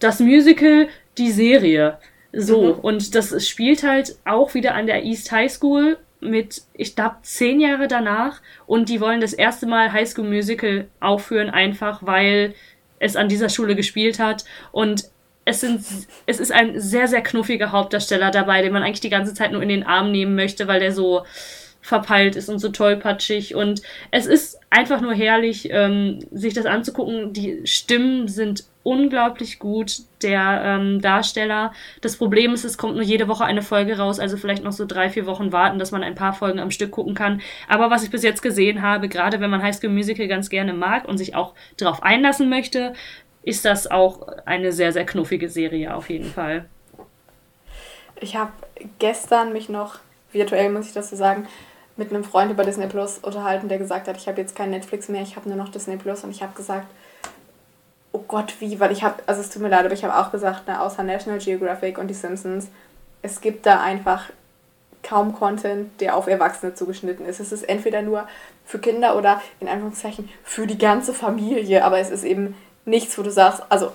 das 0.00 0.20
Musical, 0.20 0.88
die 1.16 1.30
Serie. 1.30 1.96
So, 2.32 2.74
mhm. 2.74 2.80
und 2.80 3.14
das 3.14 3.48
spielt 3.48 3.82
halt 3.82 4.16
auch 4.24 4.54
wieder 4.54 4.74
an 4.74 4.86
der 4.86 5.04
East 5.04 5.32
High 5.32 5.50
School 5.50 5.98
mit, 6.20 6.62
ich 6.74 6.96
glaube, 6.96 7.16
zehn 7.22 7.60
Jahre 7.60 7.88
danach 7.88 8.40
und 8.66 8.88
die 8.88 9.00
wollen 9.00 9.20
das 9.20 9.32
erste 9.32 9.66
Mal 9.66 9.92
High 9.92 10.08
School 10.08 10.26
Musical 10.26 10.88
aufführen, 11.00 11.48
einfach 11.48 12.04
weil 12.04 12.54
es 12.98 13.16
an 13.16 13.28
dieser 13.28 13.48
Schule 13.48 13.76
gespielt 13.76 14.18
hat 14.18 14.44
und 14.72 15.04
es, 15.44 15.60
sind, 15.60 15.82
es 16.26 16.40
ist 16.40 16.52
ein 16.52 16.78
sehr, 16.78 17.08
sehr 17.08 17.22
knuffiger 17.22 17.72
Hauptdarsteller 17.72 18.30
dabei, 18.30 18.60
den 18.60 18.72
man 18.72 18.82
eigentlich 18.82 19.00
die 19.00 19.08
ganze 19.08 19.32
Zeit 19.32 19.52
nur 19.52 19.62
in 19.62 19.70
den 19.70 19.84
Arm 19.84 20.12
nehmen 20.12 20.34
möchte, 20.34 20.68
weil 20.68 20.80
der 20.80 20.92
so 20.92 21.24
verpeilt 21.80 22.36
ist 22.36 22.50
und 22.50 22.58
so 22.58 22.68
tollpatschig. 22.68 23.54
Und 23.54 23.80
es 24.10 24.26
ist 24.26 24.60
einfach 24.68 25.00
nur 25.00 25.14
herrlich, 25.14 25.68
ähm, 25.70 26.18
sich 26.30 26.52
das 26.52 26.66
anzugucken. 26.66 27.32
Die 27.32 27.62
Stimmen 27.64 28.28
sind 28.28 28.64
unglaublich 28.88 29.58
gut, 29.58 29.98
der 30.22 30.62
ähm, 30.64 31.02
Darsteller. 31.02 31.74
Das 32.00 32.16
Problem 32.16 32.54
ist, 32.54 32.64
es 32.64 32.78
kommt 32.78 32.94
nur 32.94 33.04
jede 33.04 33.28
Woche 33.28 33.44
eine 33.44 33.60
Folge 33.60 33.98
raus, 33.98 34.18
also 34.18 34.38
vielleicht 34.38 34.64
noch 34.64 34.72
so 34.72 34.86
drei, 34.86 35.10
vier 35.10 35.26
Wochen 35.26 35.52
warten, 35.52 35.78
dass 35.78 35.92
man 35.92 36.02
ein 36.02 36.14
paar 36.14 36.32
Folgen 36.32 36.58
am 36.58 36.70
Stück 36.70 36.92
gucken 36.92 37.14
kann. 37.14 37.42
Aber 37.68 37.90
was 37.90 38.02
ich 38.02 38.10
bis 38.10 38.22
jetzt 38.22 38.40
gesehen 38.40 38.80
habe, 38.80 39.10
gerade 39.10 39.40
wenn 39.40 39.50
man 39.50 39.62
High 39.62 39.76
School 39.76 39.90
Musical 39.90 40.26
ganz 40.26 40.48
gerne 40.48 40.72
mag 40.72 41.06
und 41.06 41.18
sich 41.18 41.34
auch 41.34 41.52
darauf 41.76 42.02
einlassen 42.02 42.48
möchte, 42.48 42.94
ist 43.42 43.66
das 43.66 43.90
auch 43.90 44.26
eine 44.46 44.72
sehr, 44.72 44.92
sehr 44.92 45.04
knuffige 45.04 45.50
Serie 45.50 45.94
auf 45.94 46.08
jeden 46.08 46.30
Fall. 46.32 46.64
Ich 48.20 48.36
habe 48.36 48.52
gestern 48.98 49.52
mich 49.52 49.68
noch, 49.68 49.98
virtuell 50.32 50.70
muss 50.70 50.86
ich 50.86 50.94
das 50.94 51.10
so 51.10 51.16
sagen, 51.16 51.46
mit 51.98 52.10
einem 52.10 52.24
Freund 52.24 52.50
über 52.50 52.64
Disney 52.64 52.86
Plus 52.86 53.18
unterhalten, 53.18 53.68
der 53.68 53.76
gesagt 53.76 54.08
hat, 54.08 54.16
ich 54.16 54.28
habe 54.28 54.40
jetzt 54.40 54.56
kein 54.56 54.70
Netflix 54.70 55.10
mehr, 55.10 55.20
ich 55.20 55.36
habe 55.36 55.46
nur 55.46 55.58
noch 55.58 55.68
Disney 55.68 55.98
Plus 55.98 56.24
und 56.24 56.30
ich 56.30 56.42
habe 56.42 56.54
gesagt, 56.54 56.86
Gott, 58.28 58.54
wie, 58.60 58.78
weil 58.78 58.92
ich 58.92 59.02
habe, 59.02 59.22
also 59.26 59.40
es 59.40 59.50
tut 59.50 59.62
mir 59.62 59.68
leid, 59.68 59.84
aber 59.84 59.94
ich 59.94 60.04
habe 60.04 60.16
auch 60.16 60.30
gesagt, 60.30 60.62
na, 60.66 60.80
außer 60.80 61.02
National 61.02 61.38
Geographic 61.38 61.98
und 61.98 62.08
die 62.08 62.14
Simpsons, 62.14 62.68
es 63.22 63.40
gibt 63.40 63.66
da 63.66 63.80
einfach 63.80 64.30
kaum 65.02 65.32
Content, 65.34 66.00
der 66.00 66.16
auf 66.16 66.26
Erwachsene 66.26 66.74
zugeschnitten 66.74 67.24
ist. 67.24 67.40
Es 67.40 67.52
ist 67.52 67.62
entweder 67.62 68.02
nur 68.02 68.28
für 68.64 68.78
Kinder 68.78 69.16
oder 69.16 69.40
in 69.60 69.68
Anführungszeichen 69.68 70.28
für 70.44 70.66
die 70.66 70.78
ganze 70.78 71.14
Familie, 71.14 71.84
aber 71.84 71.98
es 71.98 72.10
ist 72.10 72.24
eben 72.24 72.54
nichts, 72.84 73.16
wo 73.18 73.22
du 73.22 73.30
sagst, 73.30 73.62
also 73.70 73.92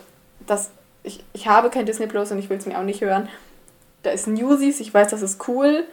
das, 0.47 0.71
ich, 1.03 1.23
ich 1.33 1.47
habe 1.47 1.69
kein 1.69 1.85
Disney 1.85 2.07
Plus 2.07 2.31
und 2.31 2.39
ich 2.39 2.49
will 2.49 2.57
es 2.57 2.65
mir 2.65 2.77
auch 2.77 2.83
nicht 2.83 3.01
hören. 3.01 3.29
Da 4.01 4.11
ist 4.11 4.27
Newsies, 4.27 4.79
ich 4.79 4.93
weiß, 4.93 5.09
das 5.09 5.21
ist 5.21 5.47
cool. 5.47 5.85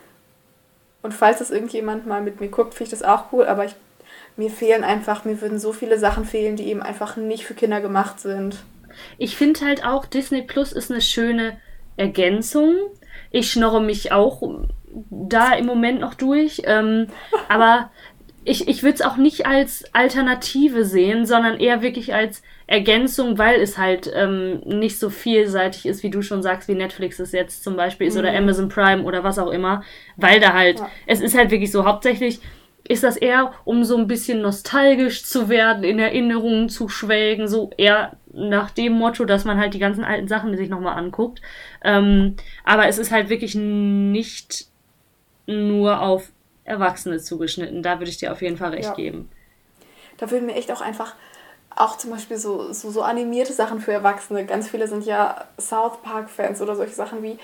Und 1.02 1.12
falls 1.12 1.38
das 1.38 1.50
irgendjemand 1.50 2.06
mal 2.06 2.22
mit 2.22 2.40
mir 2.40 2.48
guckt, 2.48 2.74
finde 2.74 2.94
ich 2.94 2.98
das 2.98 3.08
auch 3.08 3.32
cool, 3.32 3.46
aber 3.46 3.64
ich 3.64 3.74
mir 4.40 4.50
fehlen 4.50 4.84
einfach, 4.84 5.26
mir 5.26 5.42
würden 5.42 5.58
so 5.58 5.74
viele 5.74 5.98
Sachen 5.98 6.24
fehlen, 6.24 6.56
die 6.56 6.68
eben 6.68 6.80
einfach 6.80 7.18
nicht 7.18 7.44
für 7.44 7.52
Kinder 7.52 7.82
gemacht 7.82 8.20
sind. 8.20 8.56
Ich 9.18 9.36
finde 9.36 9.60
halt 9.60 9.84
auch, 9.84 10.06
Disney 10.06 10.40
Plus 10.40 10.72
ist 10.72 10.90
eine 10.90 11.02
schöne 11.02 11.58
Ergänzung. 11.98 12.74
Ich 13.30 13.50
schnorre 13.50 13.82
mich 13.82 14.12
auch 14.12 14.42
da 15.10 15.52
im 15.52 15.66
Moment 15.66 16.00
noch 16.00 16.14
durch. 16.14 16.62
Ähm, 16.64 17.08
aber 17.50 17.90
ich, 18.44 18.66
ich 18.66 18.82
würde 18.82 18.94
es 18.94 19.02
auch 19.02 19.18
nicht 19.18 19.44
als 19.44 19.84
Alternative 19.92 20.86
sehen, 20.86 21.26
sondern 21.26 21.60
eher 21.60 21.82
wirklich 21.82 22.14
als 22.14 22.42
Ergänzung, 22.66 23.36
weil 23.36 23.60
es 23.60 23.76
halt 23.76 24.10
ähm, 24.14 24.60
nicht 24.64 24.98
so 24.98 25.10
vielseitig 25.10 25.84
ist, 25.84 26.02
wie 26.02 26.08
du 26.08 26.22
schon 26.22 26.42
sagst, 26.42 26.66
wie 26.66 26.74
Netflix 26.74 27.18
es 27.18 27.32
jetzt 27.32 27.62
zum 27.62 27.76
Beispiel 27.76 28.06
ist 28.06 28.14
mhm. 28.14 28.20
oder 28.20 28.34
Amazon 28.34 28.70
Prime 28.70 29.02
oder 29.02 29.22
was 29.22 29.38
auch 29.38 29.50
immer. 29.50 29.84
Weil 30.16 30.40
da 30.40 30.54
halt, 30.54 30.78
ja. 30.78 30.88
es 31.06 31.20
ist 31.20 31.36
halt 31.36 31.50
wirklich 31.50 31.70
so 31.70 31.84
hauptsächlich 31.84 32.40
ist 32.90 33.04
das 33.04 33.16
eher, 33.16 33.52
um 33.64 33.84
so 33.84 33.96
ein 33.96 34.08
bisschen 34.08 34.42
nostalgisch 34.42 35.24
zu 35.24 35.48
werden, 35.48 35.84
in 35.84 36.00
Erinnerungen 36.00 36.68
zu 36.68 36.88
schwelgen, 36.88 37.46
so 37.46 37.70
eher 37.76 38.16
nach 38.32 38.72
dem 38.72 38.94
Motto, 38.94 39.24
dass 39.24 39.44
man 39.44 39.58
halt 39.58 39.74
die 39.74 39.78
ganzen 39.78 40.02
alten 40.02 40.26
Sachen 40.26 40.56
sich 40.56 40.68
nochmal 40.68 40.98
anguckt. 40.98 41.40
Ähm, 41.84 42.34
aber 42.64 42.88
es 42.88 42.98
ist 42.98 43.12
halt 43.12 43.28
wirklich 43.28 43.54
nicht 43.54 44.66
nur 45.46 46.00
auf 46.00 46.32
Erwachsene 46.64 47.20
zugeschnitten. 47.20 47.84
Da 47.84 48.00
würde 48.00 48.10
ich 48.10 48.18
dir 48.18 48.32
auf 48.32 48.42
jeden 48.42 48.56
Fall 48.56 48.70
recht 48.70 48.88
ja. 48.88 48.94
geben. 48.94 49.30
Da 50.18 50.28
würden 50.28 50.46
mir 50.46 50.56
echt 50.56 50.72
auch 50.72 50.80
einfach 50.80 51.14
auch 51.76 51.96
zum 51.96 52.10
Beispiel 52.10 52.38
so, 52.38 52.72
so, 52.72 52.90
so 52.90 53.02
animierte 53.02 53.52
Sachen 53.52 53.80
für 53.80 53.92
Erwachsene. 53.92 54.46
Ganz 54.46 54.66
viele 54.66 54.88
sind 54.88 55.06
ja 55.06 55.44
South 55.60 56.02
Park-Fans 56.02 56.60
oder 56.60 56.74
solche 56.74 56.94
Sachen 56.94 57.22
wie, 57.22 57.38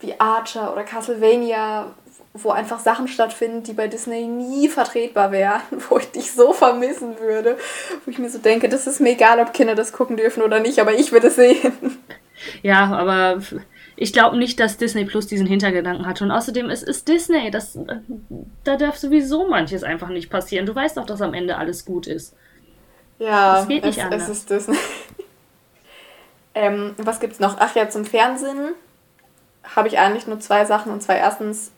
wie 0.00 0.18
Archer 0.18 0.72
oder 0.72 0.82
Castlevania, 0.82 1.94
wo 2.42 2.50
einfach 2.50 2.78
Sachen 2.78 3.08
stattfinden, 3.08 3.62
die 3.62 3.72
bei 3.72 3.88
Disney 3.88 4.26
nie 4.26 4.68
vertretbar 4.68 5.32
wären, 5.32 5.60
wo 5.88 5.98
ich 5.98 6.10
dich 6.10 6.32
so 6.32 6.52
vermissen 6.52 7.18
würde, 7.18 7.56
wo 8.04 8.10
ich 8.10 8.18
mir 8.18 8.30
so 8.30 8.38
denke, 8.38 8.68
das 8.68 8.86
ist 8.86 9.00
mir 9.00 9.10
egal, 9.10 9.40
ob 9.40 9.52
Kinder 9.52 9.74
das 9.74 9.92
gucken 9.92 10.16
dürfen 10.16 10.42
oder 10.42 10.60
nicht, 10.60 10.78
aber 10.78 10.94
ich 10.94 11.12
würde 11.12 11.28
es 11.28 11.36
sehen. 11.36 11.98
Ja, 12.62 12.92
aber 12.92 13.40
ich 14.00 14.12
glaube 14.12 14.36
nicht, 14.36 14.60
dass 14.60 14.76
Disney 14.76 15.04
Plus 15.04 15.26
diesen 15.26 15.46
Hintergedanken 15.46 16.06
hat. 16.06 16.22
Und 16.22 16.30
außerdem, 16.30 16.70
es 16.70 16.84
ist 16.84 17.08
Disney. 17.08 17.50
Das, 17.50 17.76
da 18.62 18.76
darf 18.76 18.96
sowieso 18.96 19.48
manches 19.48 19.82
einfach 19.82 20.08
nicht 20.08 20.30
passieren. 20.30 20.66
Du 20.66 20.74
weißt 20.74 20.96
doch, 20.96 21.04
dass 21.04 21.20
am 21.20 21.34
Ende 21.34 21.56
alles 21.56 21.84
gut 21.84 22.06
ist. 22.06 22.34
Ja, 23.18 23.66
es, 23.68 23.98
anders. 23.98 24.22
es 24.22 24.28
ist 24.28 24.50
Disney. 24.50 24.76
ähm, 26.54 26.94
was 26.96 27.18
gibt's 27.18 27.40
noch? 27.40 27.56
Ach 27.58 27.74
ja, 27.74 27.90
zum 27.90 28.04
Fernsehen 28.04 28.74
habe 29.64 29.88
ich 29.88 29.98
eigentlich 29.98 30.28
nur 30.28 30.38
zwei 30.38 30.64
Sachen. 30.64 30.92
Und 30.92 31.02
zwar 31.02 31.16
erstens 31.16 31.72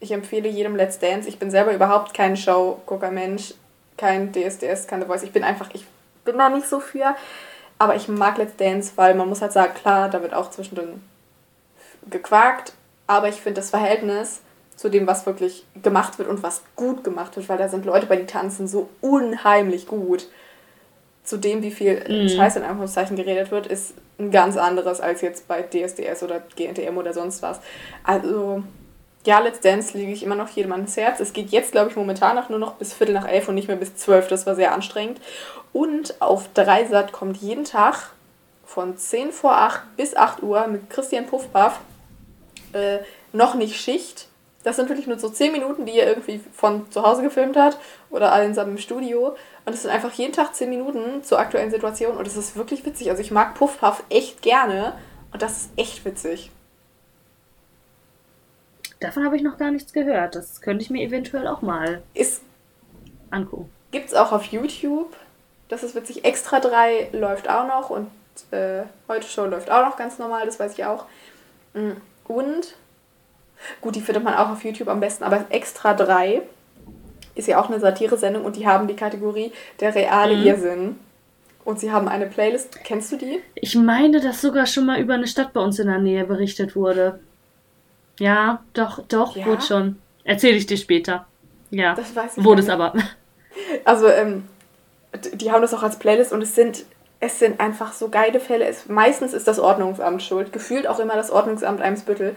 ich 0.00 0.12
empfehle 0.12 0.48
jedem 0.48 0.76
Let's 0.76 0.98
Dance. 0.98 1.28
Ich 1.28 1.38
bin 1.38 1.50
selber 1.50 1.72
überhaupt 1.72 2.14
kein 2.14 2.36
Show-Gucker-Mensch, 2.36 3.54
kein 3.96 4.32
DSDS, 4.32 4.86
keine 4.86 5.06
Voice. 5.06 5.22
Ich 5.22 5.32
bin 5.32 5.44
einfach, 5.44 5.70
ich 5.72 5.86
bin 6.24 6.38
da 6.38 6.48
nicht 6.48 6.68
so 6.68 6.80
für. 6.80 7.14
Aber 7.78 7.94
ich 7.94 8.08
mag 8.08 8.38
Let's 8.38 8.56
Dance, 8.56 8.92
weil 8.96 9.14
man 9.14 9.28
muss 9.28 9.42
halt 9.42 9.52
sagen, 9.52 9.74
klar, 9.74 10.08
da 10.08 10.22
wird 10.22 10.34
auch 10.34 10.50
zwischendrin 10.50 11.02
gequakt. 12.08 12.72
Aber 13.06 13.28
ich 13.28 13.36
finde 13.36 13.60
das 13.60 13.70
Verhältnis 13.70 14.40
zu 14.76 14.90
dem, 14.90 15.06
was 15.06 15.24
wirklich 15.24 15.64
gemacht 15.82 16.18
wird 16.18 16.28
und 16.28 16.42
was 16.42 16.62
gut 16.74 17.02
gemacht 17.02 17.36
wird, 17.36 17.48
weil 17.48 17.58
da 17.58 17.68
sind 17.68 17.86
Leute 17.86 18.06
bei 18.06 18.16
die 18.16 18.26
tanzen 18.26 18.68
so 18.68 18.88
unheimlich 19.00 19.86
gut. 19.86 20.28
Zu 21.24 21.38
dem, 21.38 21.62
wie 21.62 21.70
viel 21.70 22.04
mhm. 22.08 22.28
Scheiße 22.28 22.58
in 22.58 22.64
Anführungszeichen 22.64 23.16
geredet 23.16 23.50
wird, 23.50 23.66
ist 23.66 23.94
ein 24.18 24.30
ganz 24.30 24.56
anderes 24.56 25.00
als 25.00 25.22
jetzt 25.22 25.48
bei 25.48 25.62
DSDS 25.62 26.22
oder 26.22 26.40
GNTM 26.54 26.96
oder 26.96 27.12
sonst 27.12 27.42
was. 27.42 27.60
Also 28.04 28.62
ja, 29.26 29.40
Let's 29.40 29.60
Dance 29.60 29.96
lege 29.96 30.12
ich 30.12 30.22
immer 30.22 30.34
noch 30.34 30.48
jedem 30.48 30.72
ans 30.72 30.96
Herz. 30.96 31.20
Es 31.20 31.32
geht 31.32 31.50
jetzt, 31.50 31.72
glaube 31.72 31.90
ich, 31.90 31.96
momentan 31.96 32.38
auch 32.38 32.48
nur 32.48 32.58
noch 32.58 32.74
bis 32.74 32.92
Viertel 32.92 33.14
nach 33.14 33.28
elf 33.28 33.48
und 33.48 33.56
nicht 33.56 33.68
mehr 33.68 33.76
bis 33.76 33.96
zwölf. 33.96 34.28
Das 34.28 34.46
war 34.46 34.54
sehr 34.54 34.72
anstrengend. 34.72 35.20
Und 35.72 36.20
auf 36.20 36.48
Dreisat 36.54 37.12
kommt 37.12 37.36
jeden 37.38 37.64
Tag 37.64 38.10
von 38.64 38.96
10 38.96 39.32
vor 39.32 39.52
8 39.52 39.96
bis 39.96 40.16
8 40.16 40.42
Uhr 40.42 40.66
mit 40.66 40.90
Christian 40.90 41.26
Puffpaff 41.26 41.80
äh, 42.72 42.98
noch 43.32 43.54
nicht 43.54 43.80
Schicht. 43.80 44.28
Das 44.64 44.76
sind 44.76 44.88
wirklich 44.88 45.06
nur 45.06 45.18
so 45.18 45.28
10 45.28 45.52
Minuten, 45.52 45.86
die 45.86 45.92
er 45.92 46.08
irgendwie 46.08 46.40
von 46.52 46.90
zu 46.90 47.02
Hause 47.02 47.22
gefilmt 47.22 47.56
hat 47.56 47.78
oder 48.10 48.32
einsam 48.32 48.70
im 48.70 48.78
Studio. 48.78 49.36
Und 49.64 49.72
es 49.72 49.82
sind 49.82 49.92
einfach 49.92 50.12
jeden 50.12 50.32
Tag 50.32 50.54
10 50.54 50.68
Minuten 50.68 51.22
zur 51.22 51.38
aktuellen 51.38 51.70
Situation 51.70 52.16
und 52.16 52.26
es 52.26 52.36
ist 52.36 52.56
wirklich 52.56 52.84
witzig. 52.84 53.10
Also 53.10 53.22
ich 53.22 53.30
mag 53.30 53.54
Puffpaff 53.54 54.02
echt 54.08 54.42
gerne 54.42 54.94
und 55.32 55.42
das 55.42 55.52
ist 55.52 55.70
echt 55.76 56.04
witzig. 56.04 56.50
Davon 59.00 59.24
habe 59.24 59.36
ich 59.36 59.42
noch 59.42 59.58
gar 59.58 59.70
nichts 59.70 59.92
gehört. 59.92 60.34
Das 60.34 60.60
könnte 60.60 60.82
ich 60.82 60.90
mir 60.90 61.02
eventuell 61.02 61.46
auch 61.46 61.62
mal 61.62 62.02
ist, 62.14 62.42
angucken. 63.30 63.70
Gibt 63.90 64.08
es 64.08 64.14
auch 64.14 64.32
auf 64.32 64.44
YouTube. 64.44 65.14
Das 65.68 65.82
ist 65.82 65.94
witzig. 65.94 66.24
Extra 66.24 66.60
3 66.60 67.10
läuft 67.12 67.48
auch 67.48 67.66
noch 67.66 67.90
und 67.90 68.08
äh, 68.50 68.82
Heute 69.08 69.26
Show 69.26 69.46
läuft 69.46 69.70
auch 69.70 69.84
noch 69.86 69.96
ganz 69.96 70.18
normal, 70.18 70.46
das 70.46 70.60
weiß 70.60 70.72
ich 70.74 70.84
auch. 70.84 71.06
Mm, 71.74 71.92
und, 72.28 72.74
gut, 73.80 73.96
die 73.96 74.00
findet 74.00 74.24
man 74.24 74.34
auch 74.34 74.50
auf 74.50 74.64
YouTube 74.64 74.88
am 74.88 75.00
besten, 75.00 75.24
aber 75.24 75.44
Extra 75.50 75.94
3 75.94 76.42
ist 77.34 77.48
ja 77.48 77.60
auch 77.60 77.68
eine 77.68 77.80
Satire-Sendung 77.80 78.44
und 78.44 78.56
die 78.56 78.66
haben 78.66 78.88
die 78.88 78.96
Kategorie 78.96 79.52
der 79.80 79.94
reale 79.94 80.36
mhm. 80.36 80.46
Irrsinn. 80.46 80.98
Und 81.64 81.80
sie 81.80 81.90
haben 81.90 82.06
eine 82.06 82.26
Playlist. 82.26 82.78
Kennst 82.84 83.10
du 83.10 83.16
die? 83.16 83.40
Ich 83.56 83.74
meine, 83.74 84.20
dass 84.20 84.40
sogar 84.40 84.66
schon 84.66 84.86
mal 84.86 85.00
über 85.00 85.14
eine 85.14 85.26
Stadt 85.26 85.52
bei 85.52 85.60
uns 85.60 85.80
in 85.80 85.88
der 85.88 85.98
Nähe 85.98 86.24
berichtet 86.24 86.76
wurde. 86.76 87.18
Ja, 88.18 88.62
doch, 88.74 89.00
doch, 89.08 89.36
ja? 89.36 89.46
wurde 89.46 89.62
schon. 89.62 89.98
Erzähle 90.24 90.56
ich 90.56 90.66
dir 90.66 90.76
später. 90.76 91.26
Ja, 91.70 91.94
das 91.94 92.14
weiß 92.14 92.38
ich 92.38 92.44
wurde 92.44 92.62
es 92.62 92.68
aber. 92.68 92.94
Also, 93.84 94.06
ähm, 94.06 94.46
die 95.32 95.50
haben 95.50 95.62
das 95.62 95.72
auch 95.72 95.82
als 95.82 95.98
Playlist 95.98 96.32
und 96.32 96.42
es 96.42 96.54
sind, 96.54 96.84
es 97.20 97.38
sind 97.38 97.58
einfach 97.58 97.92
so 97.94 98.10
geile 98.10 98.38
Fälle. 98.38 98.66
Es, 98.66 98.86
meistens 98.86 99.32
ist 99.32 99.48
das 99.48 99.58
Ordnungsamt 99.58 100.22
schuld. 100.22 100.52
Gefühlt 100.52 100.86
auch 100.86 100.98
immer 100.98 101.14
das 101.14 101.30
Ordnungsamt 101.30 101.80
Eimsbüttel. 101.80 102.36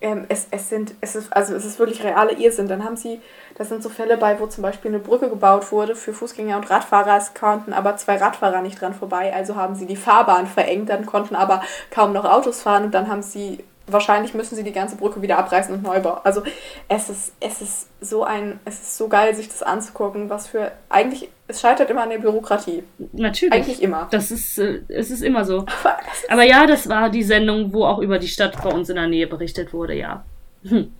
ähm, 0.00 0.24
es, 0.28 0.48
es 0.50 0.68
sind, 0.68 0.94
es 1.00 1.16
ist, 1.16 1.32
also 1.32 1.54
es 1.54 1.64
ist 1.64 1.78
wirklich 1.78 2.02
reale 2.04 2.32
Irrsinn. 2.32 2.68
Dann 2.68 2.84
haben 2.84 2.96
sie, 2.96 3.20
da 3.56 3.64
sind 3.64 3.82
so 3.82 3.88
Fälle 3.88 4.16
bei, 4.16 4.38
wo 4.40 4.46
zum 4.46 4.62
Beispiel 4.62 4.90
eine 4.90 4.98
Brücke 4.98 5.28
gebaut 5.28 5.70
wurde 5.72 5.94
für 5.94 6.12
Fußgänger 6.12 6.56
und 6.56 6.70
Radfahrer, 6.70 7.16
es 7.16 7.34
konnten 7.34 7.72
aber 7.72 7.96
zwei 7.96 8.16
Radfahrer 8.16 8.62
nicht 8.62 8.80
dran 8.80 8.94
vorbei, 8.94 9.32
also 9.34 9.56
haben 9.56 9.74
sie 9.74 9.86
die 9.86 9.96
Fahrbahn 9.96 10.46
verengt, 10.46 10.88
dann 10.88 11.06
konnten 11.06 11.36
aber 11.36 11.62
kaum 11.90 12.12
noch 12.12 12.24
Autos 12.24 12.62
fahren 12.62 12.84
und 12.84 12.94
dann 12.94 13.08
haben 13.08 13.22
sie 13.22 13.64
wahrscheinlich 13.86 14.34
müssen 14.34 14.56
sie 14.56 14.62
die 14.62 14.72
ganze 14.72 14.96
Brücke 14.96 15.22
wieder 15.22 15.38
abreißen 15.38 15.74
und 15.74 15.82
neu 15.82 16.00
bauen. 16.00 16.20
Also 16.24 16.42
es 16.88 17.08
ist, 17.08 17.32
es 17.40 17.60
ist 17.60 17.88
so 18.00 18.24
ein, 18.24 18.60
es 18.64 18.74
ist 18.74 18.96
so 18.96 19.08
geil, 19.08 19.34
sich 19.34 19.48
das 19.48 19.62
anzugucken, 19.62 20.30
was 20.30 20.46
für 20.46 20.72
eigentlich, 20.88 21.28
es 21.48 21.60
scheitert 21.60 21.90
immer 21.90 22.02
an 22.02 22.10
der 22.10 22.18
Bürokratie. 22.18 22.84
Natürlich. 23.12 23.52
Eigentlich 23.52 23.82
immer. 23.82 24.08
Das 24.10 24.30
ist, 24.30 24.58
äh, 24.58 24.82
es 24.88 25.10
ist 25.10 25.22
immer 25.22 25.44
so. 25.44 25.58
Aber, 25.82 25.96
Aber, 26.28 26.42
ja, 26.44 26.66
das 26.66 26.88
war 26.88 27.10
die 27.10 27.22
Sendung, 27.22 27.72
wo 27.72 27.84
auch 27.84 27.98
über 27.98 28.18
die 28.18 28.28
Stadt 28.28 28.62
bei 28.62 28.70
uns 28.70 28.88
in 28.88 28.96
der 28.96 29.08
Nähe 29.08 29.26
berichtet 29.26 29.72
wurde, 29.72 29.94
ja. 29.94 30.24
Hm. 30.64 30.92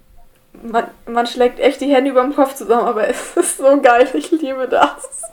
Man, 0.62 0.84
man 1.06 1.26
schlägt 1.26 1.60
echt 1.60 1.80
die 1.80 1.92
Hände 1.92 2.10
über 2.10 2.22
dem 2.22 2.34
Kopf 2.34 2.54
zusammen, 2.54 2.86
aber 2.86 3.08
es 3.08 3.36
ist 3.36 3.58
so 3.58 3.80
geil, 3.80 4.08
ich 4.14 4.30
liebe 4.30 4.68
das. 4.68 5.31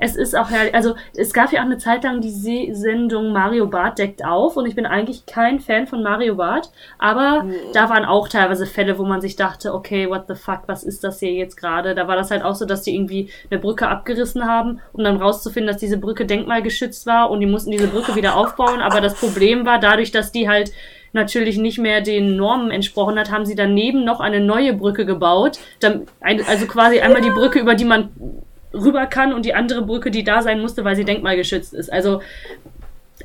Es 0.00 0.16
ist 0.16 0.36
auch 0.36 0.50
herrlich. 0.50 0.74
Also, 0.74 0.94
es 1.16 1.32
gab 1.32 1.52
ja 1.52 1.60
auch 1.60 1.66
eine 1.66 1.78
Zeit 1.78 2.04
lang 2.04 2.20
die 2.20 2.72
Sendung 2.72 3.32
Mario 3.32 3.66
Bart 3.66 3.98
deckt 3.98 4.24
auf 4.24 4.56
und 4.56 4.66
ich 4.66 4.74
bin 4.74 4.86
eigentlich 4.86 5.26
kein 5.26 5.60
Fan 5.60 5.86
von 5.86 6.02
Mario 6.02 6.34
Bart, 6.34 6.70
aber 6.98 7.44
mhm. 7.44 7.54
da 7.72 7.88
waren 7.88 8.04
auch 8.04 8.28
teilweise 8.28 8.66
Fälle, 8.66 8.98
wo 8.98 9.04
man 9.04 9.20
sich 9.20 9.36
dachte, 9.36 9.74
okay, 9.74 10.08
what 10.08 10.24
the 10.28 10.34
fuck, 10.34 10.62
was 10.66 10.82
ist 10.82 11.04
das 11.04 11.20
hier 11.20 11.32
jetzt 11.32 11.56
gerade? 11.56 11.94
Da 11.94 12.08
war 12.08 12.16
das 12.16 12.30
halt 12.30 12.42
auch 12.42 12.54
so, 12.54 12.64
dass 12.64 12.82
die 12.82 12.94
irgendwie 12.94 13.30
eine 13.50 13.60
Brücke 13.60 13.88
abgerissen 13.88 14.44
haben, 14.44 14.80
um 14.92 15.04
dann 15.04 15.16
rauszufinden, 15.16 15.68
dass 15.68 15.80
diese 15.80 15.98
Brücke 15.98 16.26
denkmalgeschützt 16.26 17.06
war 17.06 17.30
und 17.30 17.40
die 17.40 17.46
mussten 17.46 17.70
diese 17.70 17.88
Brücke 17.88 18.16
wieder 18.16 18.36
aufbauen, 18.36 18.80
aber 18.80 19.00
das 19.00 19.14
Problem 19.14 19.64
war 19.64 19.78
dadurch, 19.78 20.10
dass 20.10 20.32
die 20.32 20.48
halt 20.48 20.72
natürlich 21.12 21.56
nicht 21.56 21.78
mehr 21.78 22.00
den 22.00 22.36
Normen 22.36 22.70
entsprochen 22.70 23.18
hat, 23.18 23.30
haben 23.30 23.46
sie 23.46 23.54
daneben 23.54 24.04
noch 24.04 24.20
eine 24.20 24.40
neue 24.40 24.74
Brücke 24.74 25.06
gebaut. 25.06 25.58
also 26.20 26.66
quasi 26.66 27.00
einmal 27.00 27.22
die 27.22 27.30
Brücke, 27.30 27.58
über 27.58 27.74
die 27.74 27.84
man 27.84 28.10
rüber 28.72 29.06
kann 29.06 29.32
und 29.32 29.44
die 29.44 29.54
andere 29.54 29.82
Brücke, 29.82 30.10
die 30.10 30.24
da 30.24 30.42
sein 30.42 30.60
musste, 30.60 30.84
weil 30.84 30.96
sie 30.96 31.04
denkmalgeschützt 31.04 31.74
ist. 31.74 31.92
Also 31.92 32.20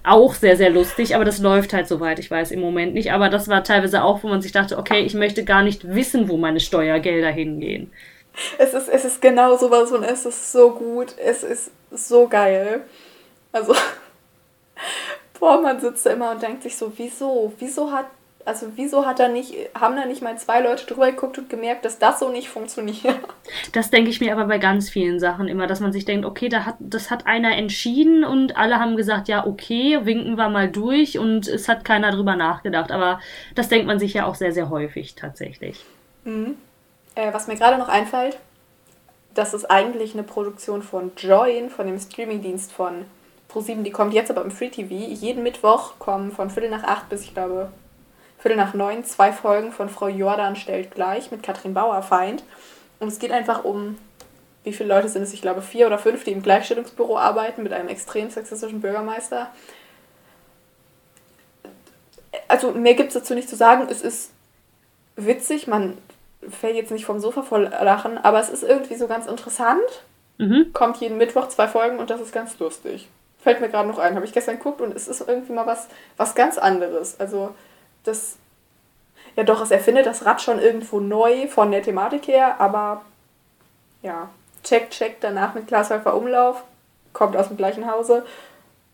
auch 0.04 0.34
sehr, 0.34 0.58
sehr 0.58 0.70
lustig, 0.70 1.16
aber 1.16 1.24
das 1.24 1.39
läuft 1.39 1.74
halt 1.74 1.88
soweit, 1.88 2.20
ich 2.20 2.30
weiß 2.30 2.52
im 2.52 2.60
Moment 2.60 2.94
nicht. 2.94 3.12
Aber 3.12 3.30
das 3.30 3.48
war 3.48 3.64
teilweise 3.64 4.04
auch, 4.04 4.24
wo 4.24 4.28
man 4.28 4.41
sich 4.41 4.52
dachte, 4.52 4.78
okay, 4.78 5.02
ich 5.02 5.14
möchte 5.14 5.44
gar 5.44 5.64
nicht 5.64 5.88
wissen, 5.94 6.30
wo 6.30 6.38
meine 6.38 6.60
Steuergelder 6.60 7.30
hingehen. 7.30 7.91
Es 8.58 8.74
ist, 8.74 8.89
es 8.89 9.06
ist 9.06 9.22
genau 9.22 9.56
sowas 9.58 9.91
und 9.91 10.04
es 10.04 10.26
ist 10.26 10.52
so 10.52 10.72
gut, 10.72 11.14
es 11.24 11.44
ist 11.44 11.72
so 11.91 12.28
geil. 12.28 12.82
Also, 13.52 13.76
boah, 15.39 15.62
man 15.62 15.80
sitzt 15.80 16.06
da 16.06 16.12
immer 16.12 16.32
und 16.32 16.41
denkt 16.41 16.64
sich 16.64 16.76
so, 16.76 16.91
wieso? 16.98 17.54
Wieso 17.60 17.91
hat 17.91 18.08
also 18.46 18.68
wieso 18.76 19.06
hat 19.06 19.20
da 19.20 19.28
nicht, 19.28 19.54
haben 19.80 19.96
da 19.96 20.06
nicht 20.06 20.22
mal 20.22 20.38
zwei 20.38 20.62
Leute 20.62 20.86
drüber 20.86 21.10
geguckt 21.10 21.38
und 21.38 21.50
gemerkt, 21.50 21.86
dass 21.86 22.00
das 22.00 22.20
so 22.20 22.30
nicht 22.30 22.50
funktioniert? 22.50 23.16
Das 23.72 23.89
denke 23.89 24.10
ich 24.10 24.22
mir 24.22 24.32
aber 24.32 24.46
bei 24.46 24.58
ganz 24.58 24.89
vielen 24.89 25.20
Sachen 25.20 25.48
immer, 25.48 25.68
dass 25.68 25.80
man 25.80 25.91
sich 25.91 26.06
denkt, 26.06 26.26
okay, 26.26 26.50
da 26.50 26.66
hat, 26.66 26.76
das 26.80 27.12
hat 27.12 27.28
einer 27.28 27.56
entschieden 27.56 28.24
und 28.24 28.56
alle 28.56 28.80
haben 28.80 28.96
gesagt, 28.96 29.28
ja, 29.28 29.46
okay, 29.46 30.00
winken 30.04 30.36
wir 30.36 30.50
mal 30.50 30.70
durch 30.70 31.18
und 31.18 31.48
es 31.48 31.68
hat 31.68 31.84
keiner 31.84 32.12
drüber 32.12 32.36
nachgedacht. 32.36 32.91
Aber 32.91 33.20
das 33.56 33.70
denkt 33.70 33.88
man 33.88 34.00
sich 34.00 34.14
ja 34.14 34.26
auch 34.26 34.36
sehr, 34.36 34.54
sehr 34.54 34.70
häufig 34.70 35.16
tatsächlich. 35.16 35.84
Mhm. 36.24 36.58
Äh, 37.16 37.34
was 37.34 37.48
mir 37.48 37.56
gerade 37.56 37.78
noch 37.78 37.89
einfällt, 37.89 38.38
das 39.34 39.54
ist 39.54 39.66
eigentlich 39.66 40.14
eine 40.14 40.24
Produktion 40.24 40.82
von 40.82 41.12
Join, 41.18 41.70
von 41.70 41.88
dem 41.88 42.00
Streamingdienst 42.00 42.72
von 42.72 43.06
ProSieben, 43.48 43.84
die 43.84 43.91
kommt 43.91 44.14
jetzt 44.14 44.32
aber 44.32 44.44
im 44.44 44.52
Free 44.52 44.70
TV. 44.70 44.94
Jeden 44.94 45.44
Mittwoch 45.44 46.00
kommen 46.00 46.32
von 46.32 46.50
Viertel 46.50 46.70
nach 46.70 46.84
acht 46.84 47.10
bis, 47.10 47.22
ich 47.24 47.34
glaube, 47.34 47.70
Viertel 48.44 48.58
nach 48.58 48.74
neun 48.74 49.06
zwei 49.06 49.32
Folgen 49.32 49.72
von 49.72 49.88
Frau 49.88 50.10
Jordan 50.10 50.58
stellt 50.58 50.94
gleich 50.94 51.32
mit 51.32 51.44
Katrin 51.44 51.74
Bauerfeind. 51.74 52.44
Und 53.00 53.08
es 53.08 53.18
geht 53.18 53.32
einfach 53.32 53.64
um, 53.64 53.98
wie 54.66 54.74
viele 54.74 54.94
Leute 54.94 55.08
sind 55.08 55.24
es? 55.24 55.32
Ich 55.32 55.41
glaube 55.41 55.62
vier 55.62 55.88
oder 55.88 55.98
fünf, 55.98 56.26
die 56.26 56.34
im 56.34 56.41
Gleichstellungsbüro 56.41 57.18
arbeiten 57.18 57.64
mit 57.64 57.72
einem 57.72 57.88
extrem 57.88 58.30
sexistischen 58.30 58.82
Bürgermeister. 58.82 59.48
Also 62.50 62.72
mehr 62.72 62.96
gibt 62.96 63.10
es 63.10 63.14
dazu 63.14 63.34
nicht 63.34 63.48
zu 63.48 63.56
sagen. 63.56 63.88
Es 63.89 64.02
ist 64.02 64.32
witzig, 65.16 65.68
man 65.68 65.98
fällt 66.50 66.76
jetzt 66.76 66.91
nicht 66.91 67.06
vom 67.06 67.22
Sofa 67.22 67.44
voll 67.44 67.72
lachen, 67.82 68.18
aber 68.18 68.41
es 68.41 68.50
ist 68.50 68.64
irgendwie 68.64 68.96
so 68.96 69.08
ganz 69.08 69.26
interessant. 69.26 70.04
Mhm. 70.38 70.74
Kommt 70.74 70.98
jeden 70.98 71.18
Mittwoch 71.18 71.48
zwei 71.48 71.70
Folgen 71.70 71.98
und 71.98 72.10
das 72.10 72.20
ist 72.20 72.34
ganz 72.34 72.60
lustig. 72.60 73.08
Fällt 73.39 73.62
mir 73.62 73.70
gerade 73.70 73.88
noch 73.88 74.00
ein, 74.00 74.16
habe 74.16 74.26
ich 74.26 74.34
gestern 74.34 74.58
geguckt 74.58 74.82
und 74.82 74.94
es 74.94 75.08
ist 75.08 75.26
irgendwie 75.26 75.54
mal 75.54 75.66
was, 75.66 75.88
was 76.18 76.36
ganz 76.36 76.58
anderes. 76.58 77.18
Also 77.22 77.56
das, 78.04 78.38
ja 79.36 79.43
doch, 79.43 79.62
es 79.62 79.72
erfindet 79.72 80.06
das 80.06 80.26
Rad 80.26 80.41
schon 80.41 80.60
irgendwo 80.60 80.99
neu 80.99 81.47
von 81.47 81.72
der 81.72 81.84
Thematik 81.84 82.28
her, 82.28 82.60
aber 82.60 83.04
ja, 84.01 84.30
check, 84.64 84.89
check 84.89 85.18
danach 85.22 85.54
mit 85.54 85.68
Glashäufer 85.68 86.16
Umlauf, 86.16 86.64
kommt 87.14 87.38
aus 87.38 87.47
dem 87.47 87.58
gleichen 87.58 87.89
Hause, 87.89 88.26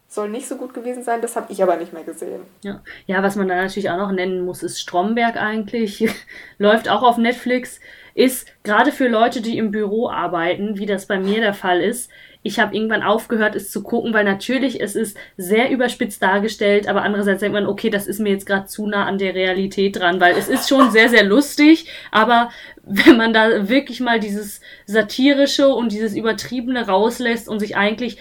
soll 0.08 0.30
nicht 0.30 0.48
so 0.48 0.56
gut 0.56 0.74
gewesen 0.74 1.04
sein, 1.04 1.22
das 1.22 1.36
habe 1.36 1.52
ich 1.52 1.62
aber 1.62 1.78
nicht 1.78 1.94
mehr 1.94 2.04
gesehen. 2.04 2.42
Ja. 2.64 2.82
ja, 3.06 3.22
was 3.22 3.36
man 3.36 3.48
da 3.48 3.56
natürlich 3.56 3.92
auch 3.92 3.98
noch 3.98 4.12
nennen 4.12 4.44
muss, 4.44 4.64
ist 4.64 4.80
Stromberg 4.80 5.38
eigentlich, 5.38 6.10
läuft 6.58 6.90
auch 6.90 7.04
auf 7.04 7.18
Netflix, 7.18 7.80
ist 8.16 8.48
gerade 8.64 8.92
für 8.92 9.08
Leute, 9.08 9.42
die 9.42 9.58
im 9.58 9.72
Büro 9.72 10.10
arbeiten, 10.10 10.78
wie 10.78 10.88
das 10.88 11.06
bei 11.06 11.20
mir 11.20 11.42
der 11.42 11.54
Fall 11.54 11.82
ist, 11.82 12.10
ich 12.42 12.60
habe 12.60 12.74
irgendwann 12.74 13.04
aufgehört, 13.04 13.56
es 13.56 13.70
zu 13.70 13.84
gucken, 13.84 14.14
weil 14.14 14.24
natürlich 14.24 14.80
es 14.80 14.96
ist 14.96 15.18
sehr 15.36 15.70
überspitzt 15.72 16.22
dargestellt, 16.22 16.88
aber 16.88 17.02
andererseits 17.02 17.42
denkt 17.42 17.54
man, 17.54 17.68
okay, 17.68 17.90
das 17.90 18.08
ist 18.08 18.20
mir 18.20 18.30
jetzt 18.30 18.46
gerade 18.46 18.66
zu 18.66 18.88
nah 18.88 19.06
an 19.06 19.18
der 19.18 19.36
Realität 19.36 19.98
dran, 19.98 20.22
weil 20.22 20.38
es 20.38 20.48
ist 20.48 20.70
schon 20.70 20.92
sehr, 20.92 21.10
sehr 21.10 21.24
lustig, 21.24 21.88
aber 22.12 22.50
wenn 22.84 23.18
man 23.18 23.34
da 23.34 23.68
wirklich 23.68 24.00
mal 24.00 24.20
dieses 24.20 24.62
satirische 24.86 25.68
und 25.68 25.92
dieses 25.92 26.16
übertriebene 26.16 26.88
rauslässt 26.88 27.50
und 27.50 27.60
sich 27.60 27.76
eigentlich 27.76 28.18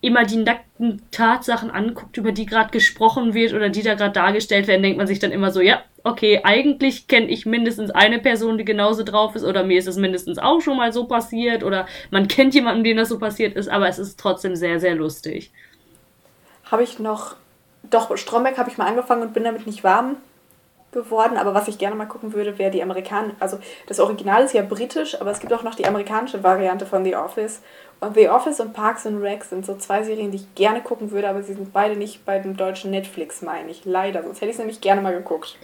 immer 0.00 0.24
die 0.24 0.36
nackten 0.36 1.02
Tatsachen 1.10 1.70
anguckt, 1.70 2.16
über 2.16 2.30
die 2.30 2.46
gerade 2.46 2.70
gesprochen 2.70 3.34
wird 3.34 3.54
oder 3.54 3.70
die 3.70 3.82
da 3.82 3.94
gerade 3.94 4.12
dargestellt 4.12 4.68
werden, 4.68 4.82
denkt 4.82 4.98
man 4.98 5.08
sich 5.08 5.18
dann 5.18 5.32
immer 5.32 5.50
so, 5.50 5.60
ja, 5.60 5.82
okay, 6.06 6.40
eigentlich 6.44 7.08
kenne 7.08 7.26
ich 7.26 7.46
mindestens 7.46 7.90
eine 7.90 8.20
Person, 8.20 8.58
die 8.58 8.64
genauso 8.64 9.02
drauf 9.02 9.34
ist, 9.34 9.44
oder 9.44 9.64
mir 9.64 9.78
ist 9.78 9.88
es 9.88 9.96
mindestens 9.96 10.38
auch 10.38 10.60
schon 10.60 10.76
mal 10.76 10.92
so 10.92 11.04
passiert, 11.04 11.64
oder 11.64 11.86
man 12.10 12.28
kennt 12.28 12.54
jemanden, 12.54 12.84
dem 12.84 12.96
das 12.96 13.08
so 13.08 13.18
passiert 13.18 13.56
ist, 13.56 13.68
aber 13.68 13.88
es 13.88 13.98
ist 13.98 14.18
trotzdem 14.18 14.54
sehr, 14.54 14.78
sehr 14.78 14.94
lustig. 14.94 15.52
Habe 16.70 16.84
ich 16.84 17.00
noch, 17.00 17.34
doch, 17.90 18.16
Stromberg 18.16 18.56
habe 18.56 18.70
ich 18.70 18.78
mal 18.78 18.86
angefangen 18.86 19.22
und 19.22 19.34
bin 19.34 19.42
damit 19.42 19.66
nicht 19.66 19.82
warm 19.82 20.16
geworden, 20.92 21.36
aber 21.36 21.54
was 21.54 21.66
ich 21.66 21.76
gerne 21.76 21.96
mal 21.96 22.06
gucken 22.06 22.32
würde, 22.32 22.56
wäre 22.56 22.70
die 22.70 22.82
amerikanische, 22.82 23.36
also 23.40 23.58
das 23.88 23.98
Original 23.98 24.44
ist 24.44 24.54
ja 24.54 24.62
britisch, 24.62 25.20
aber 25.20 25.32
es 25.32 25.40
gibt 25.40 25.52
auch 25.52 25.64
noch 25.64 25.74
die 25.74 25.86
amerikanische 25.86 26.42
Variante 26.44 26.86
von 26.86 27.04
The 27.04 27.16
Office. 27.16 27.62
Und 27.98 28.14
The 28.14 28.28
Office 28.28 28.60
und 28.60 28.74
Parks 28.74 29.06
and 29.06 29.22
Rec 29.22 29.42
sind 29.42 29.66
so 29.66 29.74
zwei 29.76 30.02
Serien, 30.04 30.30
die 30.30 30.36
ich 30.36 30.54
gerne 30.54 30.82
gucken 30.82 31.10
würde, 31.10 31.28
aber 31.28 31.42
sie 31.42 31.54
sind 31.54 31.72
beide 31.72 31.96
nicht 31.96 32.24
bei 32.24 32.38
dem 32.38 32.56
deutschen 32.56 32.90
Netflix, 32.90 33.42
meine 33.42 33.70
ich. 33.70 33.84
Leider, 33.84 34.22
sonst 34.22 34.36
hätte 34.36 34.50
ich 34.50 34.52
es 34.52 34.58
nämlich 34.58 34.80
gerne 34.80 35.00
mal 35.00 35.14
geguckt. 35.14 35.56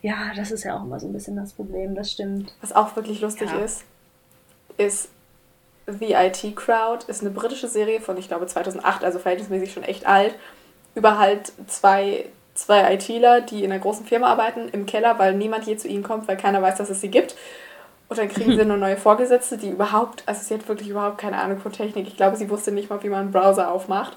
Ja, 0.00 0.32
das 0.36 0.50
ist 0.50 0.64
ja 0.64 0.76
auch 0.76 0.84
immer 0.84 1.00
so 1.00 1.06
ein 1.06 1.12
bisschen 1.12 1.36
das 1.36 1.52
Problem, 1.52 1.94
das 1.94 2.12
stimmt. 2.12 2.54
Was 2.60 2.72
auch 2.72 2.94
wirklich 2.96 3.20
lustig 3.20 3.50
ja. 3.50 3.58
ist, 3.58 3.84
ist 4.76 5.08
The 5.86 6.12
IT 6.12 6.56
Crowd, 6.56 7.04
ist 7.08 7.22
eine 7.22 7.30
britische 7.30 7.68
Serie 7.68 8.00
von, 8.00 8.16
ich 8.16 8.28
glaube, 8.28 8.46
2008, 8.46 9.04
also 9.04 9.18
verhältnismäßig 9.18 9.72
schon 9.72 9.82
echt 9.82 10.06
alt, 10.06 10.34
über 10.94 11.18
halt 11.18 11.52
zwei, 11.66 12.26
zwei 12.54 12.94
ITler, 12.94 13.40
die 13.40 13.64
in 13.64 13.72
einer 13.72 13.80
großen 13.80 14.06
Firma 14.06 14.28
arbeiten, 14.28 14.68
im 14.68 14.86
Keller, 14.86 15.18
weil 15.18 15.34
niemand 15.34 15.66
je 15.66 15.76
zu 15.76 15.88
ihnen 15.88 16.02
kommt, 16.02 16.28
weil 16.28 16.36
keiner 16.36 16.62
weiß, 16.62 16.76
dass 16.76 16.90
es 16.90 17.00
sie 17.00 17.10
gibt. 17.10 17.34
Und 18.08 18.18
dann 18.18 18.28
kriegen 18.28 18.52
sie 18.52 18.60
eine 18.62 18.76
neue 18.76 18.96
Vorgesetzte, 18.96 19.56
die 19.56 19.70
überhaupt, 19.70 20.22
also 20.26 20.42
sie 20.42 20.54
hat 20.54 20.68
wirklich 20.68 20.88
überhaupt 20.88 21.18
keine 21.18 21.38
Ahnung 21.38 21.58
von 21.58 21.72
Technik. 21.72 22.06
Ich 22.06 22.16
glaube, 22.16 22.36
sie 22.36 22.50
wusste 22.50 22.70
nicht 22.70 22.90
mal, 22.90 23.02
wie 23.02 23.08
man 23.08 23.20
einen 23.20 23.32
Browser 23.32 23.70
aufmacht. 23.70 24.16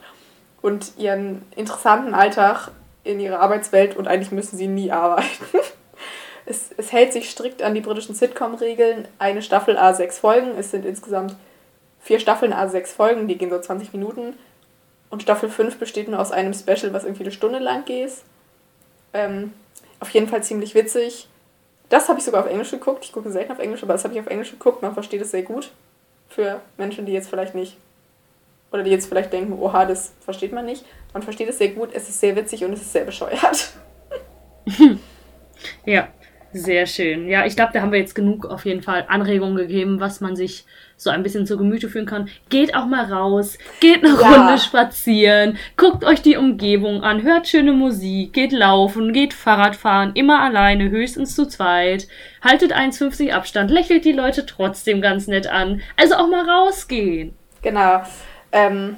Und 0.61 0.93
ihren 0.97 1.43
interessanten 1.55 2.13
Alltag 2.13 2.71
in 3.05 3.19
ihrer 3.19 3.39
Arbeitswelt 3.39 3.95
und 3.95 4.07
eigentlich 4.07 4.31
müssen 4.31 4.57
sie 4.57 4.67
nie 4.67 4.91
arbeiten. 4.91 5.45
es, 6.45 6.71
es 6.75 6.91
hält 6.91 7.13
sich 7.13 7.29
strikt 7.29 7.61
an 7.61 7.73
die 7.73 7.81
britischen 7.81 8.15
Sitcom-Regeln. 8.15 9.07
Eine 9.19 9.41
Staffel 9.41 9.77
A6 9.77 10.19
Folgen. 10.19 10.57
Es 10.57 10.71
sind 10.71 10.85
insgesamt 10.85 11.35
vier 12.01 12.19
Staffeln 12.19 12.53
A6 12.53 12.87
Folgen, 12.87 13.27
die 13.27 13.37
gehen 13.37 13.51
so 13.51 13.59
20 13.59 13.93
Minuten. 13.93 14.33
Und 15.09 15.21
Staffel 15.21 15.49
5 15.49 15.77
besteht 15.77 16.09
nur 16.09 16.19
aus 16.19 16.31
einem 16.31 16.53
Special, 16.53 16.91
was 16.93 17.03
irgendwie 17.03 17.23
eine 17.23 17.31
Stunde 17.31 17.59
lang 17.59 17.85
geht. 17.85 18.11
Ähm, 19.13 19.53
auf 19.99 20.09
jeden 20.09 20.27
Fall 20.27 20.43
ziemlich 20.43 20.75
witzig. 20.75 21.29
Das 21.89 22.09
habe 22.09 22.19
ich 22.19 22.25
sogar 22.25 22.43
auf 22.43 22.49
Englisch 22.49 22.71
geguckt. 22.71 23.05
Ich 23.05 23.13
gucke 23.13 23.31
selten 23.31 23.51
auf 23.51 23.59
Englisch, 23.59 23.83
aber 23.83 23.93
das 23.93 24.03
habe 24.03 24.15
ich 24.15 24.19
auf 24.19 24.27
Englisch 24.27 24.51
geguckt. 24.51 24.81
Man 24.81 24.93
versteht 24.93 25.21
es 25.21 25.31
sehr 25.31 25.43
gut. 25.43 25.71
Für 26.27 26.61
Menschen, 26.77 27.05
die 27.05 27.13
jetzt 27.13 27.29
vielleicht 27.29 27.53
nicht 27.53 27.77
oder 28.75 28.83
die 28.83 28.91
jetzt 28.91 29.07
vielleicht 29.07 29.33
denken, 29.33 29.53
oha, 29.53 29.85
das 29.85 30.13
versteht 30.19 30.53
man 30.53 30.65
nicht. 30.65 30.85
Man 31.13 31.23
versteht 31.23 31.49
es 31.49 31.57
sehr 31.57 31.69
gut, 31.69 31.89
es 31.93 32.07
ist 32.07 32.19
sehr 32.19 32.35
witzig 32.35 32.63
und 32.63 32.73
es 32.73 32.81
ist 32.81 32.93
sehr 32.93 33.05
bescheuert. 33.05 33.73
ja, 35.85 36.09
Sehr 36.57 36.85
schön. 36.85 37.27
Ja, 37.27 37.45
ich 37.45 37.57
glaube, 37.57 37.71
da 37.73 37.81
haben 37.81 37.91
wir 37.91 37.99
jetzt 37.99 38.15
genug 38.15 38.45
auf 38.45 38.65
jeden 38.65 38.81
Fall 38.81 39.05
Anregungen 39.09 39.57
gegeben, 39.57 39.99
was 39.99 40.21
man 40.21 40.37
sich 40.37 40.65
so 40.95 41.09
ein 41.09 41.21
bisschen 41.21 41.45
zu 41.45 41.57
Gemüte 41.57 41.89
führen 41.89 42.05
kann. 42.05 42.29
Geht 42.47 42.75
auch 42.75 42.85
mal 42.85 43.11
raus, 43.11 43.57
geht 43.81 44.05
eine 44.05 44.13
ja. 44.13 44.29
Runde 44.29 44.57
spazieren, 44.57 45.57
guckt 45.75 46.05
euch 46.05 46.21
die 46.21 46.37
Umgebung 46.37 47.03
an, 47.03 47.23
hört 47.23 47.49
schöne 47.49 47.73
Musik, 47.73 48.31
geht 48.31 48.53
laufen, 48.53 49.11
geht 49.11 49.33
Fahrrad 49.33 49.75
fahren, 49.75 50.11
immer 50.15 50.41
alleine, 50.41 50.89
höchstens 50.89 51.35
zu 51.35 51.45
zweit, 51.45 52.07
haltet 52.41 52.73
1,50 52.73 53.33
Abstand, 53.33 53.69
lächelt 53.69 54.05
die 54.05 54.13
Leute 54.13 54.45
trotzdem 54.45 55.01
ganz 55.01 55.27
nett 55.27 55.47
an. 55.47 55.81
Also 55.97 56.15
auch 56.15 56.29
mal 56.29 56.49
rausgehen. 56.49 57.33
Genau. 57.61 58.01
Ähm, 58.55 58.97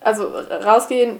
also 0.00 0.28
rausgehen, 0.28 1.18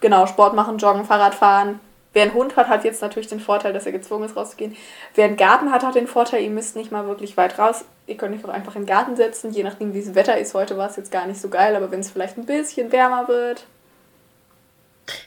genau, 0.00 0.26
Sport 0.26 0.54
machen, 0.54 0.78
joggen, 0.78 1.04
Fahrrad 1.04 1.34
fahren, 1.34 1.80
Wer 2.16 2.22
einen 2.22 2.32
Hund 2.32 2.56
hat, 2.56 2.68
hat 2.68 2.82
jetzt 2.82 3.02
natürlich 3.02 3.28
den 3.28 3.40
Vorteil, 3.40 3.74
dass 3.74 3.84
er 3.84 3.92
gezwungen 3.92 4.24
ist, 4.24 4.36
rauszugehen. 4.36 4.74
Wer 5.16 5.26
einen 5.26 5.36
Garten 5.36 5.70
hat, 5.70 5.84
hat 5.84 5.96
den 5.96 6.06
Vorteil, 6.06 6.42
ihr 6.42 6.48
müsst 6.48 6.74
nicht 6.74 6.90
mal 6.90 7.06
wirklich 7.06 7.36
weit 7.36 7.58
raus. 7.58 7.84
Ihr 8.06 8.16
könnt 8.16 8.34
euch 8.34 8.42
auch 8.42 8.54
einfach 8.54 8.74
in 8.74 8.84
den 8.84 8.88
Garten 8.88 9.16
setzen, 9.16 9.52
je 9.52 9.62
nachdem, 9.62 9.92
wie 9.92 10.02
das 10.02 10.14
Wetter 10.14 10.38
ist. 10.38 10.54
Heute 10.54 10.78
war 10.78 10.88
es 10.88 10.96
jetzt 10.96 11.12
gar 11.12 11.26
nicht 11.26 11.38
so 11.38 11.50
geil, 11.50 11.76
aber 11.76 11.90
wenn 11.90 12.00
es 12.00 12.10
vielleicht 12.10 12.38
ein 12.38 12.46
bisschen 12.46 12.90
wärmer 12.90 13.28
wird. 13.28 13.66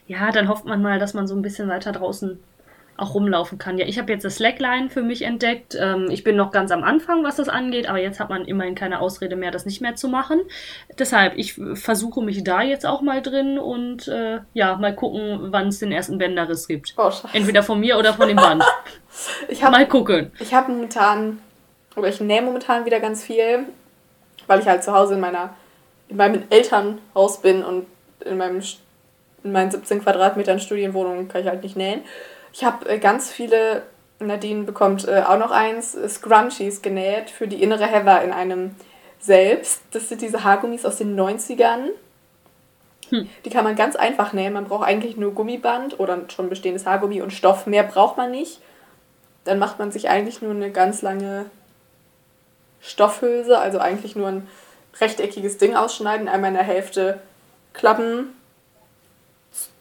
Ja, 0.08 0.32
dann 0.32 0.50
hofft 0.50 0.66
man 0.66 0.82
mal, 0.82 0.98
dass 0.98 1.14
man 1.14 1.28
so 1.28 1.36
ein 1.36 1.44
bisschen 1.44 1.70
weiter 1.70 1.92
draußen 1.92 2.44
auch 3.02 3.14
rumlaufen 3.14 3.58
kann. 3.58 3.78
Ja, 3.78 3.86
ich 3.86 3.98
habe 3.98 4.12
jetzt 4.12 4.26
das 4.26 4.36
Slackline 4.36 4.90
für 4.90 5.02
mich 5.02 5.24
entdeckt. 5.24 5.76
Ähm, 5.80 6.08
ich 6.10 6.24
bin 6.24 6.36
noch 6.36 6.52
ganz 6.52 6.72
am 6.72 6.84
Anfang, 6.84 7.24
was 7.24 7.38
das 7.38 7.50
angeht, 7.50 7.88
aber 7.88 8.00
jetzt 8.00 8.20
hat 8.20 8.30
man 8.30 8.46
immerhin 8.46 8.76
keine 8.76 9.00
Ausrede 9.00 9.36
mehr, 9.36 9.52
das 9.52 9.66
nicht 9.66 9.82
mehr 9.82 9.96
zu 9.96 10.08
machen. 10.08 10.42
Deshalb, 10.98 11.38
ich 11.38 11.60
versuche 11.74 12.22
mich 12.22 12.44
da 12.44 12.62
jetzt 12.62 12.86
auch 12.86 13.02
mal 13.02 13.22
drin 13.22 13.60
und 13.60 14.08
äh, 14.08 14.40
ja, 14.54 14.76
mal 14.76 14.96
gucken, 14.96 15.52
wann 15.52 15.68
es 15.68 15.80
den 15.80 15.92
ersten 15.92 16.18
Bänderriss 16.18 16.68
gibt. 16.68 16.94
Oh, 16.98 17.12
Entweder 17.34 17.64
von 17.64 17.80
mir 17.80 17.98
oder 17.98 18.14
von 18.14 18.28
dem 18.28 18.38
Band. 18.38 18.64
hab, 19.62 19.72
mal 19.72 19.88
gucken. 19.88 20.32
Ich 20.40 20.54
habe 20.54 20.72
momentan, 20.72 21.40
oder 21.96 22.10
ich 22.10 22.20
nähe 22.22 22.42
momentan 22.42 22.86
wieder 22.86 23.00
ganz 23.00 23.24
viel, 23.24 23.66
weil 24.48 24.60
ich 24.60 24.68
halt 24.68 24.84
zu 24.84 24.94
Hause 24.94 25.16
in 25.16 25.20
meiner, 25.20 25.56
in 26.08 26.18
meinem 26.18 26.44
Elternhaus 26.50 27.42
bin 27.42 27.64
und 27.64 27.86
in 28.26 28.38
meinem 28.38 28.62
in 29.44 29.52
meinen 29.52 29.72
17 29.72 30.04
Quadratmetern 30.04 30.60
Studienwohnung 30.60 31.28
kann 31.28 31.42
ich 31.42 31.48
halt 31.48 31.64
nicht 31.64 31.76
nähen. 31.76 32.02
Ich 32.54 32.64
habe 32.64 32.88
äh, 32.90 33.00
ganz 33.00 33.32
viele, 33.32 33.84
Nadine 34.20 34.64
bekommt 34.64 35.08
äh, 35.08 35.24
auch 35.26 35.38
noch 35.38 35.52
eins, 35.52 35.98
Scrunchies 36.08 36.82
genäht 36.82 37.30
für 37.30 37.48
die 37.48 37.62
innere 37.62 37.86
Heather 37.86 38.24
in 38.24 38.32
einem 38.32 38.76
selbst. 39.20 39.82
Das 39.92 40.10
sind 40.10 40.22
diese 40.22 40.44
Haargummis 40.44 40.86
aus 40.86 40.98
den 40.98 41.20
90ern. 41.20 41.90
Hm. 43.10 43.30
Die 43.44 43.50
kann 43.50 43.64
man 43.64 43.76
ganz 43.76 43.96
einfach 43.96 44.34
nähen. 44.34 44.54
Man 44.54 44.66
braucht 44.66 44.88
eigentlich 44.88 45.18
nur 45.18 45.34
Gummiband 45.34 46.00
oder 46.00 46.22
schon 46.30 46.50
bestehendes 46.50 46.86
Haargummi 46.86 47.22
und 47.22 47.34
Stoff. 47.34 47.66
Mehr 47.66 47.84
braucht 47.84 48.18
man 48.18 48.32
nicht. 48.32 48.62
Dann 49.44 49.60
macht 49.60 49.80
man 49.80 49.92
sich 49.92 50.10
eigentlich 50.10 50.42
nur 50.42 50.52
eine 50.52 50.72
ganz 50.72 51.02
lange 51.02 51.46
Stoffhülse, 52.82 53.58
also 53.58 53.80
eigentlich 53.80 54.16
nur 54.16 54.28
ein 54.28 54.48
rechteckiges 55.00 55.58
Ding 55.58 55.76
ausschneiden, 55.76 56.28
einmal 56.28 56.50
in 56.50 56.58
der 56.58 56.64
Hälfte 56.64 57.20
klappen, 57.74 58.36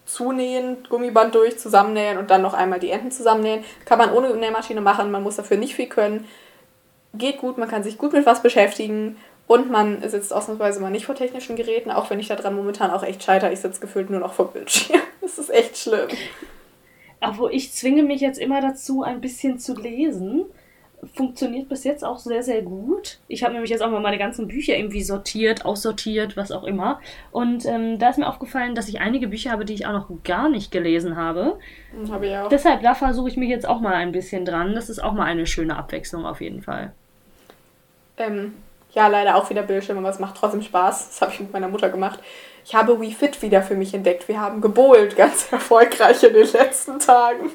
zunähen, 0.08 0.78
Gummiband 0.88 1.34
durch, 1.34 1.58
zusammennähen 1.58 2.18
und 2.18 2.30
dann 2.30 2.42
noch 2.42 2.54
einmal 2.54 2.80
die 2.80 2.90
Enden 2.90 3.10
zusammennähen. 3.10 3.62
Kann 3.84 3.98
man 3.98 4.12
ohne 4.12 4.34
Nähmaschine 4.34 4.80
machen, 4.80 5.10
man 5.10 5.22
muss 5.22 5.36
dafür 5.36 5.58
nicht 5.58 5.74
viel 5.74 5.88
können. 5.88 6.26
Geht 7.14 7.38
gut, 7.38 7.58
man 7.58 7.68
kann 7.68 7.82
sich 7.82 7.98
gut 7.98 8.12
mit 8.12 8.26
was 8.26 8.42
beschäftigen 8.42 9.16
und 9.46 9.70
man 9.70 10.06
sitzt 10.08 10.32
ausnahmsweise 10.32 10.80
mal 10.80 10.90
nicht 10.90 11.06
vor 11.06 11.14
technischen 11.14 11.56
Geräten, 11.56 11.90
auch 11.90 12.10
wenn 12.10 12.20
ich 12.20 12.28
daran 12.28 12.56
momentan 12.56 12.90
auch 12.90 13.02
echt 13.02 13.22
scheitere. 13.22 13.52
Ich 13.52 13.60
sitze 13.60 13.80
gefühlt 13.80 14.10
nur 14.10 14.20
noch 14.20 14.32
vor 14.32 14.52
Bildschirm. 14.52 15.00
Das 15.20 15.36
ist 15.36 15.50
echt 15.50 15.76
schlimm. 15.76 16.08
Aber 17.20 17.52
ich 17.52 17.72
zwinge 17.72 18.02
mich 18.02 18.22
jetzt 18.22 18.38
immer 18.38 18.62
dazu, 18.62 19.02
ein 19.02 19.20
bisschen 19.20 19.58
zu 19.58 19.74
lesen 19.74 20.46
funktioniert 21.14 21.68
bis 21.68 21.84
jetzt 21.84 22.04
auch 22.04 22.18
sehr, 22.18 22.42
sehr 22.42 22.62
gut. 22.62 23.18
Ich 23.28 23.42
habe 23.42 23.52
nämlich 23.52 23.70
jetzt 23.70 23.82
auch 23.82 23.90
mal 23.90 24.00
meine 24.00 24.18
ganzen 24.18 24.48
Bücher 24.48 24.76
irgendwie 24.76 25.02
sortiert, 25.02 25.64
aussortiert, 25.64 26.36
was 26.36 26.50
auch 26.50 26.64
immer. 26.64 27.00
Und 27.30 27.64
ähm, 27.66 27.98
da 27.98 28.10
ist 28.10 28.18
mir 28.18 28.28
aufgefallen, 28.28 28.74
dass 28.74 28.88
ich 28.88 29.00
einige 29.00 29.28
Bücher 29.28 29.50
habe, 29.50 29.64
die 29.64 29.74
ich 29.74 29.86
auch 29.86 29.92
noch 29.92 30.08
gar 30.24 30.48
nicht 30.48 30.70
gelesen 30.70 31.16
habe. 31.16 31.58
Hm, 31.92 32.12
habe 32.12 32.26
ich 32.26 32.36
auch. 32.36 32.48
Deshalb, 32.48 32.82
da 32.82 32.94
versuche 32.94 33.28
ich 33.28 33.36
mich 33.36 33.48
jetzt 33.48 33.68
auch 33.68 33.80
mal 33.80 33.94
ein 33.94 34.12
bisschen 34.12 34.44
dran. 34.44 34.74
Das 34.74 34.88
ist 34.88 34.98
auch 34.98 35.12
mal 35.12 35.24
eine 35.24 35.46
schöne 35.46 35.76
Abwechslung 35.76 36.26
auf 36.26 36.40
jeden 36.40 36.62
Fall. 36.62 36.92
Ähm, 38.16 38.54
ja, 38.92 39.06
leider 39.06 39.36
auch 39.36 39.48
wieder 39.50 39.62
Bildschirm, 39.62 39.98
aber 39.98 40.08
es 40.08 40.18
macht 40.18 40.36
trotzdem 40.36 40.62
Spaß. 40.62 41.08
Das 41.08 41.20
habe 41.20 41.32
ich 41.32 41.40
mit 41.40 41.52
meiner 41.52 41.68
Mutter 41.68 41.90
gemacht. 41.90 42.20
Ich 42.64 42.74
habe 42.74 43.00
WeFit 43.00 43.40
wieder 43.42 43.62
für 43.62 43.76
mich 43.76 43.94
entdeckt. 43.94 44.28
Wir 44.28 44.40
haben 44.40 44.60
gebohlt, 44.60 45.16
ganz 45.16 45.52
erfolgreich 45.52 46.22
in 46.24 46.34
den 46.34 46.50
letzten 46.52 46.98
Tagen. 46.98 47.50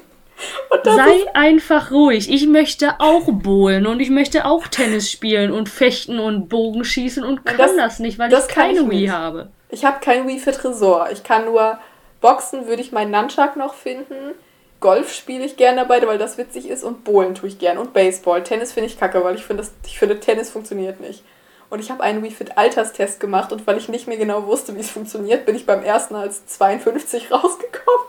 Sei 0.84 1.26
einfach 1.34 1.90
ruhig. 1.90 2.30
Ich 2.30 2.46
möchte 2.46 2.96
auch 2.98 3.24
bowlen 3.30 3.86
und 3.86 4.00
ich 4.00 4.10
möchte 4.10 4.44
auch 4.44 4.66
Tennis 4.66 5.10
spielen 5.10 5.52
und 5.52 5.68
fechten 5.68 6.18
und 6.18 6.48
Bogenschießen 6.48 7.24
und 7.24 7.44
kann 7.46 7.56
das, 7.56 7.76
das 7.76 7.98
nicht, 8.00 8.18
weil 8.18 8.28
das 8.28 8.48
ich 8.48 8.54
keine 8.54 8.80
ich 8.80 8.90
Wii 8.90 9.06
habe. 9.06 9.50
Ich 9.70 9.84
habe 9.84 10.00
kein 10.00 10.26
Wii 10.26 10.38
für 10.38 10.52
Tresor. 10.52 11.08
Ich 11.12 11.22
kann 11.22 11.46
nur 11.46 11.78
Boxen, 12.20 12.66
würde 12.66 12.82
ich 12.82 12.92
meinen 12.92 13.10
Nunchuck 13.10 13.56
noch 13.56 13.74
finden. 13.74 14.34
Golf 14.80 15.14
spiele 15.14 15.44
ich 15.44 15.56
gerne 15.56 15.80
dabei, 15.80 16.06
weil 16.06 16.18
das 16.18 16.36
witzig 16.36 16.68
ist 16.68 16.84
und 16.84 17.04
Bowlen 17.04 17.34
tue 17.34 17.48
ich 17.48 17.58
gerne 17.58 17.80
und 17.80 17.94
Baseball. 17.94 18.42
Tennis 18.42 18.72
finde 18.72 18.90
ich 18.90 18.98
kacke, 18.98 19.24
weil 19.24 19.34
ich 19.34 19.44
finde, 19.44 19.66
ich 19.86 19.98
finde 19.98 20.20
Tennis 20.20 20.50
funktioniert 20.50 21.00
nicht. 21.00 21.24
Und 21.70 21.80
ich 21.80 21.90
habe 21.90 22.02
einen 22.02 22.22
Wii 22.22 22.30
Fit 22.30 22.58
Alterstest 22.58 23.18
gemacht 23.18 23.50
und 23.50 23.66
weil 23.66 23.78
ich 23.78 23.88
nicht 23.88 24.06
mehr 24.06 24.18
genau 24.18 24.46
wusste, 24.46 24.76
wie 24.76 24.80
es 24.80 24.90
funktioniert, 24.90 25.46
bin 25.46 25.56
ich 25.56 25.64
beim 25.64 25.82
ersten 25.82 26.14
als 26.14 26.46
52 26.46 27.30
rausgekommen. 27.30 28.06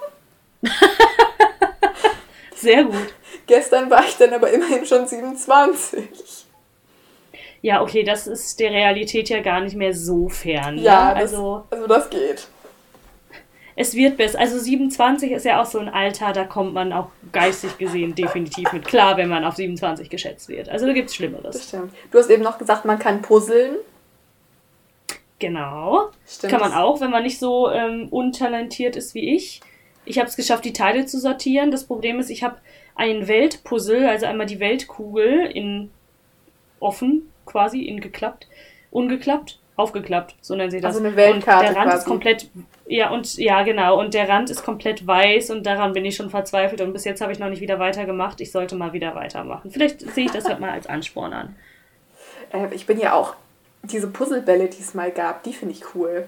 Sehr 2.55 2.85
gut. 2.85 3.13
Gestern 3.47 3.89
war 3.89 4.03
ich 4.05 4.15
dann 4.17 4.33
aber 4.33 4.49
immerhin 4.49 4.85
schon 4.85 5.05
27. 5.05 6.03
Ja, 7.61 7.81
okay, 7.81 8.03
das 8.03 8.27
ist 8.27 8.59
der 8.59 8.71
Realität 8.71 9.29
ja 9.29 9.41
gar 9.41 9.61
nicht 9.61 9.75
mehr 9.75 9.93
so 9.93 10.29
fern. 10.29 10.77
Ja, 10.77 11.09
ne? 11.09 11.15
also, 11.15 11.63
das, 11.69 11.79
also 11.79 11.87
das 11.87 12.09
geht. 12.09 12.47
Es 13.75 13.93
wird 13.93 14.17
besser. 14.17 14.39
Also 14.39 14.57
27 14.57 15.31
ist 15.31 15.45
ja 15.45 15.61
auch 15.61 15.65
so 15.65 15.79
ein 15.79 15.89
Alter, 15.89 16.31
da 16.31 16.45
kommt 16.45 16.73
man 16.73 16.93
auch 16.93 17.09
geistig 17.33 17.77
gesehen 17.77 18.15
definitiv 18.15 18.71
mit 18.71 18.85
klar, 18.85 19.17
wenn 19.17 19.27
man 19.27 19.43
auf 19.43 19.55
27 19.55 20.09
geschätzt 20.09 20.47
wird. 20.47 20.69
Also 20.69 20.85
da 20.85 20.93
gibt 20.93 21.09
es 21.09 21.15
Schlimmeres. 21.15 21.57
Das 21.57 21.67
stimmt. 21.67 21.91
Du 22.11 22.19
hast 22.19 22.29
eben 22.29 22.43
noch 22.43 22.57
gesagt, 22.57 22.85
man 22.85 22.99
kann 22.99 23.21
puzzeln. 23.21 23.75
Genau. 25.39 26.09
Stimmt. 26.25 26.51
Kann 26.51 26.61
man 26.61 26.73
auch, 26.73 27.01
wenn 27.01 27.11
man 27.11 27.23
nicht 27.23 27.39
so 27.39 27.69
ähm, 27.69 28.07
untalentiert 28.09 28.95
ist 28.95 29.13
wie 29.13 29.35
ich. 29.35 29.59
Ich 30.05 30.19
habe 30.19 30.29
es 30.29 30.35
geschafft, 30.35 30.65
die 30.65 30.73
Teile 30.73 31.05
zu 31.05 31.19
sortieren. 31.19 31.71
Das 31.71 31.85
Problem 31.85 32.19
ist, 32.19 32.29
ich 32.29 32.43
habe 32.43 32.57
ein 32.95 33.27
Weltpuzzle, 33.27 34.09
also 34.09 34.25
einmal 34.25 34.45
die 34.45 34.59
Weltkugel 34.59 35.45
in 35.47 35.91
offen 36.79 37.31
quasi, 37.45 37.81
in 37.81 38.01
geklappt, 38.01 38.47
ungeklappt, 38.91 39.59
aufgeklappt, 39.75 40.35
so 40.41 40.55
nennen 40.55 40.71
sie 40.71 40.81
das. 40.81 40.95
Also 40.95 41.05
eine 41.05 41.15
Weltkarte 41.15 41.67
und 41.67 41.73
der 41.73 41.75
Rand 41.75 41.89
quasi. 41.89 41.97
ist 41.97 42.05
komplett, 42.05 42.49
ja 42.87 43.09
und 43.11 43.37
ja 43.37 43.63
genau, 43.63 43.99
und 43.99 44.13
der 44.13 44.29
Rand 44.29 44.49
ist 44.49 44.63
komplett 44.63 45.05
weiß 45.05 45.51
und 45.51 45.65
daran 45.65 45.93
bin 45.93 46.05
ich 46.05 46.15
schon 46.15 46.29
verzweifelt 46.29 46.81
und 46.81 46.93
bis 46.93 47.03
jetzt 47.03 47.21
habe 47.21 47.31
ich 47.31 47.39
noch 47.39 47.49
nicht 47.49 47.61
wieder 47.61 47.79
weitergemacht. 47.79 48.39
Ich 48.41 48.51
sollte 48.51 48.75
mal 48.75 48.93
wieder 48.93 49.15
weitermachen. 49.15 49.71
Vielleicht 49.71 50.01
sehe 50.01 50.25
ich 50.25 50.31
das 50.31 50.45
halt 50.45 50.59
mal 50.59 50.71
als 50.71 50.87
Ansporn 50.87 51.33
an. 51.33 51.55
Äh, 52.51 52.73
ich 52.73 52.85
bin 52.85 52.99
ja 52.99 53.13
auch 53.13 53.35
diese 53.83 54.07
Puzzlebälle, 54.07 54.67
die 54.67 54.81
es 54.81 54.93
mal 54.93 55.11
gab, 55.11 55.43
die 55.43 55.53
finde 55.53 55.73
ich 55.73 55.83
cool. 55.93 56.27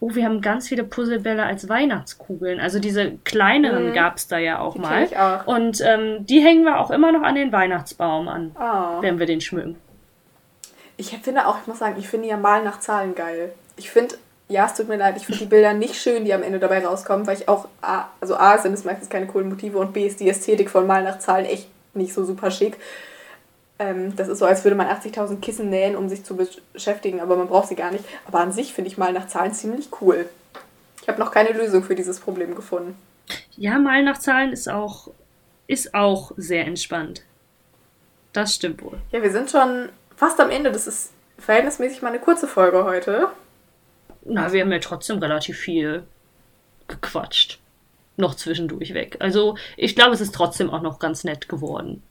Oh, 0.00 0.14
wir 0.14 0.24
haben 0.24 0.40
ganz 0.40 0.68
viele 0.68 0.84
Puzzlebälle 0.84 1.44
als 1.44 1.68
Weihnachtskugeln. 1.68 2.60
Also 2.60 2.78
diese 2.78 3.18
kleineren 3.24 3.90
mhm. 3.90 3.94
gab 3.94 4.16
es 4.16 4.28
da 4.28 4.38
ja 4.38 4.60
auch 4.60 4.74
die 4.74 4.80
mal. 4.80 5.08
Auch. 5.16 5.46
Und 5.46 5.80
ähm, 5.80 6.24
die 6.24 6.40
hängen 6.40 6.64
wir 6.64 6.78
auch 6.78 6.90
immer 6.90 7.10
noch 7.10 7.22
an 7.22 7.34
den 7.34 7.50
Weihnachtsbaum 7.50 8.28
an, 8.28 8.54
oh. 8.58 9.02
wenn 9.02 9.18
wir 9.18 9.26
den 9.26 9.40
schmücken. 9.40 9.76
Ich 10.96 11.16
finde 11.18 11.46
auch, 11.46 11.58
ich 11.60 11.66
muss 11.66 11.78
sagen, 11.78 11.96
ich 11.98 12.08
finde 12.08 12.28
ja 12.28 12.36
Malen 12.36 12.64
nach 12.64 12.80
Zahlen 12.80 13.14
geil. 13.14 13.52
Ich 13.76 13.90
finde, 13.90 14.16
ja, 14.48 14.66
es 14.66 14.74
tut 14.74 14.88
mir 14.88 14.96
leid, 14.96 15.16
ich 15.16 15.26
finde 15.26 15.40
die 15.40 15.46
Bilder 15.46 15.74
nicht 15.74 15.96
schön, 15.96 16.24
die 16.24 16.32
am 16.32 16.42
Ende 16.42 16.58
dabei 16.58 16.84
rauskommen, 16.84 17.26
weil 17.26 17.36
ich 17.36 17.48
auch, 17.48 17.68
A, 17.82 18.06
also 18.20 18.36
A 18.36 18.58
sind 18.58 18.72
es 18.72 18.84
meistens 18.84 19.08
keine 19.08 19.26
coolen 19.26 19.48
Motive 19.48 19.78
und 19.78 19.92
B 19.92 20.06
ist 20.06 20.20
die 20.20 20.28
Ästhetik 20.28 20.70
von 20.70 20.86
Malen 20.86 21.04
nach 21.04 21.18
Zahlen 21.18 21.44
echt 21.44 21.68
nicht 21.94 22.14
so 22.14 22.24
super 22.24 22.50
schick. 22.50 22.78
Ähm, 23.78 24.16
das 24.16 24.28
ist 24.28 24.38
so, 24.38 24.46
als 24.46 24.64
würde 24.64 24.74
man 24.74 24.88
80.000 24.88 25.40
Kissen 25.40 25.70
nähen, 25.70 25.96
um 25.96 26.08
sich 26.08 26.24
zu 26.24 26.36
beschäftigen, 26.36 27.20
aber 27.20 27.36
man 27.36 27.48
braucht 27.48 27.68
sie 27.68 27.76
gar 27.76 27.90
nicht. 27.90 28.04
Aber 28.26 28.40
an 28.40 28.52
sich 28.52 28.72
finde 28.72 28.90
ich 28.90 28.98
mal 28.98 29.12
nach 29.12 29.28
Zahlen 29.28 29.54
ziemlich 29.54 29.88
cool. 30.00 30.28
Ich 31.02 31.08
habe 31.08 31.20
noch 31.20 31.30
keine 31.30 31.52
Lösung 31.52 31.82
für 31.82 31.94
dieses 31.94 32.20
Problem 32.20 32.54
gefunden. 32.54 32.96
Ja, 33.56 33.78
mal 33.78 34.02
nach 34.02 34.18
Zahlen 34.18 34.52
ist 34.52 34.68
auch, 34.68 35.08
ist 35.66 35.94
auch 35.94 36.32
sehr 36.36 36.66
entspannt. 36.66 37.22
Das 38.32 38.54
stimmt 38.54 38.82
wohl. 38.82 38.98
Ja, 39.12 39.22
wir 39.22 39.30
sind 39.30 39.50
schon 39.50 39.88
fast 40.16 40.40
am 40.40 40.50
Ende. 40.50 40.70
Das 40.70 40.86
ist 40.86 41.12
verhältnismäßig 41.38 42.02
mal 42.02 42.08
eine 42.08 42.18
kurze 42.18 42.46
Folge 42.46 42.84
heute. 42.84 43.28
Na, 44.24 44.52
wir 44.52 44.62
haben 44.62 44.72
ja 44.72 44.78
trotzdem 44.80 45.18
relativ 45.18 45.58
viel 45.58 46.04
gequatscht. 46.88 47.58
Noch 48.16 48.34
zwischendurch 48.34 48.94
weg. 48.94 49.16
Also, 49.20 49.56
ich 49.76 49.94
glaube, 49.94 50.12
es 50.12 50.20
ist 50.20 50.34
trotzdem 50.34 50.70
auch 50.70 50.82
noch 50.82 50.98
ganz 50.98 51.24
nett 51.24 51.48
geworden. 51.48 52.02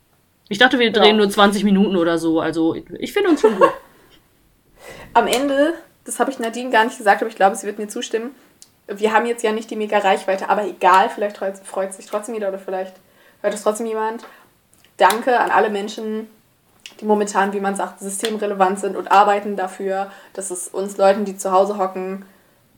Ich 0.50 0.58
dachte, 0.58 0.80
wir 0.80 0.92
drehen 0.92 1.16
ja. 1.16 1.18
nur 1.18 1.30
20 1.30 1.64
Minuten 1.64 1.98
oder 1.98 2.18
so. 2.18 2.40
Also 2.40 2.76
ich 2.76 3.14
finde 3.14 3.30
uns 3.30 3.42
schon 3.42 3.58
gut. 3.58 3.70
Am 5.14 5.28
Ende, 5.28 5.74
das 6.06 6.20
habe 6.20 6.32
ich 6.32 6.40
Nadine 6.40 6.70
gar 6.70 6.86
nicht 6.86 6.98
gesagt, 6.98 7.22
aber 7.22 7.30
ich 7.30 7.36
glaube, 7.36 7.56
sie 7.56 7.66
wird 7.66 7.80
mir 7.80 7.88
zustimmen. 7.88 8.36
Wir 8.88 9.12
haben 9.12 9.26
jetzt 9.26 9.44
ja 9.44 9.52
nicht 9.52 9.70
die 9.70 9.76
mega 9.76 9.98
Reichweite, 9.98 10.50
aber 10.50 10.66
egal, 10.66 11.10
vielleicht 11.10 11.38
freut 11.38 11.94
sich 11.94 12.06
trotzdem 12.06 12.36
wieder 12.36 12.48
oder 12.48 12.60
vielleicht 12.60 12.94
hört 13.42 13.54
es 13.54 13.64
trotzdem 13.64 13.88
jemand. 13.88 14.24
Danke 14.96 15.40
an 15.40 15.52
alle 15.52 15.70
Menschen, 15.70 16.28
die 17.02 17.06
momentan, 17.06 17.52
wie 17.52 17.60
man 17.60 17.76
sagt, 17.76 18.00
systemrelevant 18.00 18.80
sind 18.80 18.96
und 18.96 19.12
arbeiten 19.12 19.58
dafür, 19.58 20.10
dass 20.34 20.52
es 20.52 20.70
uns 20.70 20.98
Leuten, 20.98 21.26
die 21.26 21.38
zu 21.38 21.52
Hause 21.52 21.78
hocken, 21.78 22.26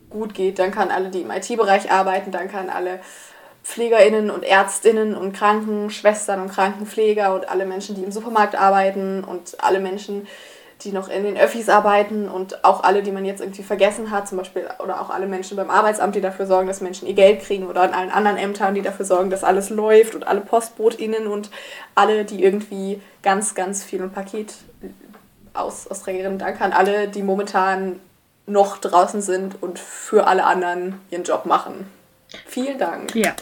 gut 0.09 0.33
geht. 0.33 0.57
Danke 0.57 0.79
an 0.79 0.89
alle, 0.89 1.09
die 1.09 1.21
im 1.21 1.31
IT-Bereich 1.31 1.91
arbeiten. 1.91 2.31
Danke 2.31 2.57
an 2.57 2.69
alle 2.69 2.99
PflegerInnen 3.63 4.31
und 4.31 4.43
ÄrztInnen 4.43 5.15
und 5.15 5.33
Krankenschwestern 5.33 6.41
und 6.41 6.49
Krankenpfleger 6.49 7.33
und 7.33 7.49
alle 7.49 7.65
Menschen, 7.65 7.95
die 7.95 8.03
im 8.03 8.11
Supermarkt 8.11 8.55
arbeiten 8.55 9.23
und 9.23 9.63
alle 9.63 9.79
Menschen, 9.79 10.27
die 10.81 10.91
noch 10.91 11.09
in 11.09 11.23
den 11.23 11.37
Öffis 11.37 11.67
arbeiten 11.67 12.29
und 12.29 12.63
auch 12.63 12.83
alle, 12.83 13.03
die 13.03 13.11
man 13.11 13.25
jetzt 13.25 13.41
irgendwie 13.41 13.63
vergessen 13.63 14.11
hat, 14.11 14.27
zum 14.27 14.37
Beispiel, 14.37 14.67
oder 14.81 15.01
auch 15.01 15.09
alle 15.09 15.27
Menschen 15.27 15.57
beim 15.57 15.69
Arbeitsamt, 15.69 16.15
die 16.15 16.21
dafür 16.21 16.45
sorgen, 16.45 16.67
dass 16.67 16.81
Menschen 16.81 17.07
ihr 17.07 17.13
Geld 17.13 17.41
kriegen 17.41 17.67
oder 17.67 17.81
an 17.81 17.93
allen 17.93 18.11
anderen 18.11 18.37
Ämtern, 18.37 18.75
die 18.75 18.81
dafür 18.81 19.05
sorgen, 19.05 19.29
dass 19.29 19.43
alles 19.43 19.69
läuft 19.69 20.15
und 20.15 20.25
alle 20.25 20.41
PostbotInnen 20.41 21.27
und 21.27 21.49
alle, 21.95 22.23
die 22.23 22.43
irgendwie 22.43 23.01
ganz, 23.21 23.55
ganz 23.55 23.83
viel 23.83 24.01
ein 24.01 24.11
Paket 24.11 24.53
aus, 25.53 25.87
Austrägerinnen. 25.87 26.39
Danke 26.39 26.63
an 26.63 26.71
alle, 26.71 27.09
die 27.09 27.23
momentan 27.23 27.99
noch 28.45 28.77
draußen 28.77 29.21
sind 29.21 29.61
und 29.61 29.79
für 29.79 30.27
alle 30.27 30.45
anderen 30.45 31.01
ihren 31.11 31.23
Job 31.23 31.45
machen. 31.45 31.98
Vielen 32.45 32.77
Dank. 32.77 33.15
Ja, 33.15 33.35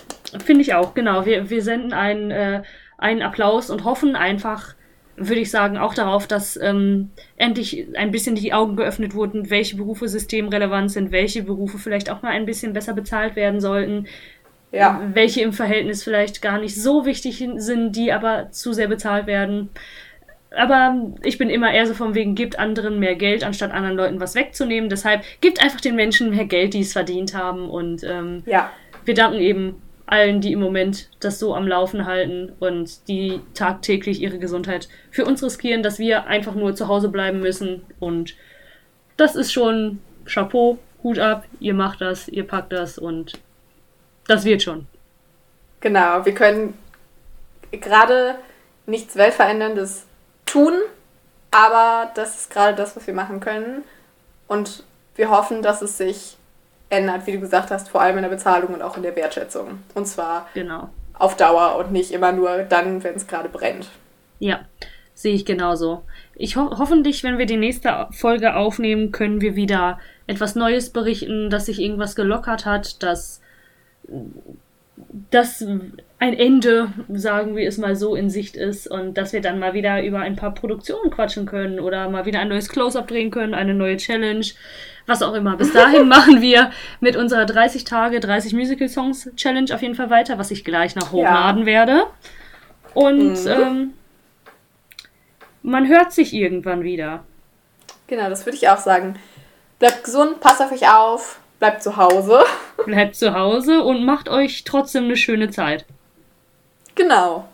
finde 0.43 0.61
ich 0.61 0.73
auch, 0.73 0.93
genau. 0.93 1.25
Wir, 1.25 1.49
wir 1.49 1.61
senden 1.61 1.93
einen, 1.93 2.31
äh, 2.31 2.63
einen 2.97 3.21
Applaus 3.21 3.69
und 3.69 3.83
hoffen 3.83 4.15
einfach, 4.15 4.75
würde 5.15 5.41
ich 5.41 5.51
sagen, 5.51 5.77
auch 5.77 5.93
darauf, 5.93 6.27
dass 6.27 6.57
ähm, 6.57 7.11
endlich 7.37 7.87
ein 7.95 8.11
bisschen 8.11 8.35
die 8.35 8.53
Augen 8.53 8.75
geöffnet 8.75 9.13
wurden, 9.13 9.49
welche 9.49 9.75
Berufe 9.75 10.07
systemrelevant 10.07 10.91
sind, 10.91 11.11
welche 11.11 11.43
Berufe 11.43 11.77
vielleicht 11.77 12.09
auch 12.09 12.21
mal 12.21 12.29
ein 12.29 12.45
bisschen 12.45 12.73
besser 12.73 12.93
bezahlt 12.93 13.35
werden 13.35 13.59
sollten, 13.59 14.07
ja. 14.71 15.01
welche 15.13 15.41
im 15.41 15.53
Verhältnis 15.53 16.03
vielleicht 16.03 16.41
gar 16.41 16.59
nicht 16.59 16.75
so 16.81 17.05
wichtig 17.05 17.45
sind, 17.55 17.95
die 17.95 18.11
aber 18.11 18.51
zu 18.51 18.73
sehr 18.73 18.87
bezahlt 18.87 19.27
werden. 19.27 19.69
Aber 20.55 21.11
ich 21.23 21.37
bin 21.37 21.49
immer 21.49 21.71
eher 21.73 21.85
so 21.85 21.93
vom 21.93 22.15
Wegen, 22.15 22.35
gibt 22.35 22.57
anderen 22.57 22.99
mehr 22.99 23.15
Geld, 23.15 23.43
anstatt 23.43 23.71
anderen 23.71 23.97
Leuten 23.97 24.19
was 24.19 24.35
wegzunehmen. 24.35 24.89
Deshalb 24.89 25.23
gibt 25.41 25.61
einfach 25.61 25.81
den 25.81 25.95
Menschen 25.95 26.29
mehr 26.29 26.45
Geld, 26.45 26.73
die 26.73 26.81
es 26.81 26.93
verdient 26.93 27.33
haben. 27.33 27.69
Und 27.69 28.03
ähm, 28.03 28.43
ja. 28.45 28.71
wir 29.05 29.13
danken 29.13 29.39
eben 29.39 29.81
allen, 30.05 30.39
die 30.39 30.53
im 30.53 30.61
Moment 30.61 31.09
das 31.19 31.37
so 31.37 31.53
am 31.53 31.67
Laufen 31.67 32.05
halten 32.05 32.53
und 32.59 33.07
die 33.09 33.41
tagtäglich 33.53 34.21
ihre 34.21 34.39
Gesundheit 34.39 34.87
für 35.11 35.25
uns 35.25 35.43
riskieren, 35.43 35.83
dass 35.83 35.99
wir 35.99 36.27
einfach 36.27 36.55
nur 36.55 36.75
zu 36.75 36.87
Hause 36.87 37.09
bleiben 37.09 37.41
müssen. 37.41 37.81
Und 37.99 38.35
das 39.17 39.35
ist 39.35 39.51
schon 39.51 39.99
Chapeau, 40.25 40.79
Hut 41.03 41.19
ab, 41.19 41.45
ihr 41.59 41.73
macht 41.73 42.01
das, 42.01 42.29
ihr 42.29 42.47
packt 42.47 42.71
das 42.71 42.97
und 42.97 43.33
das 44.27 44.45
wird 44.45 44.63
schon. 44.63 44.87
Genau, 45.81 46.25
wir 46.25 46.33
können 46.33 46.73
gerade 47.71 48.35
nichts 48.85 49.15
Weltveränderndes 49.15 50.06
tun, 50.57 50.73
aber 51.51 52.11
das 52.15 52.41
ist 52.41 52.49
gerade 52.51 52.75
das, 52.75 52.95
was 52.95 53.07
wir 53.07 53.13
machen 53.13 53.39
können. 53.39 53.83
Und 54.47 54.83
wir 55.15 55.29
hoffen, 55.29 55.61
dass 55.61 55.81
es 55.81 55.97
sich 55.97 56.37
ändert, 56.89 57.27
wie 57.27 57.33
du 57.33 57.39
gesagt 57.39 57.71
hast, 57.71 57.89
vor 57.89 58.01
allem 58.01 58.17
in 58.17 58.23
der 58.23 58.29
Bezahlung 58.29 58.73
und 58.73 58.81
auch 58.81 58.97
in 58.97 59.03
der 59.03 59.15
Wertschätzung. 59.15 59.79
Und 59.93 60.07
zwar 60.07 60.47
genau. 60.53 60.89
auf 61.13 61.35
Dauer 61.35 61.77
und 61.77 61.91
nicht 61.91 62.11
immer 62.11 62.31
nur 62.31 62.59
dann, 62.59 63.03
wenn 63.03 63.15
es 63.15 63.27
gerade 63.27 63.49
brennt. 63.49 63.89
Ja, 64.39 64.61
sehe 65.13 65.33
ich 65.33 65.45
genauso. 65.45 66.03
Ich 66.35 66.55
ho 66.55 66.77
hoffentlich, 66.77 67.23
wenn 67.23 67.37
wir 67.37 67.45
die 67.45 67.57
nächste 67.57 68.07
Folge 68.11 68.55
aufnehmen, 68.55 69.11
können 69.11 69.41
wir 69.41 69.55
wieder 69.55 69.99
etwas 70.27 70.55
Neues 70.55 70.91
berichten, 70.91 71.49
dass 71.49 71.65
sich 71.65 71.79
irgendwas 71.79 72.15
gelockert 72.15 72.65
hat, 72.65 73.01
dass 73.03 73.41
dass 75.31 75.63
ein 76.19 76.33
Ende, 76.33 76.91
sagen 77.13 77.55
wir 77.55 77.67
es 77.67 77.77
mal 77.77 77.95
so, 77.95 78.15
in 78.15 78.29
Sicht 78.29 78.55
ist 78.55 78.87
und 78.87 79.15
dass 79.17 79.33
wir 79.33 79.41
dann 79.41 79.59
mal 79.59 79.73
wieder 79.73 80.03
über 80.03 80.19
ein 80.19 80.35
paar 80.35 80.53
Produktionen 80.53 81.11
quatschen 81.11 81.45
können 81.45 81.79
oder 81.79 82.09
mal 82.09 82.25
wieder 82.25 82.39
ein 82.39 82.47
neues 82.47 82.69
Close-up 82.69 83.07
drehen 83.07 83.29
können, 83.29 83.53
eine 83.53 83.75
neue 83.75 83.97
Challenge, 83.97 84.45
was 85.05 85.21
auch 85.21 85.35
immer. 85.35 85.57
Bis 85.57 85.73
dahin 85.73 86.07
machen 86.07 86.41
wir 86.41 86.71
mit 87.01 87.15
unserer 87.15 87.45
30 87.45 87.83
Tage, 87.83 88.19
30 88.19 88.53
Musical 88.53 88.89
Songs 88.89 89.29
Challenge 89.35 89.73
auf 89.73 89.83
jeden 89.83 89.93
Fall 89.93 90.09
weiter, 90.09 90.39
was 90.39 90.49
ich 90.49 90.63
gleich 90.65 90.95
noch 90.95 91.11
hochladen 91.11 91.61
ja. 91.61 91.67
werde. 91.67 92.03
Und 92.95 93.43
mhm. 93.43 93.47
ähm, 93.47 93.93
man 95.61 95.87
hört 95.87 96.13
sich 96.13 96.33
irgendwann 96.33 96.81
wieder. 96.81 97.25
Genau, 98.07 98.27
das 98.29 98.43
würde 98.45 98.57
ich 98.57 98.67
auch 98.69 98.79
sagen. 98.79 99.19
Bleibt 99.77 100.03
gesund, 100.03 100.39
passt 100.39 100.61
auf 100.63 100.71
euch 100.71 100.89
auf, 100.89 101.39
bleibt 101.59 101.83
zu 101.83 101.95
Hause. 101.95 102.39
Bleibt 102.85 103.15
zu 103.15 103.35
Hause 103.35 103.83
und 103.83 104.03
macht 104.03 104.29
euch 104.29 104.63
trotzdem 104.63 105.03
eine 105.03 105.17
schöne 105.17 105.51
Zeit. 105.51 105.85
Genau. 106.97 107.47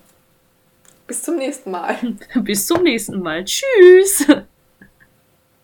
Bis 1.06 1.22
zum 1.22 1.36
nächsten 1.36 1.70
Mal. 1.70 1.98
Bis 2.36 2.66
zum 2.66 2.82
nächsten 2.82 3.20
Mal. 3.22 3.44
Tschüss. 3.46 4.26